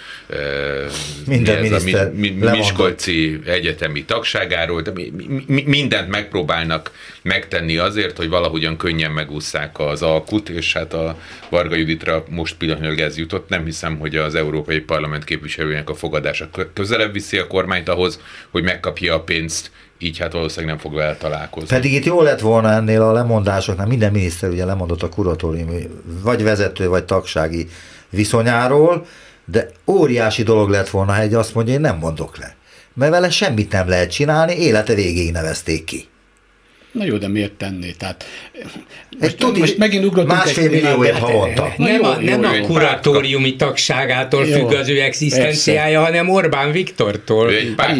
Minden 1.27 1.61
miniszter, 1.61 2.07
a 2.07 2.11
mi, 2.13 2.29
mi, 2.29 2.49
Miskolci 2.49 3.39
egyetemi 3.45 4.03
tagságáról, 4.03 4.81
de 4.81 4.91
mi, 4.91 5.13
mi, 5.47 5.63
mindent 5.65 6.09
megpróbálnak 6.09 6.91
megtenni 7.21 7.77
azért, 7.77 8.17
hogy 8.17 8.29
valahogyan 8.29 8.77
könnyen 8.77 9.11
megúszszák 9.11 9.79
az 9.79 10.01
alkut, 10.01 10.49
és 10.49 10.73
hát 10.73 10.93
a 10.93 11.17
Varga 11.49 11.75
Juditra 11.75 12.23
most 12.29 12.55
pillanatnyilag 12.55 12.99
ez 12.99 13.17
jutott. 13.17 13.49
Nem 13.49 13.65
hiszem, 13.65 13.97
hogy 13.97 14.15
az 14.15 14.35
Európai 14.35 14.79
Parlament 14.79 15.23
képviselőjének 15.23 15.89
a 15.89 15.95
fogadása 15.95 16.49
közelebb 16.73 17.13
viszi 17.13 17.37
a 17.37 17.47
kormányt 17.47 17.89
ahhoz, 17.89 18.19
hogy 18.51 18.63
megkapja 18.63 19.15
a 19.15 19.21
pénzt, 19.21 19.71
így 19.97 20.17
hát 20.17 20.33
valószínűleg 20.33 20.75
nem 20.75 20.83
fog 20.83 20.93
vele 20.93 21.15
találkozni. 21.15 21.67
Pedig 21.67 21.93
itt 21.93 22.05
jó 22.05 22.21
lett 22.21 22.39
volna 22.39 22.71
ennél 22.71 23.01
a 23.01 23.11
lemondásoknál, 23.11 23.87
minden 23.87 24.11
miniszter 24.11 24.49
ugye 24.49 24.65
lemondott 24.65 25.03
a 25.03 25.09
kuratóriumi, 25.09 25.89
vagy 26.23 26.43
vezető, 26.43 26.87
vagy 26.87 27.03
tagsági 27.03 27.67
viszonyáról, 28.13 29.05
de 29.45 29.69
óriási 29.85 30.43
dolog 30.43 30.69
lett 30.69 30.89
volna, 30.89 31.13
ha 31.13 31.21
egy 31.21 31.33
azt 31.33 31.53
mondja, 31.53 31.73
én 31.73 31.81
nem 31.81 31.97
mondok 31.97 32.37
le. 32.37 32.55
Mert 32.93 33.11
vele 33.11 33.29
semmit 33.29 33.71
nem 33.71 33.87
lehet 33.87 34.11
csinálni, 34.11 34.53
élete 34.53 34.93
végéig 34.93 35.31
nevezték 35.31 35.83
ki. 35.83 36.07
Na 36.93 37.05
jó, 37.05 37.17
de 37.17 37.27
miért 37.27 37.51
tenni? 37.51 37.95
Tehát 37.97 38.25
most, 39.19 39.37
tudni, 39.37 39.59
most 39.59 39.77
megint 39.77 40.05
ugrottunk 40.05 40.37
másfél 40.37 40.69
millióért 40.69 41.17
havonta. 41.17 41.73
Nem, 41.77 41.95
jó, 41.95 42.03
a, 42.03 42.19
nem 42.19 42.41
jó, 42.41 42.49
a 42.49 42.65
kuratóriumi 42.65 43.55
tagságától 43.55 44.45
jó, 44.45 44.57
függ 44.57 44.73
az 44.73 44.89
ő 44.89 45.01
egzisztenciája, 45.01 46.01
hanem 46.01 46.29
Orbán 46.29 46.71
Viktortól. 46.71 47.49
Egy 47.49 47.75
tehát 47.75 47.97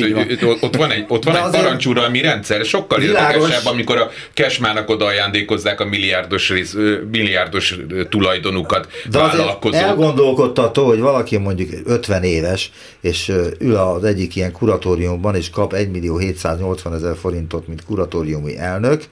hogy 0.00 0.38
ott 0.60 0.76
van 0.76 0.90
egy, 0.90 1.04
ott 1.08 1.24
van 1.24 1.36
egy 1.36 1.50
parancsuralmi 1.50 2.20
rendszer, 2.20 2.64
sokkal 2.64 3.02
érdekesebb, 3.02 3.66
amikor 3.66 3.96
a 3.96 4.10
Kesmának 4.34 4.88
oda 4.88 5.04
ajándékozzák 5.04 5.80
a 5.80 5.84
milliárdos, 5.84 6.48
rész, 6.48 6.76
milliárdos 7.10 7.78
tulajdonukat 8.08 8.88
De 9.10 9.18
vállalkozók. 9.18 9.80
elgondolkodtató, 9.80 10.86
hogy 10.86 11.00
valaki 11.00 11.36
mondjuk 11.36 11.70
50 11.84 12.22
éves, 12.22 12.70
és 13.00 13.32
ül 13.58 13.76
az 13.76 14.04
egyik 14.04 14.36
ilyen 14.36 14.52
kuratóriumban, 14.52 15.34
és 15.34 15.50
kap 15.50 15.72
1 15.72 15.90
millió 15.90 16.16
780 16.16 16.94
ezer 16.94 17.16
forintot, 17.16 17.68
mint 17.68 17.84
kuratóriumi 17.88 18.56
elnök, 18.58 19.04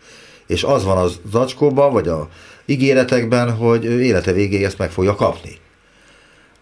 és 0.46 0.62
az 0.62 0.84
van 0.84 0.96
az 0.96 1.20
zacskóban, 1.30 1.92
vagy 1.92 2.08
a 2.08 2.28
ígéretekben, 2.64 3.56
hogy 3.56 3.84
élete 3.84 4.32
végéig 4.32 4.62
ezt 4.62 4.78
meg 4.78 4.90
fogja 4.90 5.14
kapni. 5.14 5.58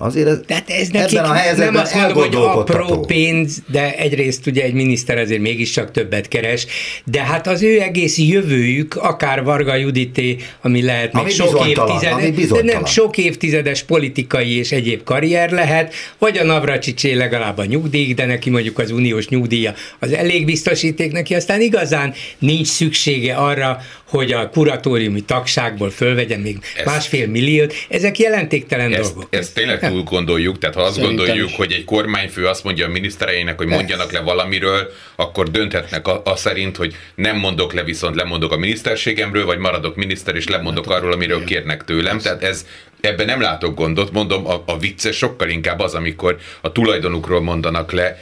Azért 0.05 0.29
ez, 0.29 0.39
Tehát 0.47 0.71
ez 0.71 0.89
nekik 0.89 1.19
ebben 1.19 1.31
a 1.31 1.35
helyzetben 1.35 1.73
nem 1.73 1.83
azt 1.83 1.95
mondom, 1.95 2.17
hogy 2.17 2.35
apró 2.35 3.01
pénz, 3.01 3.63
de 3.71 3.97
egyrészt 3.97 4.47
ugye 4.47 4.63
egy 4.63 4.73
miniszter 4.73 5.19
azért 5.19 5.41
mégiscsak 5.41 5.91
többet 5.91 6.29
keres, 6.29 6.67
de 7.05 7.23
hát 7.23 7.47
az 7.47 7.63
ő 7.63 7.81
egész 7.81 8.19
jövőjük, 8.19 8.97
akár 8.97 9.43
Varga 9.45 9.75
Judité, 9.75 10.37
ami 10.63 10.83
lehet 10.83 11.13
még 11.13 11.23
ami 11.23 11.31
sok 11.31 11.67
évtizedes, 11.67 12.49
de 12.49 12.63
nem 12.63 12.85
sok 12.85 13.17
évtizedes 13.17 13.83
politikai 13.83 14.59
és 14.59 14.73
egyéb 14.73 15.03
karrier 15.03 15.51
lehet, 15.51 15.95
vagy 16.19 16.39
a 16.39 16.45
Navracsicsé 16.45 17.13
legalább 17.13 17.59
a 17.59 17.65
nyugdíj, 17.65 18.15
de 18.15 18.27
neki 18.27 18.51
mondjuk 18.51 18.79
az 18.79 18.91
uniós 18.91 19.29
nyugdíja 19.29 19.75
az 19.99 20.13
elég 20.13 20.45
biztosíték 20.45 21.13
neki, 21.13 21.35
aztán 21.35 21.61
igazán 21.61 22.15
nincs 22.39 22.67
szüksége 22.67 23.35
arra, 23.35 23.79
hogy 24.15 24.33
a 24.33 24.49
kuratóriumi 24.49 25.21
tagságból 25.21 25.91
fölvegyen 25.91 26.41
még 26.41 26.59
ez, 26.77 26.85
másfél 26.85 27.27
milliót, 27.27 27.75
ezek 27.89 28.19
jelentéktelen 28.19 28.93
ezt, 28.93 29.13
dolgok. 29.13 29.35
Ezt 29.35 29.55
tényleg 29.55 29.79
túl 29.95 30.03
gondoljuk, 30.03 30.59
tehát 30.59 30.77
ha 30.77 30.83
azt 30.83 30.95
Szerintem 30.95 31.17
gondoljuk, 31.17 31.49
is. 31.49 31.57
hogy 31.57 31.73
egy 31.73 31.85
kormányfő 31.85 32.47
azt 32.47 32.65
mondja 32.65 32.87
a 32.87 32.89
minisztereinek, 32.89 33.57
hogy 33.57 33.67
mondjanak 33.67 34.13
le 34.13 34.21
valamiről, 34.21 34.91
akkor 35.17 35.51
dönthetnek 35.51 36.09
a, 36.09 36.23
a 36.25 36.37
szerint, 36.37 36.77
hogy 36.77 36.97
nem 37.15 37.37
mondok 37.37 37.73
le, 37.73 37.83
viszont 37.83 38.17
lemondok 38.17 38.53
a 38.53 38.57
miniszterségemről, 38.57 39.45
vagy 39.45 39.59
maradok 39.59 39.97
miniszter, 39.97 40.35
és 40.35 40.49
lemondok 40.49 40.85
hát, 40.87 40.95
arról, 40.95 41.13
amiről 41.13 41.45
kérnek 41.45 41.85
tőlem. 41.85 42.19
Tehát 42.19 42.43
ez 42.43 42.67
ebben 43.01 43.27
nem 43.27 43.41
látok 43.41 43.75
gondot, 43.75 44.13
mondom, 44.13 44.47
a, 44.47 44.63
a 44.67 44.79
vicces 44.79 45.17
sokkal 45.17 45.49
inkább 45.49 45.81
az, 45.81 45.95
amikor 45.95 46.37
a 46.61 46.73
tulajdonukról 46.73 47.41
mondanak 47.41 47.93
le, 47.93 48.19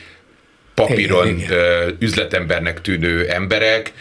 papíron 0.74 1.26
igen, 1.26 1.38
igen. 1.38 1.96
üzletembernek 1.98 2.80
tűnő 2.80 3.28
emberek, 3.28 3.92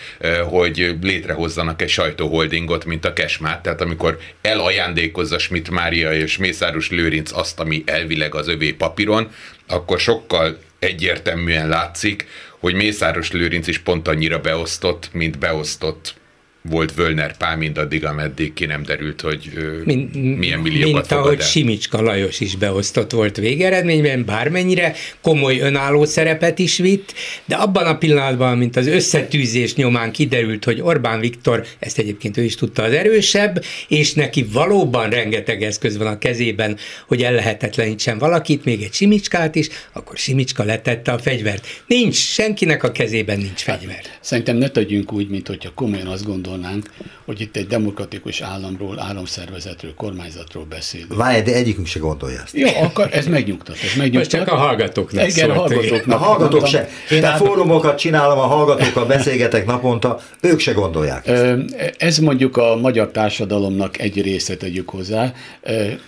hogy 0.44 0.96
létrehozzanak 1.02 1.82
egy 1.82 1.90
sajtóholdingot, 1.90 2.86
mint 2.86 3.06
a 3.06 3.14
Kesmát. 3.14 3.62
Tehát 3.64 3.82
amikor 3.82 4.18
elajándékozza 4.42 5.40
Schmidt 5.40 5.70
Mária 5.70 6.14
és 6.14 6.38
Mészáros 6.38 6.90
Lőrinc 6.90 7.32
azt, 7.32 7.60
ami 7.60 7.84
elvileg 7.86 8.36
az 8.36 8.48
övé 8.48 8.72
papíron, 8.72 9.32
akkor 9.68 10.00
sokkal 10.00 10.58
egyértelműen 10.80 11.68
látszik, 11.68 12.28
hogy 12.60 12.74
Mészáros 12.74 13.32
Lőrinc 13.32 13.68
is 13.68 13.80
pont 13.80 14.08
annyira 14.08 14.40
beosztott, 14.40 15.10
mint 15.14 15.40
beosztott 15.40 16.14
volt 16.62 16.94
Völner 16.96 17.38
Pál 17.38 17.58
mindaddig, 17.58 18.06
ameddig 18.06 18.54
ki 18.54 18.66
nem 18.66 18.84
derült, 18.84 19.22
hogy 19.22 19.52
mint, 19.86 20.38
milyen 20.38 20.60
milliókat 20.60 20.94
Mint 20.94 21.12
ahogy 21.12 21.40
el. 21.40 21.46
Simicska 21.46 22.02
Lajos 22.02 22.40
is 22.40 22.56
beosztott 22.56 23.12
volt 23.12 23.38
végeredményben, 23.38 24.26
bármennyire 24.26 24.94
komoly 25.22 25.60
önálló 25.60 26.06
szerepet 26.06 26.60
is 26.60 26.78
vitt, 26.78 27.14
de 27.46 27.56
abban 27.56 27.86
a 27.86 27.98
pillanatban, 27.98 28.58
mint 28.58 28.76
az 28.76 28.88
összetűzés 28.88 29.76
nyomán 29.76 30.12
kiderült, 30.12 30.64
hogy 30.64 30.82
Orbán 30.82 31.20
Viktor, 31.20 31.66
ezt 31.80 31.98
egyébként 31.98 32.38
ő 32.38 32.44
is 32.44 32.56
tudta 32.56 32.84
az 32.84 32.94
erősebb, 32.94 33.64
és 33.88 34.14
neki 34.14 34.46
valóban 34.52 35.10
rengeteg 35.10 35.64
eszköz 35.64 35.98
van 35.98 36.08
a 36.08 36.18
kezében, 36.18 36.78
hogy 37.08 37.24
ellehetetlenítsen 37.24 38.18
valakit, 38.18 38.66
még 38.66 38.82
egy 38.82 38.94
Simicskát 38.94 39.56
is, 39.56 39.68
akkor 39.94 40.18
Simicska 40.18 40.64
letette 40.64 41.12
a 41.12 41.20
fegyvert. 41.20 41.84
Nincs, 41.88 42.16
senkinek 42.16 42.84
a 42.84 42.92
kezében 42.92 43.38
nincs 43.38 43.62
fegyver. 43.62 44.02
Szerintem 44.22 44.56
ne 44.56 44.70
tegyünk 44.70 45.14
úgy, 45.14 45.28
mint 45.28 45.48
hogyha 45.48 45.72
komolyan 45.76 46.08
azt 46.08 46.26
gondol 46.26 46.51
gondolnánk, 46.52 46.90
hogy 47.26 47.42
itt 47.42 47.56
egy 47.56 47.68
demokratikus 47.68 48.42
államról, 48.42 49.00
államszervezetről, 49.00 49.94
kormányzatról 49.94 50.66
beszélünk. 50.70 51.16
Várj, 51.16 51.42
de 51.42 51.54
egyikünk 51.54 51.88
se 51.88 52.00
gondolja 52.00 52.42
ezt. 52.44 52.56
Jó, 52.56 52.68
akkor 52.82 53.10
ez 53.12 53.28
megnyugtat. 53.28 53.76
Ez 53.76 53.98
megnyugtat. 53.98 54.14
Most 54.14 54.30
csak 54.30 54.48
a 54.48 54.56
hallgatóknak 54.56 55.30
Igen, 55.30 55.50
a 55.50 55.54
hallgatóknak. 55.54 56.22
A 56.22 56.24
hallgatók 56.24 56.68
se. 56.68 56.90
Én 57.12 57.24
a 57.24 57.36
fórumokat 57.36 57.98
csinálom, 57.98 58.38
a 58.38 58.46
hallgatókkal 58.46 59.06
beszélgetek 59.06 59.66
naponta, 59.66 60.20
ők 60.42 60.60
se 60.60 60.72
gondolják 60.72 61.28
ezt. 61.28 61.76
Ez 61.98 62.18
mondjuk 62.18 62.58
a 62.58 62.76
magyar 62.76 63.12
társadalomnak 63.12 64.00
egy 64.00 64.22
része 64.22 64.56
tegyük 64.56 64.90
hozzá. 64.90 65.34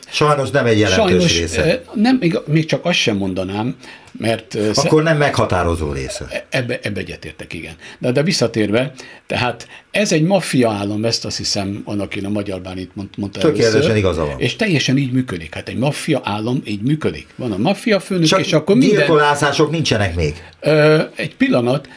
Sajnos 0.10 0.50
nem 0.50 0.66
egy 0.66 0.80
jelentős 0.80 1.10
Sajnos, 1.10 1.40
része. 1.40 1.84
Nem, 1.94 2.22
még 2.46 2.66
csak 2.66 2.86
azt 2.86 2.98
sem 2.98 3.18
mondanám, 3.18 3.76
mert... 4.20 4.58
Akkor 4.74 5.04
nem 5.04 5.18
meghatározó 5.18 5.92
része. 5.92 6.46
Ebbe, 6.50 6.80
ebbe 6.82 7.00
egyetértek, 7.00 7.54
igen. 7.54 7.74
De, 8.00 8.12
de 8.12 8.24
visszatérve, 8.24 8.92
tehát 9.28 9.68
ez 9.92 10.12
egy 10.12 10.24
maffia 10.24 10.72
állam, 10.72 11.06
ezt 11.06 11.26
azt 11.26 11.38
hiszem, 11.38 11.82
annak 11.86 12.16
én 12.16 12.26
a 12.26 12.30
magyar 12.30 12.62
bánit 12.62 12.92
mondta 13.16 13.40
Tökéletesen 13.40 13.96
igaza 13.96 14.26
van. 14.26 14.40
És 14.40 14.56
teljesen 14.56 14.98
így 14.98 15.12
működik. 15.12 15.54
Hát 15.54 15.70
egy 15.70 15.78
maffia 15.78 16.22
állam 16.24 16.62
így 16.66 16.82
működik. 16.82 17.28
Van 17.36 17.52
a 17.52 17.58
maffia 17.58 18.00
főnök, 18.00 18.26
Csak 18.26 18.40
és 18.40 18.54
akkor 18.54 18.76
minden... 18.76 19.10
nincsenek 19.70 20.16
még. 20.16 20.44
Egy 21.16 21.36
pillanat, 21.36 21.88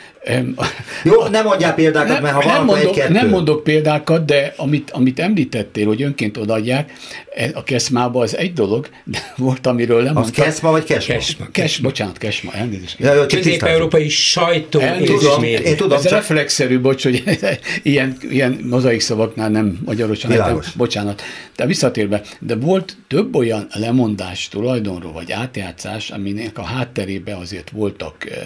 jó, 1.04 1.26
nem 1.30 1.44
mondjál 1.44 1.74
példákat, 1.74 2.12
nem, 2.12 2.22
mert 2.22 2.34
ha 2.34 2.44
nem, 2.44 2.64
mondok, 2.64 2.84
mondok, 2.84 3.04
egy 3.04 3.10
nem 3.10 3.28
mondok 3.28 3.62
példákat, 3.62 4.24
de 4.24 4.54
amit, 4.56 4.90
amit 4.90 5.18
említettél, 5.20 5.86
hogy 5.86 6.02
önként 6.02 6.36
odaadják, 6.36 6.92
e, 7.34 7.50
a 7.54 7.62
keszmába 7.62 8.20
az 8.20 8.36
egy 8.36 8.52
dolog, 8.52 8.88
de 9.04 9.32
volt, 9.36 9.66
amiről 9.66 10.02
nem 10.02 10.16
Az 10.16 10.30
keszma 10.30 10.70
vagy 10.70 10.84
kesma? 10.84 11.14
Kesma. 11.14 11.46
Kes, 11.52 11.78
bocsánat, 11.78 12.18
kesma, 12.18 12.52
elnézést. 12.52 12.98
Ja, 12.98 13.14
jó. 13.14 13.26
Közép-európai 13.26 14.08
sajtó 14.08 14.80
Tudom, 15.04 15.42
én 15.42 15.76
tudom, 15.76 15.98
Ez 15.98 16.02
csak- 16.02 16.12
reflexzerű, 16.12 16.80
bocs, 16.80 17.02
hogy 17.02 17.22
ilyen, 17.82 18.16
ilyen 18.30 18.60
mozaik 18.62 19.00
szavaknál 19.00 19.48
nem 19.48 19.78
magyarosan, 19.84 20.30
nem, 20.30 20.62
bocsánat. 20.76 21.22
De 21.56 21.66
visszatérve, 21.66 22.22
de 22.38 22.54
volt 22.56 22.96
több 23.08 23.34
olyan 23.34 23.66
lemondás 23.72 24.48
tulajdonról, 24.48 25.12
vagy 25.12 25.32
átjátszás, 25.32 26.10
aminek 26.10 26.58
a 26.58 26.62
hátterében 26.62 27.36
azért 27.36 27.70
voltak 27.70 28.30
eh, 28.30 28.36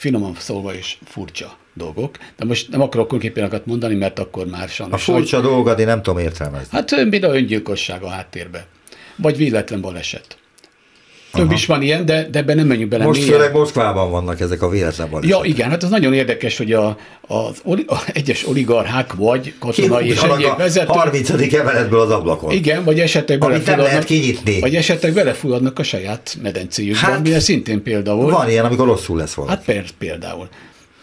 finoman 0.00 0.34
szólva 0.38 0.74
is 0.74 0.98
furcsa 1.04 1.56
dolgok. 1.74 2.16
De 2.36 2.44
most 2.44 2.70
nem 2.70 2.80
akarok 2.80 3.08
konkrét 3.08 3.32
példákat 3.32 3.66
mondani, 3.66 3.94
mert 3.94 4.18
akkor 4.18 4.46
már 4.46 4.64
A 4.64 4.66
sajnos... 4.66 5.04
furcsa 5.04 5.40
dolgokat 5.40 5.78
én 5.78 5.86
nem 5.86 6.02
tudom 6.02 6.18
értelmezni. 6.18 6.68
Hát 6.70 7.08
például 7.08 7.34
öngyilkosság 7.34 8.02
a 8.02 8.08
háttérbe. 8.08 8.66
Vagy 9.16 9.36
véletlen 9.36 9.80
baleset. 9.80 10.38
Több 11.32 11.44
Aha. 11.44 11.52
is 11.52 11.66
van 11.66 11.82
ilyen, 11.82 12.06
de, 12.06 12.28
de 12.30 12.38
ebben 12.38 12.56
nem 12.56 12.66
menjünk 12.66 12.90
bele. 12.90 13.04
Most 13.04 13.20
mélyen. 13.20 13.34
főleg 13.34 13.52
Moszkvában 13.52 14.10
vannak 14.10 14.40
ezek 14.40 14.62
a 14.62 14.68
véletlen 14.68 15.10
balesetek. 15.10 15.38
Ja, 15.38 15.44
igen, 15.50 15.70
hát 15.70 15.82
az 15.82 15.90
nagyon 15.90 16.14
érdekes, 16.14 16.56
hogy 16.56 16.72
a, 16.72 16.96
az 17.20 17.60
oli, 17.62 17.84
a 17.86 17.96
egyes 18.12 18.46
oligarchák 18.46 19.14
vagy 19.14 19.54
katonai 19.58 20.08
és 20.08 20.22
egyéb 20.22 20.56
vezetők, 20.56 20.94
30. 20.94 21.30
emeletből 21.54 22.00
az 22.00 22.10
ablakon. 22.10 22.50
igen, 22.52 22.84
vagy 22.84 23.00
esetleg 23.00 23.38
belefulladnak, 23.38 24.08
vagy 24.60 24.74
esetleg 24.74 25.12
belefulladnak 25.12 25.78
a 25.78 25.82
saját 25.82 26.36
medencéjükben, 26.42 27.10
Hát, 27.10 27.22
mire 27.22 27.40
szintén 27.40 27.82
például. 27.82 28.30
Van 28.30 28.48
ilyen, 28.48 28.64
amikor 28.64 28.86
rosszul 28.86 29.16
lesz 29.16 29.34
valami. 29.34 29.54
Hát 29.54 29.64
per, 29.64 29.84
például. 29.98 30.48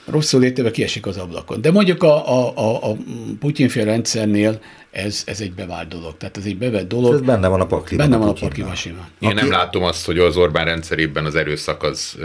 Rosszul 0.10 0.40
létéve 0.40 0.72
kiesik 0.72 1.06
az 1.06 1.18
ablakon. 1.18 1.62
De 1.62 1.72
mondjuk 1.72 2.04
a, 2.04 2.38
a, 2.38 2.54
a, 2.56 2.90
a 2.92 2.96
Putyinféle 3.40 3.86
rendszernél 3.86 4.60
ez, 4.92 5.24
ez 5.26 5.42
egy 5.42 5.54
bevált 5.54 5.88
dolog. 5.88 6.18
Tehát 6.18 6.38
ez 6.38 6.46
egy 6.46 6.58
bevett 6.58 6.88
dolog. 6.88 7.14
Ez 7.14 7.22
benne 7.22 7.48
van 7.48 7.62
a 7.62 7.66
pakliban. 7.66 8.10
Benne 8.10 8.20
van 8.20 8.30
a 8.30 8.34
pakliban 8.34 8.76
simán. 8.76 9.08
Én 9.20 9.30
Aki- 9.30 9.40
nem 9.40 9.50
látom 9.50 9.84
azt, 9.84 10.06
hogy 10.06 10.20
az 10.20 10.38
Orbán 10.38 10.66
rendszerében 10.66 11.26
az 11.26 11.36
erőszak 11.36 11.84
az 11.84 12.18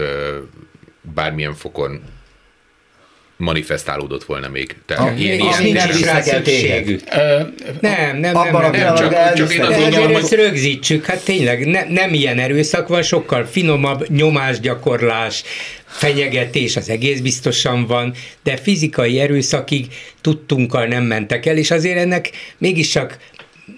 bármilyen 1.15 1.55
fokon 1.55 2.01
manifestálódott 3.43 4.25
volna 4.25 4.49
még. 4.49 4.77
Tehát 4.87 5.09
Ah, 5.13 5.21
ilyen, 5.21 5.39
ilyen, 5.39 5.49
nem 5.63 5.65
ilyen, 5.65 6.23
szükségük. 6.23 7.01
Ö, 7.13 7.41
Nem, 7.81 8.17
nem, 8.17 8.37
Abban 8.37 8.53
nem, 8.61 8.65
a 8.65 8.71
nem, 8.71 8.81
nem. 8.85 8.95
csak- 8.95 9.35
csak 9.35 9.53
én 9.55 9.61
azt 9.61 9.71
azért 9.77 9.97
mondom, 9.97 10.17
ezt 10.17 10.33
rögzítsük, 10.33 11.05
hát 11.07 11.25
tényleg 11.25 11.67
ne, 11.67 11.85
nem 11.89 12.15
ilyen 12.15 12.39
erőszak 12.39 12.89
van, 12.89 13.03
sokkal 13.03 13.45
finomabb 13.45 14.09
nyomásgyakorlás, 14.09 15.43
fenyegetés, 15.87 16.77
az 16.77 16.89
egész 16.89 17.21
biztosan 17.21 17.87
van, 17.87 18.15
de 18.43 18.57
fizikai 18.57 19.21
erőszakig 19.21 19.87
tudtunkkal 20.21 20.87
nem 20.87 21.03
mentek 21.05 21.47
el, 21.47 21.57
és 21.57 21.71
azért 21.71 21.99
ennek 21.99 22.31
mégiscsak 22.59 23.19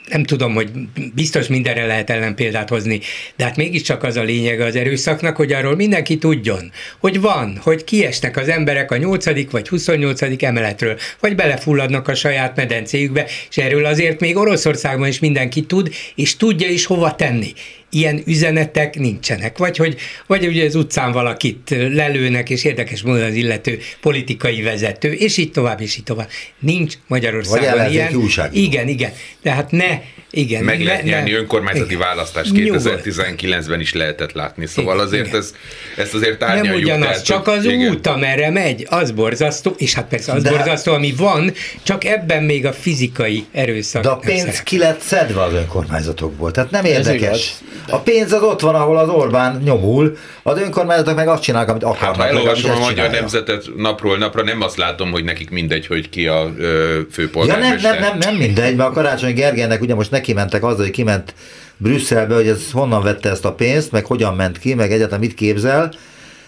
nem 0.09 0.25
tudom, 0.25 0.55
hogy 0.55 0.71
biztos 1.15 1.47
mindenre 1.47 1.87
lehet 1.87 2.11
ellenpéldát 2.11 2.69
hozni, 2.69 3.01
de 3.37 3.45
hát 3.45 3.57
mégiscsak 3.57 4.03
az 4.03 4.17
a 4.17 4.23
lényeg 4.23 4.61
az 4.61 4.77
erőszaknak, 4.77 5.37
hogy 5.37 5.53
arról 5.53 5.77
mindenki 5.77 6.19
tudjon, 6.19 6.71
hogy 6.99 7.21
van, 7.21 7.59
hogy 7.63 7.85
kiesnek 7.85 8.37
az 8.37 8.49
emberek 8.49 8.91
a 8.91 8.97
8. 8.97 9.51
vagy 9.51 9.69
28. 9.69 10.43
emeletről, 10.43 10.99
vagy 11.21 11.35
belefulladnak 11.35 12.09
a 12.09 12.15
saját 12.15 12.57
medencéjükbe, 12.57 13.27
és 13.51 13.57
erről 13.57 13.85
azért 13.85 14.21
még 14.21 14.37
Oroszországban 14.37 15.09
is 15.09 15.19
mindenki 15.19 15.63
tud, 15.63 15.95
és 16.15 16.37
tudja 16.37 16.69
is 16.69 16.85
hova 16.85 17.15
tenni. 17.15 17.53
Ilyen 17.95 18.23
üzenetek 18.27 18.99
nincsenek. 18.99 19.59
Vagy 19.59 19.77
hogy 19.77 19.97
vagy 20.27 20.47
ugye 20.47 20.65
az 20.65 20.75
utcán 20.75 21.13
valakit 21.13 21.71
lelőnek, 21.71 22.51
és 22.51 22.65
érdekes 22.65 23.03
módon 23.03 23.23
az 23.23 23.35
illető 23.35 23.79
politikai 24.01 24.63
vezető, 24.63 25.13
és 25.13 25.37
így 25.37 25.51
tovább, 25.51 25.81
és 25.81 25.97
így 25.97 26.05
tovább. 26.05 26.29
Nincs 26.59 26.93
Vagy 26.95 27.03
Magyarországon 27.07 27.69
ellenzéki 27.69 27.95
ilyen. 27.95 28.15
újságíró. 28.15 28.65
Igen, 28.65 28.89
igen. 28.89 29.13
Tehát 29.43 29.71
ne, 29.71 30.01
igen. 30.35 30.65
meg 30.65 30.83
lehet 30.83 31.03
ne, 31.03 31.09
nyerni 31.11 31.31
ne. 31.31 31.37
önkormányzati 31.37 31.95
Igen. 31.95 31.99
választást 32.07 32.53
Nyugodt. 32.53 32.83
2019-ben 33.05 33.81
is 33.81 33.93
lehetett 33.93 34.33
látni, 34.33 34.67
szóval 34.67 34.95
Igen, 34.95 35.07
azért 35.07 35.27
igen. 35.27 35.39
ez, 35.39 35.55
ezt 35.97 36.15
azért 36.15 36.41
Nem 36.41 36.49
árnyaljuk. 36.49 36.83
ugyanaz, 36.85 37.07
tehát, 37.09 37.25
csak 37.25 37.47
az 37.49 37.65
igen. 37.65 37.91
út, 37.91 38.07
amerre 38.07 38.51
megy, 38.51 38.87
az 38.91 39.11
borzasztó, 39.11 39.75
és 39.79 39.95
hát 39.95 40.09
persze 40.09 40.33
az 40.33 40.43
De- 40.43 40.51
borzasztó, 40.51 40.93
ami 40.93 41.15
van, 41.17 41.53
csak 41.83 42.05
ebben 42.05 42.43
még 42.43 42.67
a 42.67 42.73
fizikai 42.73 43.45
erőszak. 43.53 44.03
De 44.03 44.09
a 44.09 44.13
nem 44.13 44.21
pénz 44.21 44.39
szerepel. 44.41 44.63
ki 44.63 44.79
lett 44.79 45.01
szedve 45.01 45.43
az 45.43 45.53
önkormányzatokból. 45.53 46.51
Tehát 46.51 46.71
nem 46.71 46.85
érdekes. 46.85 47.51
A 47.89 47.99
pénz 47.99 48.33
az 48.33 48.43
ott 48.43 48.61
van, 48.61 48.75
ahol 48.75 48.99
az 48.99 49.09
Orbán 49.09 49.61
nyomul, 49.65 50.17
az 50.43 50.59
önkormányzatok 50.59 51.17
meg 51.17 51.29
azt 51.29 51.43
csinálnak, 51.43 51.69
amit 51.71 51.83
akarnak. 51.85 52.05
Hát 52.07 52.17
ha 52.17 52.27
elolvasom 52.29 52.71
a 52.71 52.79
magyar 52.79 53.11
nemzetet 53.11 53.65
napról 53.77 54.17
napra, 54.17 54.43
nem 54.43 54.61
azt 54.63 54.77
látom, 54.77 55.11
hogy 55.11 55.25
nekik 55.25 55.51
mindegy, 55.51 55.87
hogy 55.87 56.09
ki 56.09 56.27
a 56.27 56.53
ö, 56.59 56.73
Ja, 56.75 56.95
nem, 56.95 57.07
főpolgármester. 57.13 58.01
nem, 58.01 58.09
nem, 58.09 58.19
nem 58.19 58.35
mindegy, 58.35 58.77
mert 58.77 58.89
a 58.89 58.93
Karácsony 58.93 59.35
Gergelynek 59.35 59.81
ugye 59.81 59.95
most 59.95 60.11
neki 60.11 60.24
mentek 60.33 60.65
azzal, 60.65 60.83
hogy 60.83 60.91
kiment 60.91 61.35
Brüsszelbe, 61.77 62.35
hogy 62.35 62.49
ez 62.49 62.71
honnan 62.71 63.03
vette 63.03 63.31
ezt 63.31 63.45
a 63.45 63.55
pénzt, 63.55 63.93
meg 63.93 64.05
hogyan 64.07 64.35
ment 64.35 64.59
ki, 64.59 64.75
meg 64.75 64.93
egyáltalán 64.93 65.21
mit 65.21 65.35
képzel, 65.35 65.93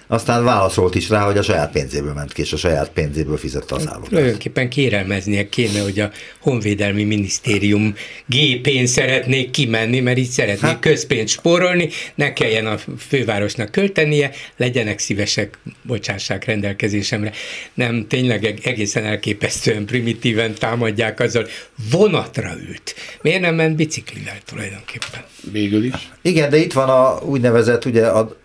aztán 0.07 0.45
válaszolt 0.45 0.95
is 0.95 1.09
rá, 1.09 1.25
hogy 1.25 1.39
a 1.39 1.43
saját 1.43 1.73
pénzéből 1.73 2.13
ment 2.13 2.33
ki, 2.33 2.41
és 2.41 2.53
a 2.53 2.57
saját 2.57 2.91
pénzéből 2.91 3.37
fizette 3.37 3.75
az 3.75 3.87
állomást. 3.89 4.11
Tulajdonképpen 4.11 4.69
kérelmeznie 4.69 5.49
kéne, 5.49 5.81
hogy 5.81 6.01
a 6.01 6.11
Honvédelmi 6.41 7.05
Minisztérium 7.05 7.95
gépén 8.27 8.87
szeretnék 8.87 9.51
kimenni, 9.51 10.01
mert 10.01 10.19
így 10.19 10.29
szeretnék 10.29 10.71
Hát- 10.71 10.81
közpénzt 10.81 11.33
spórolni, 11.33 11.89
ne 12.15 12.33
kelljen 12.33 12.67
a 12.67 12.79
fővárosnak 12.99 13.71
költenie, 13.71 14.31
legyenek 14.57 14.99
szívesek, 14.99 15.59
bocsássák 15.83 16.45
rendelkezésemre. 16.45 17.33
Nem, 17.75 18.07
tényleg 18.09 18.45
eg- 18.45 18.67
egészen 18.67 19.05
elképesztően 19.05 19.87
primitíven 19.87 20.55
támadják 20.55 21.21
azzal, 21.21 21.47
vonatra 21.91 22.51
ült. 22.69 22.95
Miért 23.23 23.41
nem 23.41 23.55
ment 23.55 23.77
biciklivel 23.77 24.39
tulajdonképpen? 24.45 25.25
végül 25.53 25.85
is. 25.85 25.95
Igen, 26.23 26.51
de 26.51 26.57
itt 26.57 26.73
van 26.73 26.89
a 26.89 27.19
úgynevezett, 27.25 27.85
ugye 27.85 28.07
a, 28.07 28.37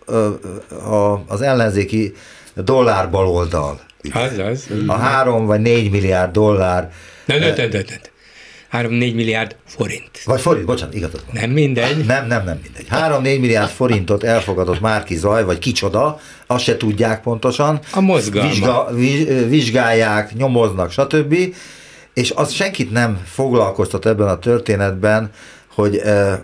a, 0.90 1.22
az 1.26 1.40
ellenzéki 1.40 2.12
dollár 2.54 3.10
baloldal. 3.10 3.80
Az, 4.12 4.38
az. 4.38 4.66
A 4.86 4.92
három 4.92 5.46
vagy 5.46 5.60
négy 5.60 5.90
milliárd 5.90 6.32
dollár, 6.32 6.90
Ne, 7.26 7.38
ne, 7.38 7.46
ne, 7.54 7.66
ne, 7.66 7.78
ne. 7.78 7.82
3-4 8.72 8.88
milliárd 9.14 9.56
forint. 9.66 10.22
vagy 10.24 10.40
forint, 10.40 10.66
bocsánat, 10.66 10.94
igazad 10.94 11.20
van. 11.26 11.40
Nem 11.42 11.50
mindegy. 11.50 12.04
Nem, 12.06 12.26
nem, 12.26 12.44
nem 12.44 12.60
mindegy. 12.62 12.86
3-4 12.90 13.22
milliárd 13.22 13.70
forintot 13.70 14.24
elfogadott 14.24 14.80
Márki 14.80 15.16
Zaj, 15.16 15.44
vagy 15.44 15.58
kicsoda, 15.58 16.20
azt 16.46 16.64
se 16.64 16.76
tudják 16.76 17.22
pontosan. 17.22 17.80
A 17.92 18.00
mozgalma. 18.00 18.48
Vizsga, 18.48 18.88
viz- 18.94 19.48
vizsgálják, 19.48 20.34
nyomoznak, 20.34 20.90
stb. 20.90 21.34
És 22.14 22.30
az 22.30 22.52
senkit 22.52 22.92
nem 22.92 23.22
foglalkoztat 23.24 24.06
ebben 24.06 24.28
a 24.28 24.38
történetben, 24.38 25.30
hogy 25.74 26.00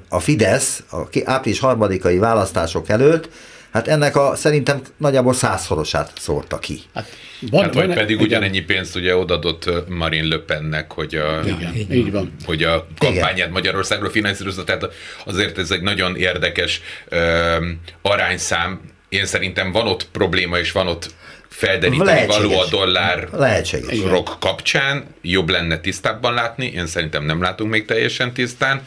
a 0.09 0.19
Fidesz 0.19 0.83
a 0.91 1.21
április 1.25 1.61
harmadikai 1.61 2.19
választások 2.19 2.89
előtt, 2.89 3.29
hát 3.73 3.89
ennek 3.89 4.17
a 4.17 4.35
szerintem 4.37 4.81
nagyjából 4.97 5.35
százszorosát 5.35 6.13
szórta 6.19 6.59
ki. 6.59 6.81
Hát, 6.95 7.09
van, 7.51 7.63
Hát, 7.63 7.75
vagy 7.75 7.87
van- 7.87 7.95
pedig 7.97 8.11
igen. 8.15 8.27
ugyanennyi 8.27 8.61
pénzt 8.61 8.97
ugye 8.97 9.17
odadott 9.17 9.89
Marine 9.89 10.27
Le 10.27 10.39
Pennek, 10.39 10.93
hogy 10.93 11.15
a, 11.15 11.41
Igen, 11.47 11.75
így 11.91 12.13
van. 12.13 12.35
hogy 12.45 12.63
a 12.63 12.87
kampányát 12.99 13.51
Magyarországról 13.51 14.11
finanszírozza, 14.11 14.65
tehát 14.65 14.87
azért 15.25 15.59
ez 15.59 15.71
egy 15.71 15.83
nagyon 15.83 16.17
érdekes 16.17 16.81
ö, 17.09 17.57
arányszám. 18.03 18.81
Én 19.09 19.27
szerintem 19.27 19.73
van 19.73 19.87
ott 19.87 20.07
probléma, 20.13 20.59
és 20.59 20.73
van 20.73 20.87
ott 20.87 21.11
felderíteni 21.49 22.05
Lehetséges. 22.11 22.37
való 22.37 22.59
a 22.61 22.67
dollár 22.71 23.29
Lehetséges. 23.33 23.93
Igen. 23.97 24.09
rock 24.11 24.41
kapcsán. 24.41 25.05
Jobb 25.23 25.49
lenne 25.49 25.79
tisztábban 25.81 26.35
látni, 26.35 26.67
én 26.67 26.87
szerintem 26.87 27.25
nem 27.25 27.43
látunk 27.43 27.71
még 27.71 27.85
teljesen 27.85 28.33
tisztán. 28.33 28.87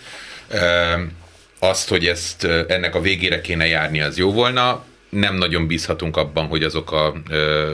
Ö, 0.49 0.57
Azt, 1.63 1.89
hogy 1.89 2.07
ezt 2.07 2.43
ennek 2.43 2.95
a 2.95 3.01
végére 3.01 3.41
kéne 3.41 3.67
járni, 3.67 4.01
az 4.01 4.17
jó 4.17 4.31
volna. 4.31 4.85
Nem 5.09 5.35
nagyon 5.35 5.67
bízhatunk 5.67 6.17
abban, 6.17 6.45
hogy 6.47 6.63
azok 6.63 6.91
a 6.91 7.13
ö, 7.29 7.71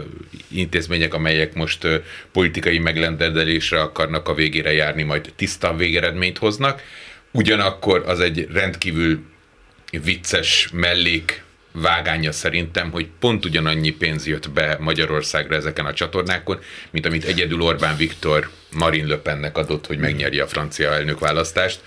intézmények, 0.48 1.14
amelyek 1.14 1.54
most 1.54 1.84
ö, 1.84 1.96
politikai 2.32 2.80
meglendedelésre 2.80 3.82
akarnak 3.82 4.28
a 4.28 4.34
végére 4.34 4.74
járni, 4.74 5.04
majd 5.04 5.34
tiszta 5.36 5.76
végeredményt 5.76 6.38
hoznak. 6.38 6.82
Ugyanakkor 7.32 8.04
az 8.08 8.20
egy 8.20 8.48
rendkívül 8.52 9.20
vicces 10.04 10.70
mellék 10.74 11.44
vágánya 11.72 12.32
szerintem, 12.32 12.92
hogy 12.92 13.08
pont 13.20 13.46
ugyanannyi 13.46 13.90
pénz 13.90 14.28
jött 14.28 14.50
be 14.50 14.78
Magyarországra 14.80 15.56
ezeken 15.56 15.86
a 15.86 15.94
csatornákon, 15.94 16.60
mint 16.92 17.06
amit 17.06 17.26
egyedül 17.26 17.62
Orbán 17.62 17.98
Viktor 17.98 18.50
Marine 18.72 19.20
Le 19.24 19.52
adott, 19.54 19.86
hogy 19.88 19.98
megnyerje 19.98 20.44
a 20.44 20.48
francia 20.48 20.94
elnökválasztást, 20.94 21.80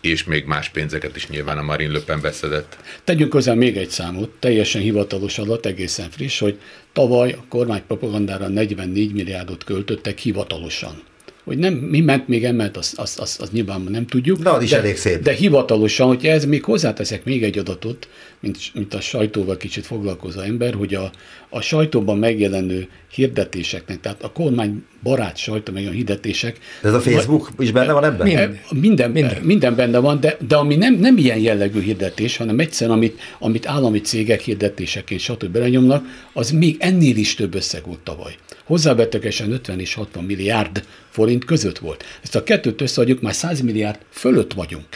és 0.00 0.24
még 0.24 0.44
más 0.44 0.68
pénzeket 0.68 1.16
is 1.16 1.28
nyilván 1.28 1.58
a 1.58 1.62
Marine 1.62 1.92
Le 1.92 2.00
Pen 2.00 2.20
beszedett. 2.20 2.76
Tegyünk 3.04 3.32
hozzá 3.32 3.54
még 3.54 3.76
egy 3.76 3.90
számot, 3.90 4.30
teljesen 4.38 4.82
hivatalos 4.82 5.38
adat, 5.38 5.66
egészen 5.66 6.10
friss, 6.10 6.38
hogy 6.38 6.60
tavaly 6.92 7.32
a 7.32 7.44
kormány 7.48 7.82
propagandára 7.86 8.48
44 8.48 9.12
milliárdot 9.12 9.64
költöttek 9.64 10.18
hivatalosan. 10.18 11.02
Hogy 11.48 11.58
nem, 11.58 11.74
mi 11.74 12.00
ment 12.00 12.28
még 12.28 12.44
emellett, 12.44 12.76
azt 12.76 12.98
az, 12.98 13.16
az, 13.20 13.36
az 13.40 13.50
nyilván 13.50 13.80
nem 13.80 14.06
tudjuk. 14.06 14.38
De 14.38 14.50
az 14.50 14.62
is 14.62 14.72
elég 14.72 14.96
szép. 14.96 15.22
De 15.22 15.32
hivatalosan, 15.32 16.06
hogyha 16.06 16.28
ez 16.28 16.44
még 16.44 16.64
hozzáteszek 16.64 17.24
még 17.24 17.42
egy 17.42 17.58
adatot, 17.58 18.08
mint, 18.40 18.58
mint 18.74 18.94
a 18.94 19.00
sajtóval 19.00 19.56
kicsit 19.56 19.86
foglalkozó 19.86 20.40
ember, 20.40 20.74
hogy 20.74 20.94
a, 20.94 21.10
a 21.48 21.60
sajtóban 21.60 22.18
megjelenő 22.18 22.88
hirdetéseknek, 23.12 24.00
tehát 24.00 24.22
a 24.22 24.32
kormány 24.32 24.84
barát 25.02 25.36
sajtó, 25.36 25.72
meg 25.72 25.86
a 25.86 25.90
hirdetések. 25.90 26.58
De 26.82 26.88
ez 26.88 26.94
a 26.94 27.00
Facebook 27.00 27.50
is 27.58 27.70
benne 27.70 27.92
van 27.92 28.04
ebben? 28.04 28.26
Minden, 28.26 28.58
minden, 28.70 29.10
minden. 29.10 29.42
minden 29.42 29.76
benne 29.76 29.98
van, 29.98 30.20
de, 30.20 30.36
de 30.48 30.56
ami 30.56 30.76
nem, 30.76 30.94
nem 30.94 31.16
ilyen 31.16 31.38
jellegű 31.38 31.80
hirdetés, 31.80 32.36
hanem 32.36 32.58
egyszerűen, 32.58 32.96
amit, 32.96 33.20
amit 33.38 33.66
állami 33.66 34.00
cégek 34.00 34.40
hirdetéseként 34.40 35.20
stb. 35.20 35.46
belenyomnak, 35.46 36.04
az 36.32 36.50
még 36.50 36.76
ennél 36.78 37.16
is 37.16 37.34
több 37.34 37.54
összeg 37.54 37.82
volt 37.86 38.00
tavaly. 38.00 38.36
Hozzávetőkesen 38.68 39.52
50 39.52 39.80
és 39.80 39.94
60 39.94 40.24
milliárd 40.24 40.84
forint 41.10 41.44
között 41.44 41.78
volt. 41.78 42.04
Ezt 42.22 42.34
a 42.34 42.42
kettőt 42.42 42.80
összeadjuk, 42.80 43.20
már 43.20 43.34
100 43.34 43.60
milliárd 43.60 43.98
fölött 44.10 44.52
vagyunk. 44.52 44.86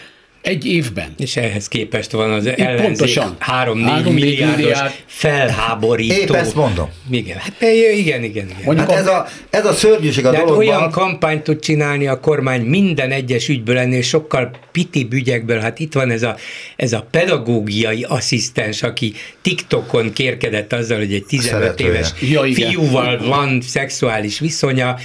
Egy 0.43 0.67
évben. 0.67 1.15
És 1.19 1.37
ehhez 1.37 1.69
képest 1.69 2.11
van 2.11 2.33
az 2.33 2.47
ellenzék 2.47 3.21
3-4 3.65 4.13
milliárdos 4.13 4.57
milliárd. 4.57 4.93
felháborító. 5.07 6.15
Épp 6.15 6.31
ezt 6.31 6.55
mondom. 6.55 6.89
Igen, 7.11 7.37
hát 7.39 7.53
igen, 7.61 7.93
igen, 7.93 8.23
igen. 8.23 8.47
Mondjuk 8.65 8.91
hát 8.91 8.99
ez, 8.99 9.07
a, 9.07 9.27
ez 9.51 9.67
a 9.67 9.73
szörnyűség 9.73 10.27
a 10.27 10.31
De 10.31 10.37
hát 10.37 10.47
dologban. 10.47 10.77
olyan 10.77 10.91
kampányt 10.91 11.43
tud 11.43 11.59
csinálni 11.61 12.07
a 12.07 12.21
kormány 12.21 12.61
minden 12.61 13.11
egyes 13.11 13.49
ügyből 13.49 13.79
ennél 13.79 14.03
sokkal 14.03 14.51
piti 14.73 15.07
ügyekből. 15.11 15.59
Hát 15.59 15.79
itt 15.79 15.93
van 15.93 16.11
ez 16.11 16.23
a, 16.23 16.37
ez 16.77 16.93
a 16.93 17.07
pedagógiai 17.11 18.03
asszisztens, 18.09 18.83
aki 18.83 19.13
TikTokon 19.43 20.13
kérkedett 20.13 20.73
azzal, 20.73 20.99
hogy 20.99 21.13
egy 21.13 21.25
15 21.25 21.51
Szeretője. 21.61 21.89
éves 21.91 22.13
ja, 22.21 22.43
fiúval 22.43 23.19
van 23.27 23.61
szexuális 23.61 24.39
viszonya. 24.39 24.97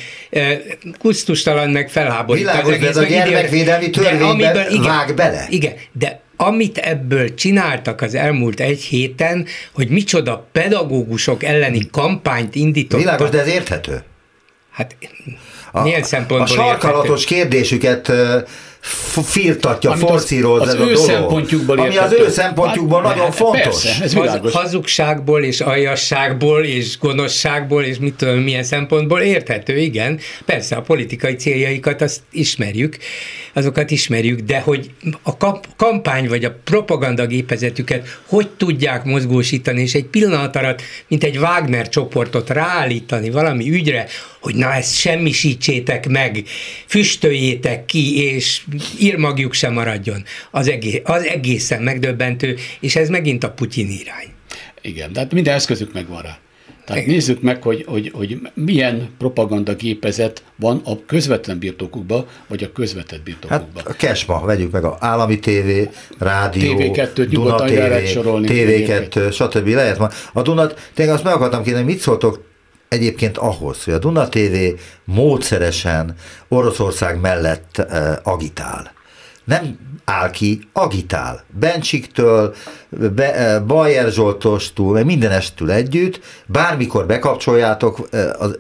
Kusztustalan 1.00 1.70
meg 1.70 1.90
felháborít. 1.90 2.44
Világos, 2.44 2.78
de 2.78 2.88
ez 2.88 2.98
a 2.98 3.04
gyermekvédelmi 3.04 3.90
törvényben 3.90 4.82
vág 4.82 5.16
be 5.16 5.27
bele. 5.30 5.48
Igen, 5.50 5.74
de 5.92 6.22
amit 6.36 6.78
ebből 6.78 7.34
csináltak 7.34 8.02
az 8.02 8.16
elmúlt 8.16 8.60
egy 8.60 8.82
héten, 8.82 9.46
hogy 9.74 9.90
micsoda 9.90 10.48
pedagógusok 10.52 11.44
elleni 11.44 11.90
kampányt 11.92 12.56
indítottak. 12.56 13.00
Világos, 13.00 13.30
de 13.30 13.40
ez 13.40 13.48
érthető. 13.48 14.04
Hát 14.72 14.96
a, 15.80 15.82
milyen 15.82 16.04
szempontból 16.04 16.64
A 16.64 16.68
sarkalatos 16.68 17.22
érthető? 17.24 17.36
kérdésüket 17.36 18.12
firtatja, 19.24 19.92
forcíroz 19.92 20.68
ez 20.68 20.74
a 20.74 20.78
dolog. 20.78 20.96
szempontjukból 20.96 21.80
Ami 21.80 21.98
az 21.98 22.12
ő 22.12 22.30
szempontjukból 22.30 23.02
hát, 23.02 23.10
nagyon 23.10 23.24
hát, 23.24 23.36
fontos. 23.36 23.62
Persze, 23.84 24.04
ez 24.04 24.14
világos. 24.14 24.54
Hazugságból 24.54 25.44
és 25.44 25.62
aljasságból 25.62 26.64
és 26.64 26.98
gonoszságból 26.98 27.84
és 27.84 27.98
mit 27.98 28.14
tudom, 28.14 28.40
milyen 28.40 28.64
szempontból 28.64 29.20
érthető, 29.20 29.78
igen. 29.78 30.20
Persze 30.46 30.76
a 30.76 30.82
politikai 30.82 31.36
céljaikat 31.36 32.02
azt 32.02 32.20
ismerjük, 32.32 32.98
azokat 33.54 33.92
ismerjük, 33.92 34.40
de 34.40 34.60
hogy 34.60 34.92
a 35.24 35.38
kampány 35.76 36.28
vagy 36.28 36.46
a 36.46 36.56
propaganda 36.64 37.26
gépezetüket 37.26 38.20
hogy 38.26 38.50
tudják 38.50 39.04
mozgósítani, 39.04 39.82
és 39.82 39.94
egy 39.94 40.06
pillanat 40.06 40.56
alatt, 40.56 40.82
mint 41.08 41.24
egy 41.24 41.38
Wagner 41.38 41.90
csoportot 41.90 42.50
ráállítani 42.50 43.30
valami 43.30 43.72
ügyre, 43.72 44.08
hogy 44.40 44.56
na 44.56 44.74
ezt 44.74 44.94
semmisítsétek 45.68 46.08
meg, 46.10 46.44
füstöljétek 46.86 47.86
ki, 47.86 48.18
és 48.24 48.64
írmagjuk 49.00 49.54
sem 49.54 49.74
maradjon. 49.74 50.24
Az, 50.52 50.68
egész, 50.68 51.02
az 51.04 51.24
egészen 51.24 51.82
megdöbbentő, 51.82 52.56
és 52.80 52.96
ez 52.96 53.10
megint 53.10 53.44
a 53.44 53.52
Putyin 53.52 53.90
irány. 53.90 54.28
Igen, 54.82 55.14
de 55.14 55.20
hát 55.20 55.34
minden 55.34 55.54
eszközük 55.54 55.94
megvan 55.94 56.22
rá. 56.22 56.38
Tehát 56.86 57.02
Igen. 57.02 57.14
nézzük 57.14 57.42
meg, 57.42 57.64
hogy, 57.64 57.84
hogy, 57.88 58.12
hogy 58.14 58.40
milyen 58.54 59.10
propaganda 59.18 59.76
gépezet 59.76 60.44
van 60.56 60.82
a 60.84 61.06
közvetlen 61.06 61.60
birtokukban, 61.60 62.26
vagy 62.48 62.64
a 62.64 62.72
közvetett 62.72 63.24
birtokukban. 63.24 63.72
Hát 63.76 63.88
a 63.88 63.94
Kesma, 63.94 64.46
vegyük 64.46 64.72
meg 64.72 64.84
a 64.84 64.98
állami 65.00 65.40
tévé, 65.40 65.90
rádió, 66.18 66.78
TV2, 66.78 67.28
Duna 67.30 67.56
TV, 67.56 68.06
sorolni, 68.06 68.48
TV2, 68.50 69.34
stb. 69.34 69.68
Lehet 69.68 69.98
ma. 69.98 70.10
A 70.34 70.42
Dunat, 70.42 70.90
tényleg 70.94 71.16
azt 71.16 71.24
meg 71.24 71.34
akartam 71.34 71.64
kérdezni, 71.64 71.88
mit 71.88 72.00
szóltok 72.00 72.48
egyébként 72.90 73.38
ahhoz, 73.38 73.84
hogy 73.84 73.94
a 73.94 74.00
Duna 74.00 74.30
TV 74.30 74.56
módszeresen 75.06 76.16
Oroszország 76.48 77.20
mellett 77.20 77.86
uh, 77.90 78.12
agitál. 78.24 78.92
Nem 79.44 79.78
áll 80.06 80.30
ki, 80.30 80.60
agitál. 80.74 81.44
Bencsiktől, 81.60 82.56
Be, 82.90 83.60
Bajer 83.68 84.12
Zsoltostól, 84.12 85.04
mindenestől 85.04 85.72
együtt, 85.72 86.20
bármikor 86.46 87.06
bekapcsoljátok, 87.06 88.10
az 88.38 88.60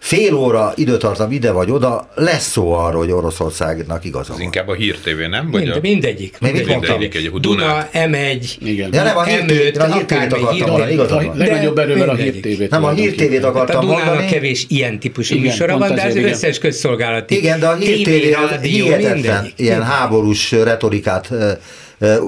fél 0.00 0.34
óra 0.34 0.72
időtartam 0.76 1.32
ide 1.32 1.50
vagy 1.50 1.70
oda, 1.70 2.08
lesz 2.14 2.50
szó 2.50 2.72
arról, 2.72 3.00
hogy 3.00 3.10
Oroszországnak 3.10 4.04
igaza 4.04 4.32
van. 4.32 4.42
inkább 4.42 4.68
a 4.68 4.74
hírtévé, 4.74 5.26
nem? 5.26 5.50
Vagy 5.50 5.62
Mind, 5.62 5.76
a... 5.76 5.78
Mindegyik. 5.80 6.36
Mindegyik, 6.40 6.66
mindegyik 6.66 7.14
egy, 7.14 7.30
Duna, 7.30 7.88
M1, 7.92 8.50
Igen. 8.58 8.88
Ja, 8.92 9.02
nem, 9.02 9.16
a 9.16 9.24
hírtévét, 9.24 9.76
a 9.76 9.94
hírtévét 9.94 10.32
akartam 10.32 10.68
mondani, 10.68 10.92
igazad 10.92 11.24
van. 11.24 11.36
Legnagyobb 11.36 11.78
erővel 11.78 12.08
a 12.08 12.14
hírtévét. 12.14 12.70
Nem, 12.70 12.84
a 12.84 12.90
hírtévét 12.90 13.44
akartam 13.44 13.86
mondani. 13.86 14.00
A 14.00 14.04
Dunának 14.10 14.30
kevés 14.30 14.64
ilyen 14.68 14.98
típusú 14.98 15.38
műsora 15.38 15.78
van, 15.78 15.94
de 15.94 16.02
az 16.02 16.16
összes 16.16 16.58
közszolgálati 16.58 17.36
Igen, 17.36 17.60
de 17.60 17.66
a 17.66 17.74
hírtévé 17.74 18.32
az 18.32 18.60
hihetetlen 18.62 19.52
ilyen 19.56 19.82
háborús 19.82 20.52
retorikát 20.52 21.30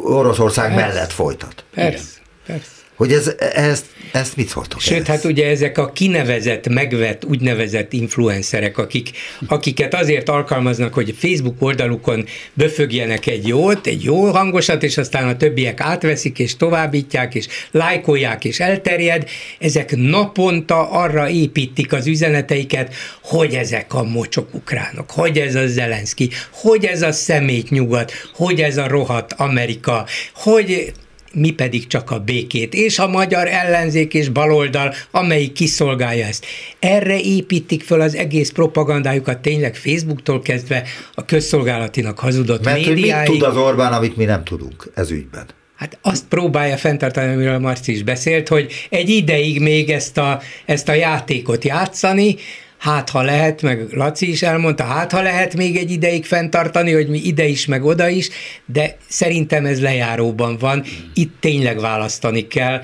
Oroszország 0.02 0.74
mellett 0.74 1.12
folytat. 1.12 1.64
Persze, 1.74 2.04
persze. 2.46 2.81
Hogy 3.02 3.12
ez, 3.12 3.34
ezt, 3.54 3.84
ezt 4.12 4.36
mit 4.36 4.48
szóltok? 4.48 4.80
Sőt, 4.80 4.92
ehhez? 4.92 5.06
hát 5.06 5.24
ugye 5.24 5.48
ezek 5.48 5.78
a 5.78 5.92
kinevezett, 5.92 6.68
megvett, 6.68 7.24
úgynevezett 7.24 7.92
influencerek, 7.92 8.78
akik, 8.78 9.10
akiket 9.46 9.94
azért 9.94 10.28
alkalmaznak, 10.28 10.94
hogy 10.94 11.14
Facebook 11.18 11.62
oldalukon 11.62 12.24
böfögjenek 12.54 13.26
egy 13.26 13.46
jót, 13.46 13.86
egy 13.86 14.02
jó 14.02 14.30
hangosat, 14.30 14.82
és 14.82 14.98
aztán 14.98 15.28
a 15.28 15.36
többiek 15.36 15.80
átveszik, 15.80 16.38
és 16.38 16.56
továbbítják, 16.56 17.34
és 17.34 17.46
lájkolják, 17.70 18.44
és 18.44 18.60
elterjed, 18.60 19.28
ezek 19.58 19.96
naponta 19.96 20.90
arra 20.90 21.28
építik 21.28 21.92
az 21.92 22.06
üzeneteiket, 22.06 22.94
hogy 23.22 23.54
ezek 23.54 23.94
a 23.94 24.02
mocsok 24.02 24.54
ukránok, 24.54 25.10
hogy 25.10 25.38
ez 25.38 25.54
a 25.54 25.66
Zelenszky, 25.66 26.30
hogy 26.52 26.84
ez 26.84 27.02
a 27.02 27.12
szemét 27.12 27.70
nyugat, 27.70 28.12
hogy 28.34 28.60
ez 28.60 28.76
a 28.76 28.88
rohadt 28.88 29.32
Amerika, 29.32 30.06
hogy 30.34 30.92
mi 31.34 31.50
pedig 31.50 31.86
csak 31.86 32.10
a 32.10 32.18
békét, 32.18 32.74
és 32.74 32.98
a 32.98 33.08
magyar 33.08 33.46
ellenzék 33.48 34.14
és 34.14 34.28
baloldal, 34.28 34.94
amelyik 35.10 35.52
kiszolgálja 35.52 36.26
ezt. 36.26 36.46
Erre 36.78 37.20
építik 37.20 37.82
föl 37.82 38.00
az 38.00 38.14
egész 38.14 38.50
propagandájukat, 38.50 39.38
tényleg 39.38 39.74
Facebooktól 39.74 40.42
kezdve 40.42 40.82
a 41.14 41.24
közszolgálatinak 41.24 42.18
hazudott 42.18 42.64
Mert 42.64 42.86
médiáig. 42.86 43.30
mit 43.30 43.38
tud 43.38 43.48
az 43.48 43.56
Orbán, 43.56 43.92
amit 43.92 44.16
mi 44.16 44.24
nem 44.24 44.44
tudunk 44.44 44.90
ez 44.94 45.10
ügyben? 45.10 45.46
Hát 45.76 45.98
azt 46.02 46.24
próbálja 46.28 46.76
fenntartani, 46.76 47.32
amiről 47.32 47.58
Marci 47.58 47.92
is 47.92 48.02
beszélt, 48.02 48.48
hogy 48.48 48.72
egy 48.90 49.08
ideig 49.08 49.60
még 49.60 49.90
ezt 49.90 50.18
a, 50.18 50.40
ezt 50.64 50.88
a 50.88 50.92
játékot 50.92 51.64
játszani, 51.64 52.36
hát 52.82 53.10
ha 53.10 53.22
lehet, 53.22 53.62
meg 53.62 53.86
Laci 53.90 54.30
is 54.30 54.42
elmondta, 54.42 54.84
hát 54.84 55.12
ha 55.12 55.22
lehet 55.22 55.54
még 55.56 55.76
egy 55.76 55.90
ideig 55.90 56.24
fenntartani, 56.24 56.92
hogy 56.92 57.08
mi 57.08 57.18
ide 57.18 57.44
is, 57.44 57.66
meg 57.66 57.84
oda 57.84 58.08
is, 58.08 58.28
de 58.66 58.96
szerintem 59.08 59.66
ez 59.66 59.80
lejáróban 59.80 60.56
van, 60.58 60.84
itt 61.14 61.34
tényleg 61.40 61.80
választani 61.80 62.46
kell, 62.46 62.80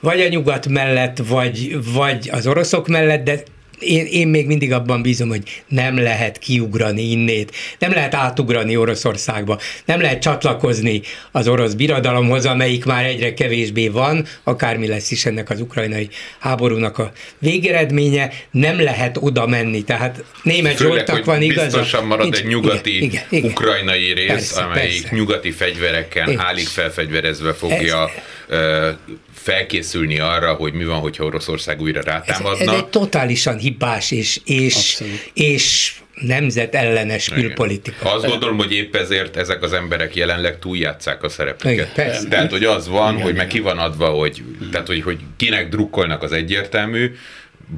vagy 0.00 0.20
a 0.20 0.28
nyugat 0.28 0.68
mellett, 0.68 1.18
vagy, 1.28 1.76
vagy 1.92 2.28
az 2.32 2.46
oroszok 2.46 2.88
mellett, 2.88 3.24
de 3.24 3.42
én, 3.80 4.06
én 4.06 4.28
még 4.28 4.46
mindig 4.46 4.72
abban 4.72 5.02
bízom, 5.02 5.28
hogy 5.28 5.62
nem 5.68 5.98
lehet 5.98 6.38
kiugrani 6.38 7.10
innét, 7.10 7.56
nem 7.78 7.92
lehet 7.92 8.14
átugrani 8.14 8.76
Oroszországba, 8.76 9.60
nem 9.84 10.00
lehet 10.00 10.22
csatlakozni 10.22 11.00
az 11.32 11.48
orosz 11.48 11.72
birodalomhoz, 11.72 12.46
amelyik 12.46 12.84
már 12.84 13.04
egyre 13.04 13.34
kevésbé 13.34 13.88
van, 13.88 14.26
akármi 14.44 14.86
lesz 14.86 15.10
is 15.10 15.26
ennek 15.26 15.50
az 15.50 15.60
ukrajnai 15.60 16.08
háborúnak 16.38 16.98
a 16.98 17.12
végeredménye, 17.38 18.32
nem 18.50 18.80
lehet 18.80 19.16
oda 19.20 19.46
menni. 19.46 19.84
Tehát 19.84 20.24
német 20.42 20.76
Főleg, 20.76 21.06
Zsoltak 21.06 21.24
van 21.24 21.42
igaz. 21.42 21.64
Biztosan 21.64 22.04
marad 22.06 22.24
Nincs, 22.24 22.38
egy 22.38 22.46
nyugati 22.46 22.96
igen, 22.96 23.08
igen, 23.08 23.24
igen. 23.30 23.50
ukrajnai 23.50 24.12
rész, 24.12 24.26
persze, 24.26 24.62
amelyik 24.62 25.00
persze. 25.00 25.16
nyugati 25.16 25.50
fegyverekkel 25.50 26.40
állig 26.40 26.66
felfegyverezve 26.66 27.52
fogja 27.52 28.10
Ez, 28.48 28.94
felkészülni 29.42 30.18
arra, 30.18 30.52
hogy 30.52 30.72
mi 30.72 30.84
van, 30.84 30.98
hogyha 30.98 31.24
Oroszország 31.24 31.80
újra 31.80 32.00
rátámadna. 32.00 32.62
Ez, 32.62 32.68
ez 32.68 32.74
egy 32.74 32.86
totálisan 32.86 33.58
hibás 33.58 34.10
és, 34.10 34.40
és, 34.44 35.02
és 35.34 35.94
nemzetellenes 36.14 37.28
külpolitika. 37.28 38.12
Azt 38.12 38.26
gondolom, 38.26 38.56
hogy 38.56 38.72
épp 38.72 38.94
ezért 38.94 39.36
ezek 39.36 39.62
az 39.62 39.72
emberek 39.72 40.16
jelenleg 40.16 40.58
túljátszák 40.58 41.22
a 41.22 41.28
szerepüket. 41.28 41.96
Igen, 41.96 42.28
tehát, 42.28 42.50
hogy 42.50 42.64
az 42.64 42.88
van, 42.88 43.12
igen, 43.12 43.24
hogy 43.24 43.34
meg 43.34 43.46
ki 43.46 43.60
van 43.60 43.78
adva, 43.78 44.08
hogy, 44.08 44.42
tehát, 44.72 44.86
hogy, 44.86 45.02
hogy 45.02 45.18
kinek 45.36 45.68
drukkolnak 45.68 46.22
az 46.22 46.32
egyértelmű, 46.32 47.12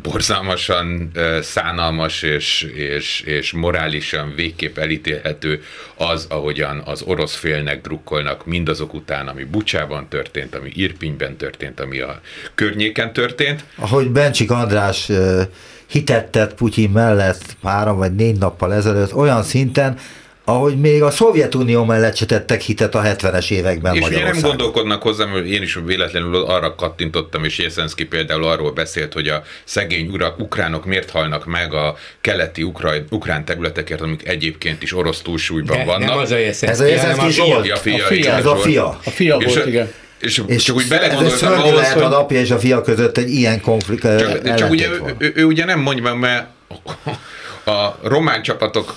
borzalmasan 0.02 1.10
szánalmas 1.40 2.22
és, 2.22 2.62
és, 2.62 3.20
és 3.20 3.52
morálisan 3.52 4.32
végképp 4.34 4.78
elítélhető 4.78 5.62
az, 5.96 6.26
ahogyan 6.30 6.82
az 6.84 7.02
orosz 7.02 7.34
félnek 7.34 7.80
drukkolnak 7.80 8.46
mindazok 8.46 8.94
után, 8.94 9.28
ami 9.28 9.44
Bucsában 9.44 10.08
történt, 10.08 10.54
ami 10.54 10.70
Irpinyben 10.74 11.36
történt, 11.36 11.80
ami 11.80 11.98
a 11.98 12.20
környéken 12.54 13.12
történt. 13.12 13.64
Ahogy 13.76 14.10
Bencsik 14.10 14.50
András 14.50 15.10
hitettet 15.86 16.54
Putyin 16.54 16.90
mellett 16.90 17.56
három 17.62 17.96
vagy 17.96 18.14
négy 18.14 18.38
nappal 18.38 18.74
ezelőtt 18.74 19.14
olyan 19.14 19.42
szinten, 19.42 19.98
ahogy 20.44 20.80
még 20.80 21.02
a 21.02 21.10
Szovjetunió 21.10 21.84
mellett 21.84 22.16
se 22.16 22.26
tettek 22.26 22.60
hitet 22.60 22.94
a 22.94 23.02
70-es 23.02 23.50
években 23.50 23.94
És 23.94 24.06
ugye 24.06 24.22
nem 24.22 24.40
gondolkodnak 24.40 25.02
hozzám, 25.02 25.30
hogy 25.30 25.50
én 25.50 25.62
is 25.62 25.78
véletlenül 25.84 26.34
arra 26.36 26.74
kattintottam, 26.74 27.44
és 27.44 27.58
Jeszenszki 27.58 28.04
például 28.04 28.44
arról 28.44 28.72
beszélt, 28.72 29.12
hogy 29.12 29.28
a 29.28 29.42
szegény 29.64 30.08
ura, 30.08 30.34
ukránok 30.38 30.84
miért 30.84 31.10
halnak 31.10 31.46
meg 31.46 31.74
a 31.74 31.96
keleti 32.20 32.62
ukrán, 32.62 33.04
ukrán 33.10 33.44
területekért, 33.44 34.00
amik 34.00 34.28
egyébként 34.28 34.82
is 34.82 34.94
orosz 34.94 35.20
túlsúlyban 35.20 35.76
De 35.78 35.84
vannak. 35.84 36.08
nem 36.08 36.18
az 36.18 36.30
a 36.30 36.36
Jeszenszki, 36.36 36.66
Ez 36.66 36.80
a 36.80 36.84
Jeszenszki 36.92 37.30
Zsolt. 37.30 37.70
A 37.70 37.76
fia, 37.76 37.94
A 37.94 38.06
fia. 38.06 38.16
igen, 38.16 38.34
Ez 38.36 38.46
a 38.46 38.56
fia. 38.56 38.86
A 39.04 39.10
fia 39.10 39.36
És, 39.36 39.54
volt, 39.54 39.66
igen. 39.66 39.90
és, 40.20 40.42
És 40.46 40.62
csak 40.62 40.76
úgy 40.76 40.88
belegondoltam 40.88 41.38
szörnyű 41.38 41.62
ahhoz, 41.62 41.74
lehet 41.74 41.92
hogy... 41.92 42.02
az 42.02 42.12
apja 42.12 42.40
és 42.40 42.50
a 42.50 42.58
fia 42.58 42.80
között 42.82 43.16
egy 43.16 43.30
ilyen 43.30 43.60
konflikt 43.60 44.02
Csak, 44.02 44.54
csak 44.54 44.70
ugye 44.70 44.88
ő, 44.88 45.14
ő, 45.18 45.32
ő, 45.34 45.44
ugye 45.44 45.64
nem 45.64 45.80
mondja 45.80 46.14
mert 46.14 46.46
a 47.64 47.98
román 48.02 48.42
csapatok 48.42 48.94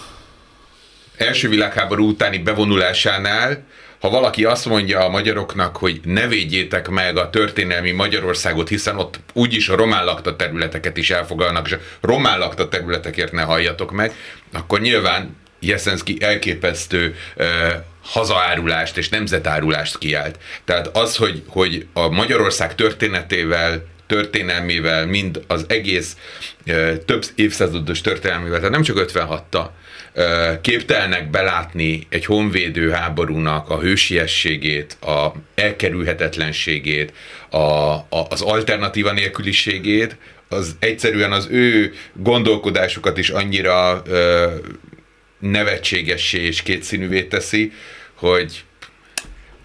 első 1.17 1.49
világháború 1.49 2.07
utáni 2.07 2.37
bevonulásánál, 2.37 3.63
ha 3.99 4.09
valaki 4.09 4.43
azt 4.43 4.65
mondja 4.65 4.99
a 4.99 5.09
magyaroknak, 5.09 5.77
hogy 5.77 5.99
ne 6.03 6.27
védjétek 6.27 6.89
meg 6.89 7.17
a 7.17 7.29
történelmi 7.29 7.91
Magyarországot, 7.91 8.69
hiszen 8.69 8.97
ott 8.97 9.19
úgyis 9.33 9.69
a 9.69 9.75
román 9.75 10.05
lakta 10.05 10.35
területeket 10.35 10.97
is 10.97 11.09
elfoglalnak, 11.09 11.67
és 11.67 11.73
a 11.73 11.79
román 12.01 12.39
lakta 12.39 12.67
területekért 12.67 13.31
ne 13.31 13.41
halljatok 13.41 13.91
meg, 13.91 14.13
akkor 14.53 14.79
nyilván 14.79 15.35
Jeszenszki 15.59 16.17
elképesztő 16.19 17.15
uh, 17.35 17.45
hazaárulást 18.03 18.97
és 18.97 19.09
nemzetárulást 19.09 19.97
kiált. 19.97 20.39
Tehát 20.65 20.97
az, 20.97 21.15
hogy, 21.15 21.43
hogy 21.47 21.87
a 21.93 22.09
Magyarország 22.09 22.75
történetével 22.75 23.85
történelmével, 24.07 25.05
mind 25.05 25.43
az 25.47 25.65
egész 25.67 26.17
több 27.05 27.25
évszázados 27.35 28.01
történelmével, 28.01 28.57
tehát 28.57 28.71
nem 28.71 28.81
csak 28.81 29.11
56-ta, 29.13 29.65
ö, 30.13 30.51
képtelnek 30.61 31.29
belátni 31.29 32.07
egy 32.09 32.25
honvédő 32.25 32.89
háborúnak 32.89 33.69
a 33.69 33.79
hősiességét, 33.79 34.97
a 35.01 35.31
elkerülhetetlenségét, 35.55 37.13
a, 37.49 37.57
a, 37.57 38.05
az 38.29 38.41
alternatíva 38.41 39.11
nélküliségét, 39.11 40.17
az 40.49 40.75
egyszerűen 40.79 41.31
az 41.31 41.47
ő 41.51 41.93
gondolkodásukat 42.13 43.17
is 43.17 43.29
annyira 43.29 44.01
ö, 44.05 44.51
nevetségessé 45.39 46.41
és 46.41 46.61
kétszínűvé 46.61 47.23
teszi, 47.23 47.71
hogy 48.13 48.63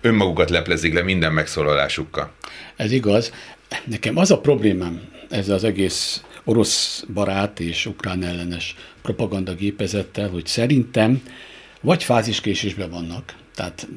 önmagukat 0.00 0.50
leplezik 0.50 0.94
le 0.94 1.02
minden 1.02 1.32
megszólalásukkal. 1.32 2.32
Ez 2.76 2.92
igaz. 2.92 3.32
Nekem 3.84 4.16
az 4.16 4.30
a 4.30 4.40
problémám 4.40 5.00
ezzel 5.28 5.54
az 5.54 5.64
egész 5.64 6.24
orosz 6.44 7.04
barát 7.14 7.60
és 7.60 7.86
ukrán 7.86 8.22
ellenes 8.22 8.74
propaganda 9.02 9.54
gépezettel, 9.54 10.28
hogy 10.28 10.46
szerintem 10.46 11.22
vagy 11.80 12.04
fáziskésésben 12.04 12.90
vannak, 12.90 13.34
tehát 13.54 13.88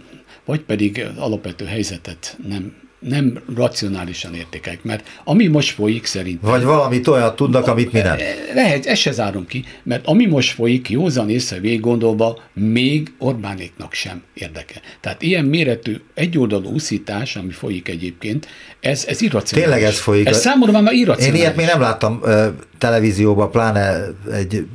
vagy 0.45 0.61
pedig 0.61 1.05
alapvető 1.17 1.65
helyzetet 1.65 2.37
nem, 2.47 2.75
nem 3.07 3.39
racionálisan 3.55 4.33
értékelik, 4.33 4.83
mert 4.83 5.07
ami 5.23 5.47
most 5.47 5.73
folyik 5.73 6.05
szerintem... 6.05 6.49
Vagy 6.49 6.63
valamit 6.63 7.07
olyat 7.07 7.35
tudnak, 7.35 7.67
amit 7.67 7.91
mi 7.91 7.99
nem. 7.99 8.17
Lehet, 8.53 8.85
ezt 8.85 9.01
se 9.01 9.11
zárom 9.11 9.47
ki, 9.47 9.65
mert 9.83 10.07
ami 10.07 10.25
most 10.25 10.53
folyik, 10.53 10.89
józan 10.89 11.29
észre 11.29 11.59
végig 11.59 11.79
gondolva, 11.79 12.41
még 12.53 13.11
Orbánéknak 13.19 13.93
sem 13.93 14.21
érdeke. 14.33 14.81
Tehát 15.01 15.21
ilyen 15.21 15.45
méretű 15.45 15.95
egyoldalú 16.13 16.69
úszítás, 16.69 17.35
ami 17.35 17.51
folyik 17.51 17.89
egyébként, 17.89 18.47
ez, 18.79 19.05
ez 19.07 19.21
irracionális. 19.21 19.73
Tényleg 19.73 19.91
ez 19.91 19.99
folyik. 19.99 20.27
Ez 20.27 20.39
számomra 20.39 20.81
már 20.81 20.93
irracionális. 20.93 21.39
Én 21.39 21.45
ilyet 21.45 21.55
még 21.55 21.65
nem 21.65 21.81
láttam 21.81 22.19
ö, 22.23 22.47
televízióban, 22.77 23.51
pláne 23.51 24.05
egy 24.31 24.65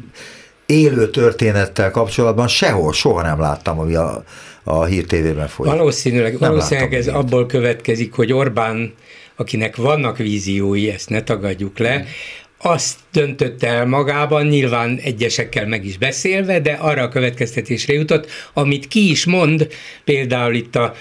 élő 0.67 1.11
történettel 1.11 1.91
kapcsolatban, 1.91 2.49
sehol, 2.49 2.93
soha 2.93 3.23
nem 3.23 3.41
láttam, 3.41 3.79
ami 3.79 3.95
a, 3.95 4.25
a 4.69 4.85
hír 4.85 5.05
tévében 5.05 5.49
folyik. 5.49 5.73
Valószínűleg, 5.73 6.39
Nem 6.39 6.51
valószínűleg 6.51 6.95
ez 6.95 7.07
ilyet. 7.07 7.17
abból 7.19 7.47
következik, 7.47 8.13
hogy 8.13 8.33
Orbán, 8.33 8.95
akinek 9.37 9.77
vannak 9.77 10.17
víziói, 10.17 10.91
ezt 10.91 11.09
ne 11.09 11.23
tagadjuk 11.23 11.79
le, 11.79 12.05
azt 12.61 12.99
döntötte 13.13 13.69
el 13.69 13.87
magában, 13.87 14.47
nyilván 14.47 15.01
egyesekkel 15.03 15.67
meg 15.67 15.85
is 15.85 15.99
beszélve, 15.99 16.61
de 16.61 16.73
arra 16.73 17.03
a 17.03 17.09
következtetésre 17.09 17.93
jutott, 17.93 18.31
amit 18.53 18.89
ki 18.89 19.11
is 19.11 19.25
mond, 19.25 19.69
például 20.05 20.55
itt 20.55 20.77
a 20.77 20.95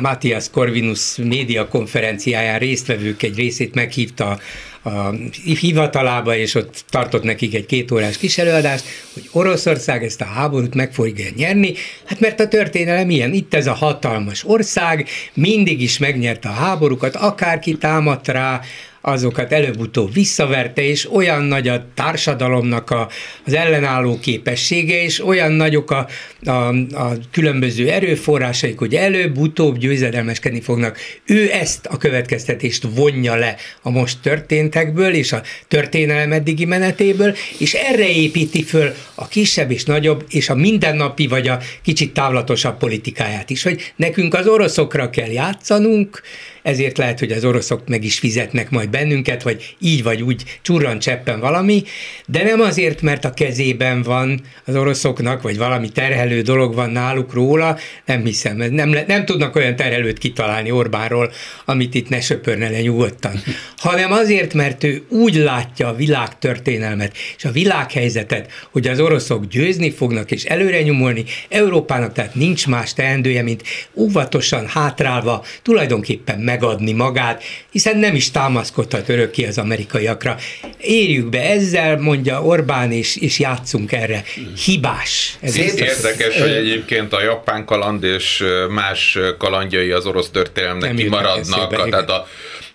Matthias 0.00 0.50
Corvinus 0.50 1.16
média 1.16 1.68
konferenciáján 1.68 2.58
résztvevők 2.58 3.22
egy 3.22 3.36
részét 3.36 3.74
meghívta 3.74 4.38
a 4.84 5.14
hivatalába, 5.60 6.36
és 6.36 6.54
ott 6.54 6.84
tartott 6.90 7.22
nekik 7.22 7.54
egy 7.54 7.66
kétórás 7.66 8.18
kis 8.18 8.38
előadást, 8.38 8.84
hogy 9.12 9.28
Oroszország 9.32 10.04
ezt 10.04 10.20
a 10.20 10.24
háborút 10.24 10.74
meg 10.74 10.92
fogja 10.92 11.26
nyerni, 11.36 11.74
hát 12.04 12.20
mert 12.20 12.40
a 12.40 12.48
történelem 12.48 13.10
ilyen, 13.10 13.32
itt 13.32 13.54
ez 13.54 13.66
a 13.66 13.72
hatalmas 13.72 14.44
ország, 14.44 15.08
mindig 15.34 15.80
is 15.80 15.98
megnyerte 15.98 16.48
a 16.48 16.52
háborúkat, 16.52 17.16
akárki 17.16 17.76
támadt 17.78 18.28
rá, 18.28 18.60
azokat 19.06 19.52
előbb-utóbb 19.52 20.12
visszaverte, 20.12 20.82
és 20.82 21.12
olyan 21.12 21.42
nagy 21.42 21.68
a 21.68 21.86
társadalomnak 21.94 22.90
a, 22.90 23.08
az 23.46 23.52
ellenálló 23.52 24.18
képessége, 24.18 25.02
és 25.02 25.24
olyan 25.26 25.52
nagyok 25.52 25.90
a, 25.90 26.08
a, 26.44 26.50
a 26.94 27.12
különböző 27.30 27.90
erőforrásaik, 27.90 28.78
hogy 28.78 28.94
előbb-utóbb 28.94 29.78
győzedelmeskedni 29.78 30.60
fognak. 30.60 30.98
Ő 31.26 31.50
ezt 31.52 31.86
a 31.86 31.96
következtetést 31.96 32.86
vonja 32.94 33.34
le 33.34 33.56
a 33.82 33.90
most 33.90 34.18
történtekből, 34.22 35.14
és 35.14 35.32
a 35.32 35.42
történelem 35.68 36.32
eddigi 36.32 36.64
menetéből, 36.64 37.34
és 37.58 37.74
erre 37.74 38.08
építi 38.08 38.62
föl 38.62 38.94
a 39.14 39.28
kisebb 39.28 39.70
és 39.70 39.84
nagyobb, 39.84 40.24
és 40.28 40.48
a 40.48 40.54
mindennapi, 40.54 41.26
vagy 41.26 41.48
a 41.48 41.58
kicsit 41.82 42.12
távlatosabb 42.12 42.78
politikáját 42.78 43.50
is, 43.50 43.62
hogy 43.62 43.92
nekünk 43.96 44.34
az 44.34 44.46
oroszokra 44.46 45.10
kell 45.10 45.30
játszanunk, 45.30 46.22
ezért 46.64 46.98
lehet, 46.98 47.18
hogy 47.18 47.32
az 47.32 47.44
oroszok 47.44 47.88
meg 47.88 48.04
is 48.04 48.18
fizetnek 48.18 48.70
majd 48.70 48.88
bennünket, 48.88 49.42
vagy 49.42 49.76
így 49.78 50.02
vagy 50.02 50.22
úgy 50.22 50.42
csurran 50.62 50.98
cseppen 50.98 51.40
valami, 51.40 51.82
de 52.26 52.42
nem 52.42 52.60
azért, 52.60 53.02
mert 53.02 53.24
a 53.24 53.34
kezében 53.34 54.02
van 54.02 54.40
az 54.64 54.76
oroszoknak, 54.76 55.42
vagy 55.42 55.58
valami 55.58 55.88
terhelő 55.88 56.40
dolog 56.40 56.74
van 56.74 56.90
náluk 56.90 57.32
róla, 57.32 57.78
nem 58.06 58.24
hiszem, 58.24 58.56
nem, 58.56 58.96
nem 59.06 59.24
tudnak 59.24 59.56
olyan 59.56 59.76
terhelőt 59.76 60.18
kitalálni 60.18 60.70
Orbánról, 60.70 61.32
amit 61.64 61.94
itt 61.94 62.08
ne 62.08 62.20
söpörne 62.20 62.70
le 62.70 62.80
nyugodtan, 62.80 63.42
hanem 63.76 64.12
azért, 64.12 64.54
mert 64.54 64.84
ő 64.84 65.02
úgy 65.08 65.34
látja 65.34 65.88
a 65.88 65.94
világ 65.94 66.38
történelmet 66.38 67.16
és 67.36 67.44
a 67.44 67.50
világhelyzetet, 67.50 68.50
hogy 68.70 68.86
az 68.86 69.00
oroszok 69.00 69.46
győzni 69.46 69.90
fognak 69.90 70.30
és 70.30 70.44
előre 70.44 70.82
nyomulni, 70.82 71.24
Európának 71.48 72.12
tehát 72.12 72.34
nincs 72.34 72.66
más 72.66 72.92
teendője, 72.92 73.42
mint 73.42 73.62
óvatosan 73.94 74.66
hátrálva 74.66 75.44
tulajdonképpen 75.62 76.38
megadni 76.54 76.92
magát, 76.92 77.42
hiszen 77.70 77.98
nem 77.98 78.14
is 78.14 78.30
támaszkodhat 78.30 79.08
örökké 79.08 79.46
az 79.46 79.58
amerikaiakra. 79.58 80.36
Érjük 80.78 81.28
be 81.28 81.50
ezzel, 81.50 81.98
mondja 81.98 82.42
Orbán, 82.42 82.92
és, 82.92 83.16
és 83.16 83.38
játszunk 83.38 83.92
erre. 83.92 84.22
Hibás. 84.64 85.36
Ez 85.40 85.52
Szép-. 85.52 85.78
Érdekes, 85.78 86.40
hogy 86.40 86.50
egyébként 86.50 87.12
a 87.12 87.22
japán 87.22 87.64
kaland 87.64 88.04
és 88.04 88.44
más 88.70 89.18
kalandjai 89.38 89.90
az 89.90 90.06
orosz 90.06 90.30
történelemnek 90.30 90.94
kimaradnak. 90.94 91.88
tehát 91.90 92.10
a, 92.10 92.26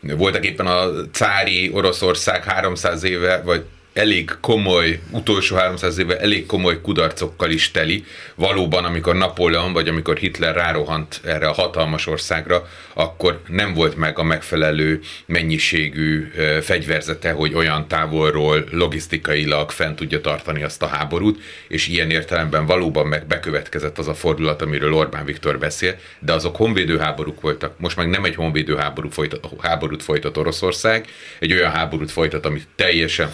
voltak 0.01 0.45
éppen 0.45 0.67
a 0.67 0.87
cári 1.11 1.71
Oroszország 1.73 2.43
300 2.43 3.03
éve, 3.03 3.41
vagy 3.45 3.63
elég 3.99 4.31
komoly, 4.41 4.99
utolsó 5.11 5.55
300 5.55 5.97
éve 5.97 6.19
elég 6.19 6.45
komoly 6.45 6.81
kudarcokkal 6.81 7.49
is 7.51 7.71
teli. 7.71 8.05
Valóban, 8.35 8.85
amikor 8.85 9.15
Napóleon 9.15 9.73
vagy 9.73 9.87
amikor 9.87 10.17
Hitler 10.17 10.55
rárohant 10.55 11.21
erre 11.23 11.47
a 11.47 11.53
hatalmas 11.53 12.07
országra, 12.07 12.67
akkor 12.93 13.41
nem 13.47 13.73
volt 13.73 13.95
meg 13.95 14.19
a 14.19 14.23
megfelelő 14.23 14.99
mennyiségű 15.25 16.31
fegyverzete, 16.61 17.31
hogy 17.31 17.53
olyan 17.53 17.87
távolról 17.87 18.65
logisztikailag 18.71 19.71
fent 19.71 19.95
tudja 19.95 20.21
tartani 20.21 20.63
azt 20.63 20.81
a 20.81 20.87
háborút, 20.87 21.41
és 21.67 21.87
ilyen 21.87 22.09
értelemben 22.09 22.65
valóban 22.65 23.07
meg 23.07 23.27
bekövetkezett 23.27 23.97
az 23.97 24.07
a 24.07 24.13
fordulat, 24.13 24.61
amiről 24.61 24.93
Orbán 24.93 25.25
Viktor 25.25 25.59
beszél, 25.59 25.95
de 26.19 26.33
azok 26.33 26.55
honvédő 26.55 26.97
háborúk 26.97 27.41
voltak. 27.41 27.79
Most 27.79 27.97
meg 27.97 28.09
nem 28.09 28.25
egy 28.25 28.35
honvédő 28.35 28.75
háború 28.75 29.09
folytat, 29.09 29.49
háborút 29.61 30.03
folytat 30.03 30.37
Oroszország, 30.37 31.05
egy 31.39 31.53
olyan 31.53 31.71
háborút 31.71 32.11
folytat, 32.11 32.45
amit 32.45 32.67
teljesen 32.75 33.29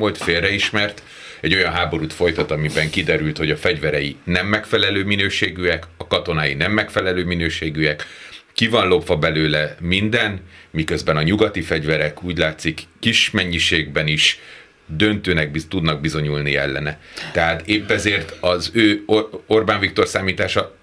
félreszámolt, 0.00 0.18
félreismert, 0.18 1.02
egy 1.40 1.54
olyan 1.54 1.72
háborút 1.72 2.12
folytat, 2.12 2.50
amiben 2.50 2.90
kiderült, 2.90 3.38
hogy 3.38 3.50
a 3.50 3.56
fegyverei 3.56 4.16
nem 4.24 4.46
megfelelő 4.46 5.04
minőségűek, 5.04 5.84
a 5.96 6.06
katonái 6.06 6.54
nem 6.54 6.72
megfelelő 6.72 7.24
minőségűek, 7.24 8.06
ki 8.52 8.68
van 8.68 8.88
lopva 8.88 9.16
belőle 9.16 9.76
minden, 9.80 10.40
miközben 10.70 11.16
a 11.16 11.22
nyugati 11.22 11.62
fegyverek 11.62 12.22
úgy 12.22 12.38
látszik 12.38 12.82
kis 13.00 13.30
mennyiségben 13.30 14.06
is 14.06 14.38
döntőnek 14.86 15.50
biz, 15.50 15.66
tudnak 15.68 16.00
bizonyulni 16.00 16.56
ellene. 16.56 17.00
Tehát 17.32 17.68
épp 17.68 17.90
ezért 17.90 18.36
az 18.40 18.70
ő 18.72 19.02
Or- 19.06 19.42
Orbán 19.46 19.80
Viktor 19.80 20.06
számítása 20.06 20.76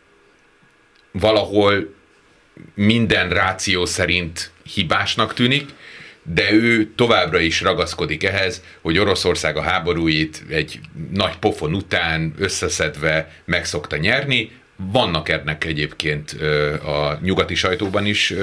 valahol 1.12 1.94
minden 2.76 3.30
ráció 3.30 3.86
szerint 3.86 4.52
hibásnak 4.74 5.34
tűnik, 5.34 5.70
de 6.34 6.52
ő 6.52 6.92
továbbra 6.96 7.40
is 7.40 7.62
ragaszkodik 7.62 8.24
ehhez, 8.24 8.64
hogy 8.82 8.98
Oroszország 8.98 9.58
a 9.58 9.62
háborúit 9.62 10.44
egy 10.50 10.80
nagy 11.14 11.38
pofon 11.38 11.74
után 11.74 12.34
összeszedve 12.38 13.32
meg 13.46 13.66
szokta 13.66 13.98
nyerni, 13.98 14.52
vannak 14.92 15.30
ennek 15.30 15.66
egyébként 15.66 16.32
a 16.86 17.20
nyugati 17.22 17.56
sajtóban 17.56 18.06
is 18.06 18.34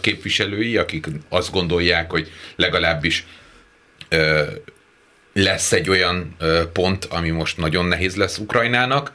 képviselői, 0.00 0.76
akik 0.76 1.06
azt 1.28 1.52
gondolják, 1.52 2.10
hogy 2.10 2.30
legalábbis 2.56 3.26
lesz 5.32 5.72
egy 5.72 5.88
olyan 5.88 6.36
pont, 6.72 7.04
ami 7.04 7.30
most 7.30 7.56
nagyon 7.56 7.84
nehéz 7.84 8.16
lesz 8.16 8.38
Ukrajnának. 8.38 9.12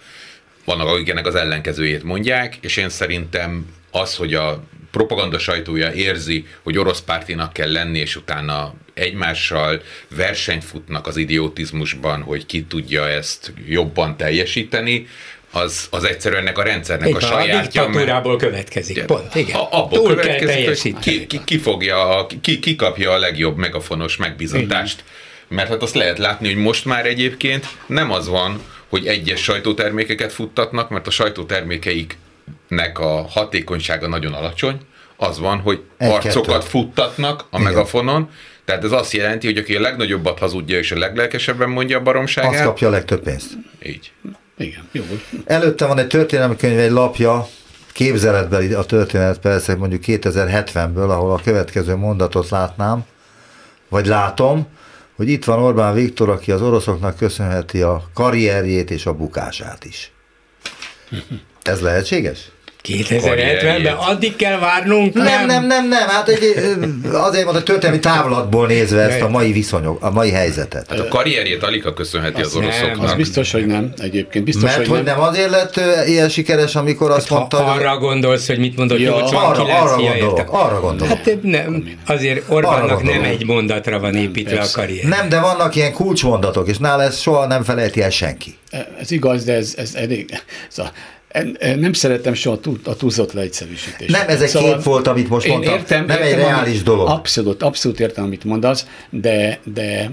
Vannak, 0.65 0.87
akik 0.87 1.09
ennek 1.09 1.25
az 1.25 1.35
ellenkezőjét 1.35 2.03
mondják, 2.03 2.57
és 2.61 2.77
én 2.77 2.89
szerintem 2.89 3.65
az, 3.91 4.15
hogy 4.15 4.33
a 4.33 4.63
propaganda 4.91 5.39
sajtója 5.39 5.91
érzi, 5.91 6.45
hogy 6.63 6.77
orosz 6.77 7.01
pártinak 7.01 7.53
kell 7.53 7.71
lenni, 7.71 7.99
és 7.99 8.15
utána 8.15 8.73
egymással 8.93 9.81
versenyt 10.15 10.63
futnak 10.63 11.07
az 11.07 11.17
idiotizmusban, 11.17 12.21
hogy 12.21 12.45
ki 12.45 12.63
tudja 12.63 13.07
ezt 13.07 13.53
jobban 13.67 14.17
teljesíteni, 14.17 15.07
az, 15.51 15.87
az 15.89 16.03
egyszerűen 16.03 16.41
ennek 16.41 16.57
a 16.57 16.63
rendszernek 16.63 17.07
Igen, 17.07 17.21
a 17.21 17.25
sajátja. 17.25 17.81
A 17.81 17.85
diktatúrából 17.85 18.31
mert, 18.31 18.43
következik, 18.43 18.95
igen, 18.95 19.07
pont, 19.07 19.35
igen. 19.35 19.55
A, 19.55 19.67
abból 19.71 19.99
Túl 19.99 20.15
következik, 20.15 20.65
hogy 20.83 20.99
ki, 20.99 21.27
ki, 21.27 21.41
ki, 21.45 21.57
fogja, 21.57 22.25
ki, 22.41 22.59
ki 22.59 22.75
kapja 22.75 23.11
a 23.11 23.17
legjobb 23.17 23.57
megafonos 23.57 24.17
megbizatást. 24.17 25.03
Mert 25.47 25.69
hát 25.69 25.81
azt 25.81 25.95
lehet 25.95 26.17
látni, 26.17 26.47
hogy 26.47 26.63
most 26.63 26.85
már 26.85 27.05
egyébként 27.05 27.67
nem 27.85 28.11
az 28.11 28.27
van, 28.27 28.61
hogy 28.89 29.07
egyes 29.07 29.41
sajtótermékeket 29.41 30.33
futtatnak, 30.33 30.89
mert 30.89 31.07
a 31.07 31.11
sajtótermékeiknek 32.69 32.99
a 32.99 33.27
hatékonysága 33.29 34.07
nagyon 34.07 34.33
alacsony. 34.33 34.77
Az 35.17 35.39
van, 35.39 35.59
hogy 35.59 35.81
Egy 35.97 36.11
arcokat 36.11 36.45
kettő. 36.45 36.67
futtatnak 36.67 37.39
a 37.49 37.59
Igen. 37.59 37.61
megafonon, 37.61 38.29
tehát 38.65 38.83
ez 38.83 38.91
azt 38.91 39.11
jelenti, 39.11 39.47
hogy 39.47 39.57
aki 39.57 39.75
a 39.75 39.79
legnagyobbat 39.81 40.39
hazudja 40.39 40.77
és 40.77 40.91
a 40.91 40.97
leglelkesebben 40.97 41.69
mondja 41.69 41.97
a 41.97 42.01
baromságát. 42.01 42.53
Az 42.53 42.61
kapja 42.61 42.87
a 42.87 42.91
legtöbb 42.91 43.23
pénzt. 43.23 43.51
Így. 43.83 44.11
Igen, 44.57 44.87
jó. 44.91 45.03
Előtte 45.45 45.85
van 45.85 45.97
egy 45.97 46.07
történelmi 46.07 46.55
könyv, 46.55 46.79
egy 46.79 46.91
lapja, 46.91 47.47
képzeletbeli 47.93 48.73
a 48.73 48.83
történet 48.83 49.39
persze 49.39 49.75
mondjuk 49.75 50.01
2070-ből, 50.05 51.09
ahol 51.09 51.31
a 51.31 51.41
következő 51.43 51.95
mondatot 51.95 52.49
látnám, 52.49 53.05
vagy 53.89 54.05
látom, 54.05 54.67
hogy 55.15 55.29
itt 55.29 55.45
van 55.45 55.59
Orbán 55.59 55.93
Viktor, 55.93 56.29
aki 56.29 56.51
az 56.51 56.61
oroszoknak 56.61 57.17
köszönheti 57.17 57.81
a 57.81 58.03
karrierjét 58.13 58.91
és 58.91 59.05
a 59.05 59.13
bukását 59.13 59.85
is. 59.85 60.11
Ez 61.63 61.81
lehetséges? 61.81 62.51
2070-ben 62.87 63.93
addig 63.93 64.35
kell 64.35 64.59
várnunk? 64.59 65.13
Nem, 65.13 65.25
nem, 65.25 65.45
nem, 65.45 65.65
nem, 65.65 65.87
nem. 65.87 66.07
hát 66.07 66.27
egy, 66.27 66.41
azért 67.11 67.45
mondom, 67.45 67.63
történelmi 67.63 67.99
távlatból 67.99 68.67
nézve 68.67 69.01
ezt 69.01 69.21
a 69.21 69.29
mai 69.29 69.51
viszonyok, 69.51 70.03
a 70.03 70.11
mai 70.11 70.31
helyzetet. 70.31 70.85
Hát 70.89 70.99
a 70.99 71.07
karrierjét 71.07 71.63
Alika 71.63 71.93
köszönheti 71.93 72.41
az 72.41 72.55
oroszoknak. 72.55 72.95
Nem, 72.95 73.05
az 73.05 73.13
biztos, 73.13 73.51
hogy 73.51 73.65
nem 73.65 73.93
egyébként. 73.97 74.45
Biztos, 74.45 74.63
Mert 74.63 74.75
hogy, 74.75 74.87
hogy 74.87 75.03
nem. 75.03 75.17
nem 75.17 75.27
azért 75.27 75.49
lett 75.49 75.79
ilyen 76.07 76.29
sikeres, 76.29 76.75
amikor 76.75 77.11
azt 77.11 77.27
hát, 77.27 77.37
mondta, 77.37 77.57
ha, 77.57 77.71
hogy... 77.71 77.81
Arra 77.81 77.97
gondolsz, 77.97 78.47
hogy 78.47 78.59
mit 78.59 78.77
mondott 78.77 78.99
ja, 78.99 79.09
89 79.09 79.59
arra, 79.59 79.81
arra 79.81 79.95
gondolok, 79.95 80.51
arra 80.51 80.79
gondolok. 80.79 81.17
Hát 81.17 81.37
nem, 81.41 81.89
azért 82.05 82.43
Orbánnak 82.47 83.03
nem 83.03 83.23
egy 83.23 83.45
mondatra 83.45 83.99
van 83.99 84.15
építve 84.15 84.55
nem, 84.55 84.63
a 84.63 84.67
karrier. 84.71 85.05
Nem, 85.05 85.29
de 85.29 85.39
vannak 85.39 85.75
ilyen 85.75 85.93
kulcsmondatok, 85.93 86.67
és 86.67 86.77
nála 86.77 87.03
ezt 87.03 87.21
soha 87.21 87.47
nem 87.47 87.63
felejti 87.63 88.01
el 88.01 88.09
senki. 88.09 88.57
Ez 88.99 89.11
igaz, 89.11 89.43
de 89.43 89.53
ez, 89.53 89.73
ez 89.77 89.95
elég... 89.95 90.41
Ez 90.69 90.77
a, 90.77 90.91
nem 91.79 91.93
szeretem 91.93 92.33
soha 92.33 92.59
a 92.83 92.95
túlzott 92.95 93.33
leegyszerűsítést. 93.33 94.11
Nem, 94.11 94.27
ez 94.27 94.41
egy 94.41 94.49
szóval 94.49 94.73
kép 94.73 94.83
volt, 94.83 95.07
amit 95.07 95.29
most 95.29 95.47
mondtam. 95.47 95.73
Értem, 95.73 96.05
nem 96.05 96.21
értem, 96.21 96.39
egy 96.39 96.45
reális 96.45 96.83
dolog. 96.83 97.09
Abszolút, 97.09 97.63
abszolút 97.63 97.99
értem, 97.99 98.23
amit 98.23 98.43
mondasz, 98.43 98.85
de, 99.09 99.59
de 99.73 100.11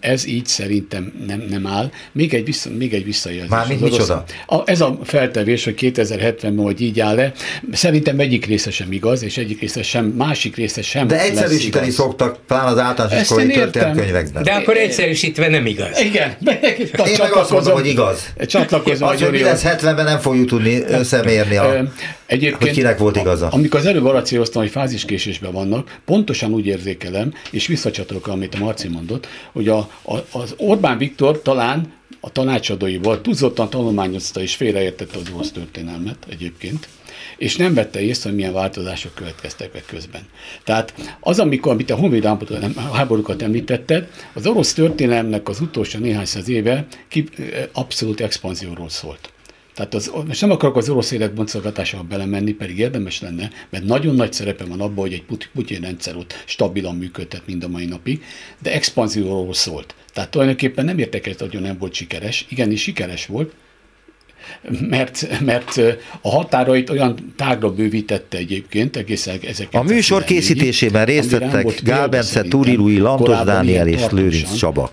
ez 0.00 0.26
így 0.26 0.46
szerintem 0.46 1.12
nem, 1.26 1.44
nem 1.50 1.66
áll. 1.66 1.90
Még 2.12 2.34
egy, 2.34 2.44
vissza, 2.44 2.70
még 2.78 2.94
egy 2.94 3.04
visszajelzés. 3.04 3.50
Mármint 3.50 3.80
micsoda? 3.80 4.24
A, 4.46 4.56
ez 4.64 4.80
a 4.80 4.98
feltevés, 5.04 5.64
hogy 5.64 5.74
2070-ben, 5.80 6.56
hogy 6.56 6.80
így 6.80 7.00
áll-e, 7.00 7.32
szerintem 7.72 8.20
egyik 8.20 8.46
része 8.46 8.70
sem 8.70 8.92
igaz, 8.92 9.22
és 9.22 9.36
egyik 9.36 9.60
része 9.60 9.82
sem, 9.82 10.04
másik 10.04 10.56
része 10.56 10.82
sem 10.82 11.06
De 11.06 11.20
egyszerűsíteni 11.20 11.90
szoktak, 11.90 12.38
talán 12.46 12.66
az 12.66 12.78
általános 12.78 13.20
iskolai 13.20 13.46
történelmkönyvekben. 13.46 14.42
De 14.42 14.52
akkor 14.52 14.76
egyszerűsítve 14.76 15.48
nem 15.48 15.66
igaz. 15.66 16.00
Igen. 16.00 16.36
Én 17.06 17.16
meg 17.18 17.32
azt 17.32 17.50
mondom, 17.50 17.72
hogy 17.72 17.86
igaz. 17.86 18.26
Csatlakozom. 18.46 19.08
Az, 19.08 19.20
hogy 19.22 19.30
mi 19.30 19.42
lesz 19.42 19.62
70-ben 19.66 20.04
nem 20.04 20.18
fogjuk 20.18 20.50
tudni 20.52 20.82
összemérni, 20.82 21.56
a, 21.56 21.84
Egyébként, 22.26 22.62
hogy 22.62 22.70
kinek 22.70 22.98
volt 22.98 23.16
igaza. 23.16 23.48
Amikor 23.48 23.80
az 23.80 23.86
előbb 23.86 24.04
arra 24.04 24.22
hogy 24.52 24.70
fáziskésésben 24.70 25.52
vannak, 25.52 25.98
pontosan 26.04 26.52
úgy 26.52 26.66
érzékelem, 26.66 27.34
és 27.50 27.66
visszacsatolok, 27.66 28.26
amit 28.26 28.54
a 28.54 28.58
Marci 28.58 28.88
mondott, 28.88 29.26
hogy 29.52 29.68
a, 29.68 29.78
a, 30.02 30.16
az 30.30 30.54
Orbán 30.56 30.98
Viktor 30.98 31.42
talán 31.42 31.92
a 32.20 32.30
tanácsadóival 32.30 33.20
túlzottan 33.20 33.70
tanulmányozta 33.70 34.40
és 34.40 34.54
félreértette 34.54 35.18
az 35.18 35.30
orosz 35.34 35.50
történelmet 35.52 36.16
egyébként, 36.30 36.88
és 37.36 37.56
nem 37.56 37.74
vette 37.74 38.00
észre, 38.00 38.28
hogy 38.28 38.38
milyen 38.38 38.52
változások 38.52 39.14
következtek 39.14 39.72
be 39.72 39.82
közben. 39.86 40.22
Tehát 40.64 41.16
az, 41.20 41.38
amikor, 41.38 41.72
amit 41.72 41.90
a 41.90 41.96
honvéd 41.96 42.24
háborúkat 42.92 43.42
említetted, 43.42 44.08
az 44.32 44.46
orosz 44.46 44.72
történelemnek 44.72 45.48
az 45.48 45.60
utolsó 45.60 45.98
néhány 45.98 46.24
száz 46.24 46.48
éve 46.48 46.86
abszolút 47.72 48.20
expanzióról 48.20 48.88
szólt. 48.88 49.31
Tehát 49.74 49.94
az, 49.94 50.12
most 50.26 50.40
nem 50.40 50.50
akarok 50.50 50.76
az 50.76 50.88
orosz 50.88 51.10
élet 51.10 51.34
boncolgatásába 51.34 52.02
belemenni, 52.02 52.52
pedig 52.52 52.78
érdemes 52.78 53.20
lenne, 53.20 53.50
mert 53.70 53.84
nagyon 53.84 54.14
nagy 54.14 54.32
szerepe 54.32 54.64
van 54.64 54.80
abban, 54.80 55.04
hogy 55.04 55.12
egy 55.12 55.24
Putyin 55.52 55.80
rendszer 55.80 56.16
ott 56.16 56.42
stabilan 56.46 56.96
működtet 56.96 57.46
mind 57.46 57.64
a 57.64 57.68
mai 57.68 57.84
napig, 57.84 58.22
de 58.58 58.72
expanzióról 58.72 59.54
szólt. 59.54 59.94
Tehát 60.12 60.30
tulajdonképpen 60.30 60.84
nem 60.84 60.98
értek 60.98 61.26
hogy 61.50 61.60
nem 61.60 61.78
volt 61.78 61.94
sikeres, 61.94 62.46
igenis 62.48 62.82
sikeres 62.82 63.26
volt, 63.26 63.54
mert, 64.88 65.40
mert 65.40 65.80
a 66.20 66.30
határait 66.30 66.90
olyan 66.90 67.32
tágra 67.36 67.70
bővítette 67.70 68.36
egyébként 68.36 68.96
egészen 68.96 69.38
ezek. 69.48 69.68
A 69.72 69.82
műsor 69.82 70.24
készítésében 70.24 71.04
részt 71.04 71.30
vettek 71.30 71.82
Gál 71.82 72.08
Bence, 72.08 72.42
Túri 72.42 72.74
Lui, 72.74 72.98
Lantos 72.98 73.38
Dániel 73.44 73.88
és 73.88 74.02
Lőrinc 74.10 74.54
Csaba. 74.54 74.92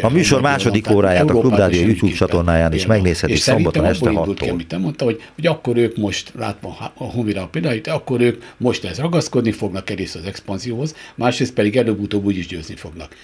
A 0.00 0.08
műsor 0.08 0.40
második 0.40 0.90
óráját 0.90 1.30
a 1.30 1.34
Klubrádió 1.34 1.86
YouTube 1.86 2.12
csatornáján 2.12 2.72
is 2.72 2.86
megnézhetik 2.86 3.36
szombaton 3.36 3.84
este 3.84 4.10
6 4.10 4.34
ki, 4.34 4.48
amit 4.48 4.78
mondta, 4.78 5.04
hogy, 5.04 5.22
hogy 5.34 5.46
akkor 5.46 5.76
ők 5.76 5.96
most, 5.96 6.32
látva 6.38 6.92
a 6.94 7.04
Honvira 7.04 7.46
példáit, 7.46 7.86
akkor 7.86 8.20
ők 8.20 8.42
most 8.56 8.84
ez 8.84 8.98
ragaszkodni 8.98 9.52
fognak 9.52 9.90
egyrészt 9.90 10.14
az 10.14 10.24
expanzióhoz, 10.24 10.94
másrészt 11.14 11.52
pedig 11.52 11.76
előbb-utóbb 11.76 12.24
úgyis 12.24 12.46
győzni 12.46 12.76
fognak. 12.76 13.16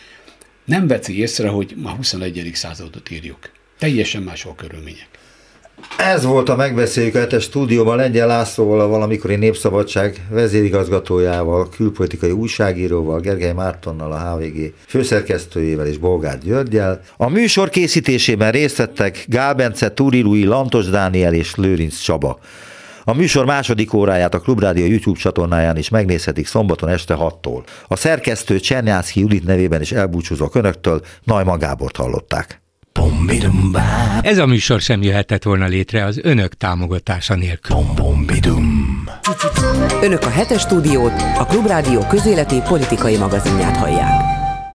Nem 0.64 0.86
veci 0.86 1.18
észre, 1.18 1.48
hogy 1.48 1.74
ma 1.76 1.90
21. 1.90 2.50
századot 2.54 3.10
írjuk. 3.10 3.50
Teljesen 3.78 4.22
máshol 4.22 4.54
körülmények. 4.54 5.08
Ez 5.98 6.24
volt 6.24 6.48
a 6.48 6.56
megbeszéljük 6.56 7.14
a 7.14 7.40
stúdióban 7.40 7.96
Lengyel 7.96 8.26
Lászlóval, 8.26 8.80
a 8.80 8.88
valamikori 8.88 9.36
Népszabadság 9.36 10.26
vezérigazgatójával, 10.30 11.68
külpolitikai 11.68 12.30
újságíróval, 12.30 13.20
Gergely 13.20 13.52
Mártonnal, 13.52 14.12
a 14.12 14.18
HVG 14.18 14.72
főszerkesztőjével 14.86 15.86
és 15.86 15.98
Bolgár 15.98 16.38
Györgyel. 16.38 17.00
A 17.16 17.28
műsor 17.28 17.68
készítésében 17.68 18.50
részt 18.50 18.76
vettek 18.76 19.24
Gál 19.28 19.54
Bence, 19.54 19.92
Túri 19.92 20.20
Lui, 20.20 20.44
Lantos 20.44 20.86
Dániel 20.86 21.34
és 21.34 21.54
Lőrinc 21.54 21.98
Csaba. 21.98 22.38
A 23.04 23.14
műsor 23.14 23.44
második 23.44 23.92
óráját 23.92 24.34
a 24.34 24.40
Klubrádió 24.40 24.86
YouTube 24.86 25.18
csatornáján 25.18 25.76
is 25.76 25.88
megnézhetik 25.88 26.46
szombaton 26.46 26.88
este 26.88 27.16
6-tól. 27.18 27.62
A 27.86 27.96
szerkesztő 27.96 28.60
Csernyászki 28.60 29.20
Judit 29.20 29.44
nevében 29.44 29.80
is 29.80 29.92
elbúcsúzok 29.92 30.54
önöktől, 30.54 31.00
Najman 31.24 31.58
Gábort 31.58 31.96
hallották. 31.96 32.59
Ez 34.20 34.38
a 34.38 34.46
műsor 34.46 34.80
sem 34.80 35.02
jöhetett 35.02 35.42
volna 35.42 35.66
létre 35.66 36.04
az 36.04 36.20
önök 36.22 36.54
támogatása 36.54 37.34
nélkül. 37.34 37.76
Önök 40.02 40.22
a 40.22 40.30
hetes 40.30 40.60
stúdiót, 40.60 41.12
a 41.38 41.44
Klubrádió 41.44 42.06
közéleti 42.08 42.60
politikai 42.68 43.16
magazinját 43.16 43.76
hallják. 43.76 44.39